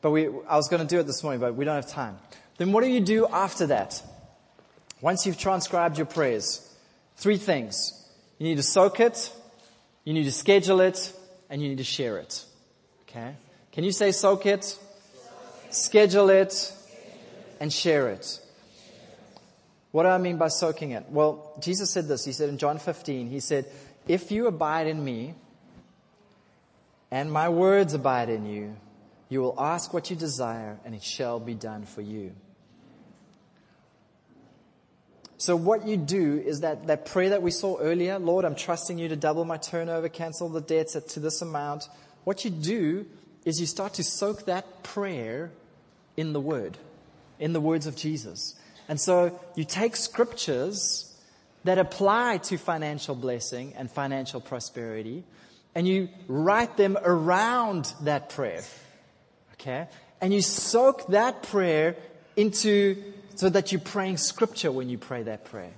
But 0.00 0.10
we, 0.10 0.26
I 0.48 0.56
was 0.56 0.68
going 0.68 0.80
to 0.80 0.86
do 0.86 1.00
it 1.00 1.06
this 1.06 1.22
morning, 1.22 1.40
but 1.40 1.54
we 1.54 1.64
don't 1.64 1.74
have 1.74 1.88
time. 1.88 2.18
Then 2.56 2.72
what 2.72 2.84
do 2.84 2.90
you 2.90 3.00
do 3.00 3.26
after 3.26 3.66
that? 3.66 4.02
Once 5.00 5.26
you've 5.26 5.38
transcribed 5.38 5.96
your 5.96 6.06
prayers, 6.06 6.74
three 7.16 7.36
things. 7.36 7.94
You 8.38 8.46
need 8.46 8.56
to 8.56 8.62
soak 8.62 9.00
it, 9.00 9.32
you 10.04 10.12
need 10.12 10.24
to 10.24 10.32
schedule 10.32 10.80
it, 10.80 11.12
and 11.50 11.62
you 11.62 11.68
need 11.68 11.78
to 11.78 11.84
share 11.84 12.18
it. 12.18 12.44
Okay? 13.02 13.34
Can 13.72 13.84
you 13.84 13.92
say 13.92 14.12
soak 14.12 14.46
it, 14.46 14.78
schedule 15.70 16.30
it, 16.30 16.72
and 17.60 17.72
share 17.72 18.08
it? 18.08 18.40
What 19.90 20.02
do 20.02 20.10
I 20.10 20.18
mean 20.18 20.36
by 20.36 20.48
soaking 20.48 20.92
it? 20.92 21.06
Well, 21.08 21.54
Jesus 21.60 21.90
said 21.90 22.08
this. 22.08 22.24
He 22.24 22.32
said 22.32 22.48
in 22.48 22.58
John 22.58 22.78
15, 22.78 23.30
He 23.30 23.40
said, 23.40 23.66
If 24.06 24.30
you 24.30 24.46
abide 24.46 24.86
in 24.86 25.02
me, 25.02 25.34
and 27.10 27.32
my 27.32 27.48
words 27.48 27.94
abide 27.94 28.28
in 28.28 28.46
you, 28.46 28.76
you 29.28 29.40
will 29.40 29.54
ask 29.58 29.92
what 29.92 30.10
you 30.10 30.16
desire, 30.16 30.78
and 30.84 30.94
it 30.94 31.02
shall 31.02 31.38
be 31.38 31.54
done 31.54 31.84
for 31.84 32.00
you. 32.00 32.32
So 35.36 35.54
what 35.54 35.86
you 35.86 35.96
do 35.96 36.42
is 36.44 36.60
that, 36.60 36.88
that 36.88 37.06
prayer 37.06 37.30
that 37.30 37.42
we 37.42 37.52
saw 37.52 37.78
earlier, 37.78 38.18
Lord, 38.18 38.44
I'm 38.44 38.56
trusting 38.56 38.98
you 38.98 39.08
to 39.08 39.16
double 39.16 39.44
my 39.44 39.56
turnover, 39.56 40.08
cancel 40.08 40.48
the 40.48 40.60
debts 40.60 40.94
to 40.94 41.20
this 41.20 41.42
amount. 41.42 41.88
What 42.24 42.44
you 42.44 42.50
do 42.50 43.06
is 43.44 43.60
you 43.60 43.66
start 43.66 43.94
to 43.94 44.02
soak 44.02 44.46
that 44.46 44.82
prayer 44.82 45.52
in 46.16 46.32
the 46.32 46.40
Word, 46.40 46.76
in 47.38 47.52
the 47.52 47.60
words 47.60 47.86
of 47.86 47.94
Jesus. 47.94 48.56
And 48.88 49.00
so 49.00 49.38
you 49.54 49.64
take 49.64 49.94
scriptures 49.94 51.16
that 51.64 51.78
apply 51.78 52.38
to 52.38 52.56
financial 52.56 53.14
blessing 53.14 53.74
and 53.76 53.90
financial 53.90 54.40
prosperity, 54.40 55.22
and 55.74 55.86
you 55.86 56.08
write 56.26 56.76
them 56.76 56.98
around 57.00 57.92
that 58.02 58.30
prayer. 58.30 58.62
Okay? 59.60 59.88
And 60.20 60.32
you 60.32 60.42
soak 60.42 61.08
that 61.08 61.42
prayer 61.42 61.96
into, 62.36 63.02
so 63.34 63.48
that 63.48 63.72
you're 63.72 63.80
praying 63.80 64.16
scripture 64.16 64.70
when 64.70 64.88
you 64.88 64.98
pray 64.98 65.24
that 65.24 65.44
prayer. 65.44 65.72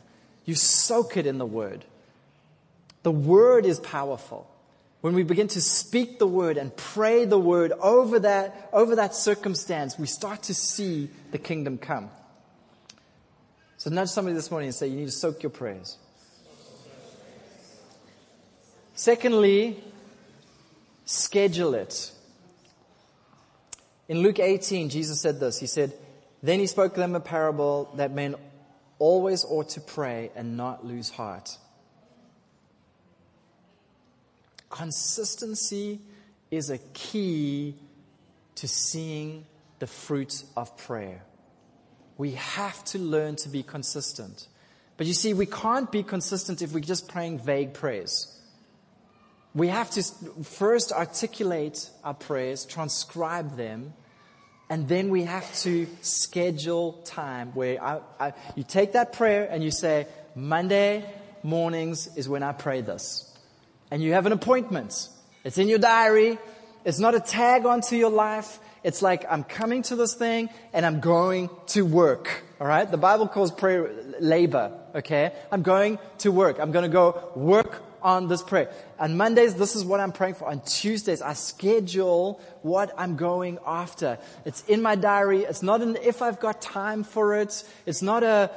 You 0.45 0.55
soak 0.55 1.17
it 1.17 1.27
in 1.27 1.39
the 1.39 1.47
word. 1.47 1.85
The 3.03 3.11
word 3.11 3.65
is 3.65 3.79
powerful. 3.79 4.47
When 5.01 5.15
we 5.15 5.23
begin 5.23 5.49
to 5.49 5.61
speak 5.63 6.19
the 6.19 6.27
word 6.27 6.59
and 6.59 6.77
pray 6.77 7.25
the 7.25 7.39
word 7.39 7.73
over 7.81 8.19
that, 8.21 8.69
over 8.73 8.97
that 8.97 9.15
circumstance, 9.15 9.99
we 9.99 10.07
start 10.07 10.43
to 10.45 10.55
see 10.55 11.09
the 11.31 11.39
kingdom 11.39 11.79
come. 11.79 12.11
So 13.79 13.89
nudge 13.89 14.11
somebody 14.11 14.35
this 14.35 14.51
morning 14.51 14.69
and 14.69 14.75
say, 14.75 14.89
you 14.89 14.97
need 14.97 15.07
to 15.07 15.11
soak 15.11 15.43
your 15.43 15.49
prayers. 15.49 15.97
Secondly, 18.95 19.83
schedule 21.07 21.73
it. 21.73 22.13
In 24.11 24.23
Luke 24.23 24.41
18, 24.41 24.89
Jesus 24.89 25.21
said 25.21 25.39
this. 25.39 25.61
He 25.61 25.69
said, 25.69 25.93
Then 26.43 26.59
he 26.59 26.67
spoke 26.67 26.95
to 26.95 27.01
them 27.01 27.15
a 27.15 27.21
parable 27.21 27.93
that 27.95 28.11
men 28.11 28.35
always 28.99 29.45
ought 29.45 29.69
to 29.71 29.81
pray 29.81 30.33
and 30.35 30.57
not 30.57 30.85
lose 30.85 31.11
heart. 31.11 31.57
Consistency 34.69 36.01
is 36.51 36.71
a 36.71 36.79
key 36.93 37.77
to 38.57 38.67
seeing 38.67 39.47
the 39.79 39.87
fruit 39.87 40.43
of 40.57 40.77
prayer. 40.77 41.23
We 42.19 42.33
have 42.33 42.83
to 42.87 42.99
learn 42.99 43.37
to 43.37 43.49
be 43.49 43.63
consistent. 43.63 44.49
But 44.97 45.07
you 45.07 45.15
see, 45.15 45.35
we 45.35 45.47
can't 45.47 45.91
be 45.93 46.03
consistent 46.03 46.63
if 46.63 46.73
we're 46.73 46.81
just 46.81 47.09
praying 47.09 47.39
vague 47.39 47.75
prayers. 47.75 48.37
We 49.55 49.69
have 49.69 49.91
to 49.93 50.03
first 50.43 50.91
articulate 50.91 51.91
our 52.03 52.15
prayers, 52.15 52.65
transcribe 52.65 53.57
them, 53.57 53.95
and 54.71 54.87
then 54.87 55.09
we 55.11 55.25
have 55.25 55.53
to 55.63 55.89
schedule 56.01 56.93
time 57.05 57.51
where 57.55 57.83
I, 57.83 58.01
I, 58.21 58.33
you 58.55 58.63
take 58.63 58.93
that 58.93 59.13
prayer 59.13 59.49
and 59.51 59.65
you 59.65 59.73
say, 59.73 60.07
Monday 60.37 61.05
mornings 61.43 62.17
is 62.17 62.29
when 62.29 62.45
I 62.45 62.53
pray 62.53 62.81
this. 62.81 63.27
And 63.91 64.01
you 64.01 64.13
have 64.13 64.27
an 64.27 64.33
appointment. 64.33 65.09
It's 65.43 65.59
in 65.59 65.67
your 65.67 65.81
diary. 65.81 66.39
It's 66.85 67.01
not 67.01 67.17
a 67.17 67.21
tag 67.21 67.67
onto 67.67 67.97
your 67.97 68.11
life. 68.11 68.61
It's 68.85 69.03
like 69.03 69.27
I'm 69.29 69.43
coming 69.43 69.83
to 69.83 69.97
this 69.97 70.15
thing 70.15 70.49
and 70.73 70.87
I'm 70.87 71.01
going 71.01 71.51
to 71.69 71.85
work. 71.85 72.45
All 72.61 72.67
right. 72.67 72.89
The 72.89 72.97
Bible 72.97 73.27
calls 73.27 73.51
prayer 73.51 73.91
labor. 74.21 74.73
Okay. 74.95 75.33
I'm 75.51 75.63
going 75.63 75.99
to 76.19 76.31
work. 76.31 76.61
I'm 76.61 76.71
going 76.71 76.85
to 76.85 76.93
go 76.93 77.33
work 77.35 77.83
on 78.03 78.29
this 78.29 78.43
prayer. 78.43 78.71
On 78.99 79.17
Mondays, 79.17 79.55
this 79.55 79.77
is 79.77 79.85
what 79.85 80.01
I'm 80.01 80.13
praying 80.13 80.35
for. 80.35 80.49
On 80.49 80.61
Tuesdays, 80.61 81.23
I 81.23 81.35
schedule 81.35 82.41
what 82.63 82.93
I'm 82.97 83.17
going 83.17 83.59
after. 83.67 84.19
It's 84.45 84.65
in 84.65 84.83
my 84.83 84.95
diary. 84.95 85.45
It's 85.45 85.63
not 85.63 85.83
an 85.83 85.97
if 86.03 86.23
I've 86.23 86.41
got 86.41 86.61
time 86.61 87.05
for 87.05 87.37
it. 87.37 87.65
It's 87.87 88.03
not 88.03 88.23
a, 88.23 88.51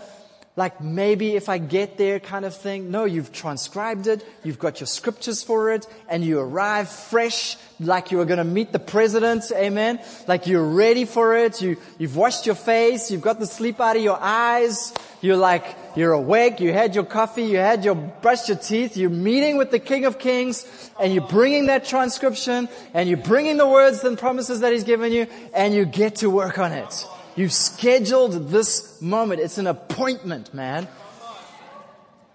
like 0.56 0.82
maybe 0.82 1.36
if 1.36 1.50
I 1.50 1.58
get 1.58 1.98
there 1.98 2.20
kind 2.20 2.46
of 2.46 2.56
thing. 2.56 2.92
No, 2.92 3.06
you've 3.06 3.32
transcribed 3.32 4.08
it, 4.08 4.26
you've 4.44 4.60
got 4.60 4.80
your 4.80 4.88
scriptures 4.88 5.42
for 5.42 5.72
it, 5.72 5.88
and 6.08 6.24
you 6.24 6.40
arrive 6.40 6.90
fresh 6.90 7.58
like 7.80 8.12
you 8.12 8.22
are 8.22 8.26
going 8.26 8.38
to 8.38 8.44
meet 8.44 8.72
the 8.72 8.80
president, 8.80 9.52
amen? 9.52 10.00
Like 10.28 10.46
you're 10.46 10.64
ready 10.64 11.06
for 11.06 11.36
it, 11.36 11.62
you, 11.62 11.78
you've 11.98 12.16
washed 12.16 12.46
your 12.46 12.56
face, 12.56 13.10
you've 13.10 13.22
got 13.22 13.40
the 13.40 13.48
sleep 13.48 13.82
out 13.82 13.96
of 13.96 14.04
your 14.04 14.20
eyes, 14.22 14.94
you're 15.22 15.38
like, 15.38 15.64
you're 15.96 16.14
awake, 16.14 16.60
you 16.60 16.72
had 16.72 16.94
your 16.96 17.04
coffee, 17.04 17.44
you 17.44 17.58
had 17.58 17.84
your, 17.84 17.96
brushed 17.96 18.48
your 18.48 18.58
teeth, 18.58 18.96
you're 18.96 19.10
meeting 19.10 19.58
with 19.58 19.72
the 19.72 19.80
King 19.80 20.06
of 20.06 20.20
Kings, 20.20 20.66
and 21.00 21.14
you're 21.14 21.28
bringing 21.28 21.66
that 21.68 21.86
transcription, 21.86 22.70
and 22.94 23.10
you're 23.10 23.18
bringing 23.18 23.58
the 23.58 23.68
words 23.68 24.04
and 24.04 24.18
promises 24.18 24.60
that 24.60 24.72
He's 24.72 24.84
given 24.84 25.12
you, 25.12 25.28
and 25.54 25.74
you 25.74 25.86
get 25.86 26.18
to 26.18 26.30
work 26.30 26.60
on 26.60 26.72
it. 26.72 27.06
You've 27.36 27.54
scheduled 27.54 28.50
this 28.50 29.02
moment. 29.02 29.42
It's 29.42 29.58
an 29.58 29.68
appointment, 29.68 30.54
man. 30.54 30.88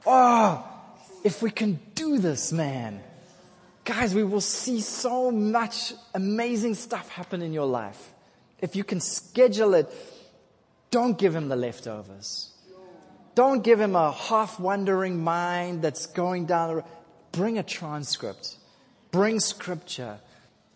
Oh, 0.07 0.65
if 1.23 1.43
we 1.43 1.51
can 1.51 1.79
do 1.95 2.19
this, 2.19 2.53
man. 2.53 3.03
Guys, 3.85 4.15
we 4.15 4.25
will 4.25 4.41
see 4.41 4.81
so 4.81 5.31
much 5.31 5.95
amazing 6.15 6.75
stuff 6.75 7.09
happen 7.11 7.43
in 7.43 7.53
your 7.53 7.67
life. 7.67 8.13
If 8.61 8.75
you 8.75 8.85
can 8.85 9.01
schedule 9.01 9.75
it, 9.75 9.89
don't 10.91 11.17
give 11.17 11.35
him 11.35 11.49
the 11.49 11.57
leftovers. 11.57 12.53
Don't 13.35 13.63
give 13.63 13.81
him 13.81 13.95
a 13.95 14.11
half 14.11 14.59
wondering 14.59 15.23
mind 15.23 15.81
that's 15.81 16.07
going 16.07 16.47
down 16.47 16.69
the 16.69 16.75
road. 16.77 16.85
Bring 17.31 17.57
a 17.57 17.63
transcript. 17.63 18.57
Bring 19.13 19.39
scripture 19.39 20.19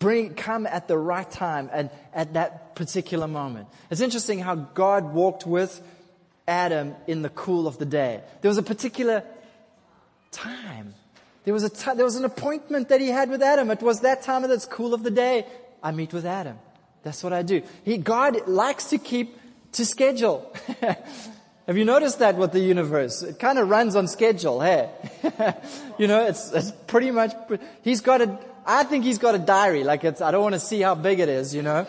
bring, 0.03 0.33
come 0.35 0.67
at 0.67 0.89
the 0.89 0.97
right 0.97 1.31
time 1.31 1.69
and 1.71 1.89
at 2.13 2.33
that 2.33 2.75
particular 2.75 3.25
moment. 3.25 3.69
It's 3.89 4.01
interesting 4.01 4.39
how 4.39 4.55
God 4.55 5.13
walked 5.13 5.47
with 5.47 5.81
Adam 6.45 6.93
in 7.07 7.21
the 7.21 7.29
cool 7.29 7.67
of 7.67 7.77
the 7.77 7.85
day. 7.85 8.21
There 8.41 8.49
was 8.49 8.57
a 8.57 8.63
particular 8.63 9.23
time. 10.31 10.93
There 11.45 11.53
was 11.53 11.63
a 11.63 11.69
t- 11.69 11.93
there 11.95 12.03
was 12.03 12.17
an 12.17 12.25
appointment 12.25 12.89
that 12.89 12.99
he 12.99 13.07
had 13.07 13.29
with 13.29 13.41
Adam. 13.41 13.71
It 13.71 13.81
was 13.81 14.01
that 14.01 14.23
time 14.23 14.43
of 14.43 14.49
that's 14.49 14.65
cool 14.65 14.93
of 14.93 15.03
the 15.03 15.11
day. 15.11 15.45
I 15.81 15.91
meet 15.91 16.11
with 16.11 16.25
Adam. 16.25 16.59
That's 17.03 17.23
what 17.23 17.31
I 17.31 17.41
do. 17.41 17.61
He, 17.85 17.97
God 17.97 18.45
likes 18.45 18.89
to 18.89 18.97
keep 18.97 19.39
to 19.73 19.85
schedule. 19.85 20.53
Have 21.67 21.77
you 21.77 21.85
noticed 21.85 22.19
that 22.19 22.35
with 22.35 22.51
the 22.51 22.59
universe? 22.59 23.23
It 23.23 23.39
kind 23.39 23.57
of 23.57 23.69
runs 23.69 23.95
on 23.95 24.09
schedule, 24.09 24.59
hey? 24.59 24.89
you 25.97 26.07
know, 26.07 26.25
it's, 26.27 26.51
it's 26.51 26.71
pretty 26.87 27.09
much, 27.09 27.31
he's 27.83 28.01
got 28.01 28.21
a, 28.21 28.37
I 28.65 28.83
think 28.83 29.03
he's 29.03 29.17
got 29.17 29.35
a 29.35 29.39
diary. 29.39 29.83
Like 29.83 30.03
it's, 30.03 30.21
I 30.21 30.31
don't 30.31 30.43
want 30.43 30.53
to 30.53 30.59
see 30.59 30.81
how 30.81 30.95
big 30.95 31.19
it 31.19 31.29
is, 31.29 31.53
you 31.53 31.61
know. 31.61 31.87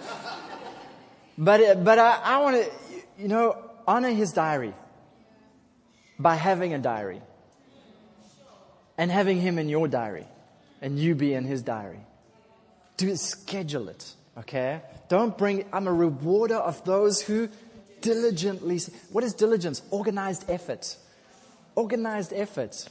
But, 1.37 1.85
but 1.85 1.99
I, 1.99 2.21
I 2.23 2.43
want 2.43 2.57
to, 2.57 2.71
you 3.19 3.29
know, 3.29 3.57
honor 3.87 4.11
his 4.11 4.33
diary 4.33 4.75
by 6.19 6.37
having 6.37 6.75
a 6.75 6.79
diary 6.79 7.21
and 8.97 9.11
having 9.11 9.41
him 9.41 9.59
in 9.59 9.69
your 9.69 9.89
diary 9.89 10.27
and 10.81 10.99
you 10.99 11.15
be 11.15 11.35
in 11.35 11.45
his 11.45 11.63
diary. 11.63 12.01
Do 12.97 13.15
schedule 13.17 13.89
it, 13.89 14.13
okay? 14.39 14.81
Don't 15.09 15.37
bring, 15.37 15.65
I'm 15.73 15.89
a 15.89 15.93
rewarder 15.93 16.57
of 16.57 16.85
those 16.85 17.21
who 17.21 17.49
diligently, 18.01 18.81
what 19.11 19.25
is 19.25 19.35
diligence? 19.35 19.83
Organized 19.91 20.49
effort. 20.49 20.97
Organized 21.75 22.33
effort. 22.33 22.89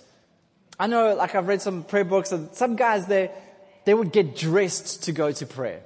I 0.78 0.88
know, 0.88 1.16
like 1.16 1.36
I've 1.36 1.48
read 1.48 1.62
some 1.62 1.84
prayer 1.84 2.04
books 2.04 2.32
and 2.32 2.54
some 2.54 2.76
guys, 2.76 3.06
they, 3.06 3.32
they 3.86 3.94
would 3.94 4.12
get 4.12 4.36
dressed 4.36 5.04
to 5.04 5.12
go 5.12 5.32
to 5.32 5.46
prayer. 5.46 5.82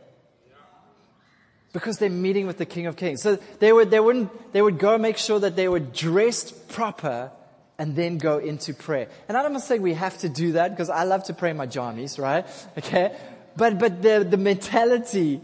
Because 1.74 1.98
they're 1.98 2.10
meeting 2.10 2.48
with 2.48 2.58
the 2.58 2.66
King 2.66 2.88
of 2.88 2.96
Kings. 2.96 3.22
So 3.22 3.36
they 3.60 3.72
would, 3.72 3.92
they 3.92 4.00
wouldn't, 4.00 4.54
they 4.54 4.62
would 4.62 4.80
go 4.80 4.98
make 4.98 5.18
sure 5.18 5.40
that 5.40 5.56
they 5.56 5.68
were 5.68 5.80
dressed 5.80 6.70
proper 6.70 7.32
and 7.78 7.96
then 7.96 8.18
go 8.18 8.40
into 8.40 8.74
prayer. 8.74 9.10
And 9.28 9.38
I'm 9.38 9.54
not 9.54 9.62
saying 9.62 9.82
we 9.82 9.94
have 9.94 10.18
to 10.20 10.30
do 10.30 10.54
that 10.54 10.72
because 10.72 10.90
I 10.90 11.04
love 11.04 11.26
to 11.26 11.34
pray 11.34 11.52
in 11.52 11.58
my 11.58 11.68
jammies, 11.68 12.18
right? 12.18 12.46
Okay. 12.78 13.16
But, 13.56 13.78
but 13.80 14.02
the, 14.02 14.26
the 14.28 14.38
mentality, 14.38 15.42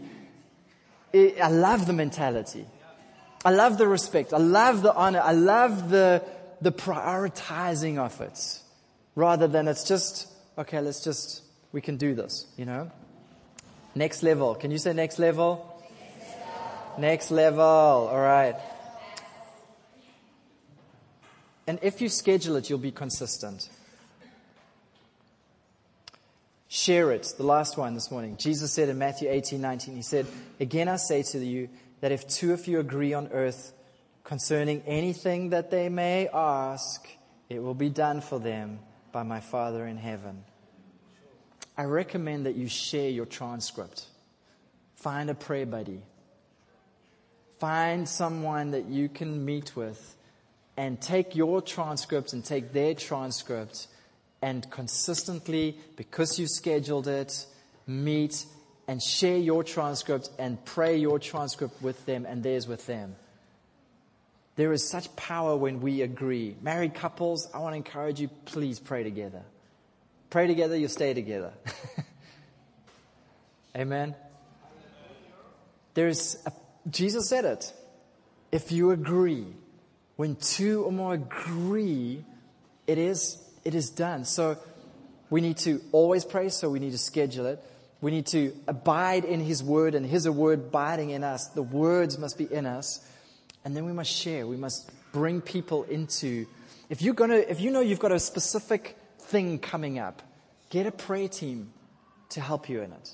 I 1.12 1.50
love 1.50 1.86
the 1.86 1.92
mentality. 1.92 2.66
I 3.44 3.50
love 3.50 3.78
the 3.78 3.86
respect. 3.86 4.32
I 4.32 4.38
love 4.38 4.82
the 4.82 4.94
honor. 4.94 5.20
I 5.20 5.32
love 5.32 5.90
the, 5.90 6.24
the 6.60 6.72
prioritizing 6.72 7.98
of 7.98 8.20
it 8.20 8.60
rather 9.14 9.46
than 9.46 9.68
it's 9.68 9.84
just, 9.84 10.28
okay, 10.58 10.80
let's 10.80 11.04
just 11.04 11.43
we 11.74 11.80
can 11.80 11.96
do 11.96 12.14
this, 12.14 12.46
you 12.56 12.64
know? 12.64 12.88
Next 13.96 14.22
level. 14.22 14.54
Can 14.54 14.70
you 14.70 14.78
say 14.78 14.92
next 14.92 15.18
level? 15.18 15.82
Next 16.96 17.32
level. 17.32 17.64
All 17.64 18.20
right. 18.20 18.54
And 21.66 21.80
if 21.82 22.00
you 22.00 22.08
schedule 22.08 22.54
it, 22.56 22.70
you'll 22.70 22.78
be 22.78 22.92
consistent. 22.92 23.68
Share 26.68 27.10
it. 27.10 27.34
The 27.36 27.42
last 27.42 27.76
one 27.76 27.94
this 27.94 28.08
morning. 28.08 28.36
Jesus 28.36 28.72
said 28.72 28.88
in 28.88 28.96
Matthew 28.96 29.28
18, 29.28 29.60
19, 29.60 29.96
He 29.96 30.02
said, 30.02 30.26
Again 30.60 30.88
I 30.88 30.96
say 30.96 31.24
to 31.24 31.38
you 31.38 31.68
that 32.00 32.12
if 32.12 32.28
two 32.28 32.52
of 32.52 32.68
you 32.68 32.78
agree 32.78 33.14
on 33.14 33.28
earth 33.32 33.72
concerning 34.22 34.80
anything 34.82 35.50
that 35.50 35.72
they 35.72 35.88
may 35.88 36.28
ask, 36.28 37.04
it 37.48 37.60
will 37.60 37.74
be 37.74 37.90
done 37.90 38.20
for 38.20 38.38
them 38.38 38.78
by 39.10 39.24
my 39.24 39.40
Father 39.40 39.84
in 39.86 39.96
heaven. 39.96 40.44
I 41.76 41.84
recommend 41.84 42.46
that 42.46 42.54
you 42.54 42.68
share 42.68 43.10
your 43.10 43.26
transcript. 43.26 44.06
Find 44.96 45.28
a 45.28 45.34
prayer 45.34 45.66
buddy. 45.66 46.00
Find 47.58 48.08
someone 48.08 48.72
that 48.72 48.86
you 48.86 49.08
can 49.08 49.44
meet 49.44 49.74
with 49.74 50.16
and 50.76 51.00
take 51.00 51.36
your 51.36 51.62
transcript 51.62 52.32
and 52.32 52.44
take 52.44 52.72
their 52.72 52.94
transcript 52.94 53.86
and 54.42 54.70
consistently, 54.70 55.78
because 55.96 56.38
you 56.38 56.46
scheduled 56.46 57.08
it, 57.08 57.46
meet 57.86 58.44
and 58.86 59.02
share 59.02 59.38
your 59.38 59.64
transcript 59.64 60.28
and 60.38 60.62
pray 60.64 60.96
your 60.98 61.18
transcript 61.18 61.80
with 61.80 62.04
them 62.04 62.26
and 62.26 62.42
theirs 62.42 62.68
with 62.68 62.86
them. 62.86 63.16
There 64.56 64.72
is 64.72 64.88
such 64.88 65.14
power 65.16 65.56
when 65.56 65.80
we 65.80 66.02
agree. 66.02 66.56
Married 66.60 66.94
couples, 66.94 67.48
I 67.54 67.58
want 67.58 67.72
to 67.72 67.76
encourage 67.76 68.20
you, 68.20 68.28
please 68.44 68.78
pray 68.78 69.02
together. 69.02 69.42
Pray 70.34 70.48
together, 70.48 70.76
you'll 70.76 70.88
stay 70.88 71.14
together. 71.14 71.52
Amen. 73.76 74.16
There's 75.94 76.36
a, 76.44 76.52
Jesus 76.90 77.28
said 77.28 77.44
it. 77.44 77.72
If 78.50 78.72
you 78.72 78.90
agree, 78.90 79.46
when 80.16 80.34
two 80.34 80.82
or 80.82 80.90
more 80.90 81.14
agree, 81.14 82.24
it 82.88 82.98
is 82.98 83.40
it 83.64 83.76
is 83.76 83.90
done. 83.90 84.24
So 84.24 84.58
we 85.30 85.40
need 85.40 85.58
to 85.58 85.80
always 85.92 86.24
pray, 86.24 86.48
so 86.48 86.68
we 86.68 86.80
need 86.80 86.90
to 86.90 86.98
schedule 86.98 87.46
it. 87.46 87.62
We 88.00 88.10
need 88.10 88.26
to 88.26 88.56
abide 88.66 89.24
in 89.24 89.38
His 89.38 89.62
Word 89.62 89.94
and 89.94 90.04
His 90.04 90.28
Word 90.28 90.58
abiding 90.58 91.10
in 91.10 91.22
us. 91.22 91.46
The 91.46 91.62
words 91.62 92.18
must 92.18 92.38
be 92.38 92.52
in 92.52 92.66
us. 92.66 93.08
And 93.64 93.76
then 93.76 93.84
we 93.84 93.92
must 93.92 94.10
share. 94.10 94.48
We 94.48 94.56
must 94.56 94.90
bring 95.12 95.40
people 95.40 95.84
into, 95.84 96.48
if 96.90 97.02
you're 97.02 97.14
gonna, 97.14 97.36
if 97.36 97.60
you 97.60 97.70
know 97.70 97.78
you've 97.78 98.00
got 98.00 98.10
a 98.10 98.18
specific 98.18 98.96
thing 99.34 99.58
coming 99.58 99.98
up, 99.98 100.22
get 100.70 100.86
a 100.86 100.92
prayer 100.92 101.26
team 101.26 101.72
to 102.28 102.40
help 102.40 102.68
you 102.68 102.80
in 102.82 102.92
it. 102.92 103.10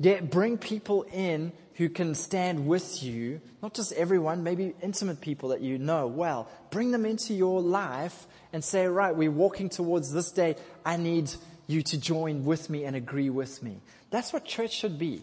Get, 0.00 0.30
bring 0.30 0.56
people 0.56 1.02
in 1.12 1.52
who 1.74 1.90
can 1.90 2.14
stand 2.14 2.66
with 2.66 3.02
you, 3.02 3.42
not 3.62 3.74
just 3.74 3.92
everyone, 3.92 4.42
maybe 4.42 4.74
intimate 4.82 5.20
people 5.20 5.50
that 5.50 5.60
you 5.60 5.76
know 5.76 6.06
well. 6.06 6.48
Bring 6.70 6.92
them 6.92 7.04
into 7.04 7.34
your 7.34 7.60
life 7.60 8.26
and 8.54 8.64
say, 8.64 8.86
right, 8.86 9.14
we're 9.14 9.30
walking 9.30 9.68
towards 9.68 10.14
this 10.14 10.32
day. 10.32 10.56
I 10.82 10.96
need 10.96 11.30
you 11.66 11.82
to 11.82 12.00
join 12.00 12.46
with 12.46 12.70
me 12.70 12.86
and 12.86 12.96
agree 12.96 13.28
with 13.28 13.62
me. 13.62 13.82
That's 14.08 14.32
what 14.32 14.46
church 14.46 14.72
should 14.72 14.98
be. 14.98 15.20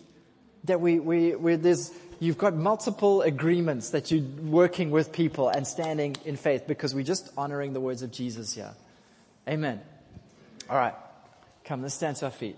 That 0.66 0.82
we, 0.82 1.00
we, 1.00 1.34
where 1.34 1.58
there's, 1.58 1.92
you've 2.20 2.38
got 2.38 2.54
multiple 2.54 3.24
agreements 3.24 3.90
that 3.90 4.12
you're 4.12 4.22
working 4.44 4.92
with 4.92 5.12
people 5.12 5.50
and 5.50 5.66
standing 5.66 6.16
in 6.26 6.36
faith 6.36 6.68
because 6.68 6.94
we're 6.94 7.04
just 7.04 7.32
honoring 7.36 7.74
the 7.74 7.82
words 7.82 8.04
of 8.04 8.12
Jesus 8.12 8.54
here. 8.54 8.76
Amen. 9.48 9.82
All 10.70 10.78
right. 10.78 10.96
Come, 11.64 11.82
let's 11.82 11.96
stand 11.96 12.18
to 12.18 12.26
our 12.26 12.32
feet. 12.32 12.58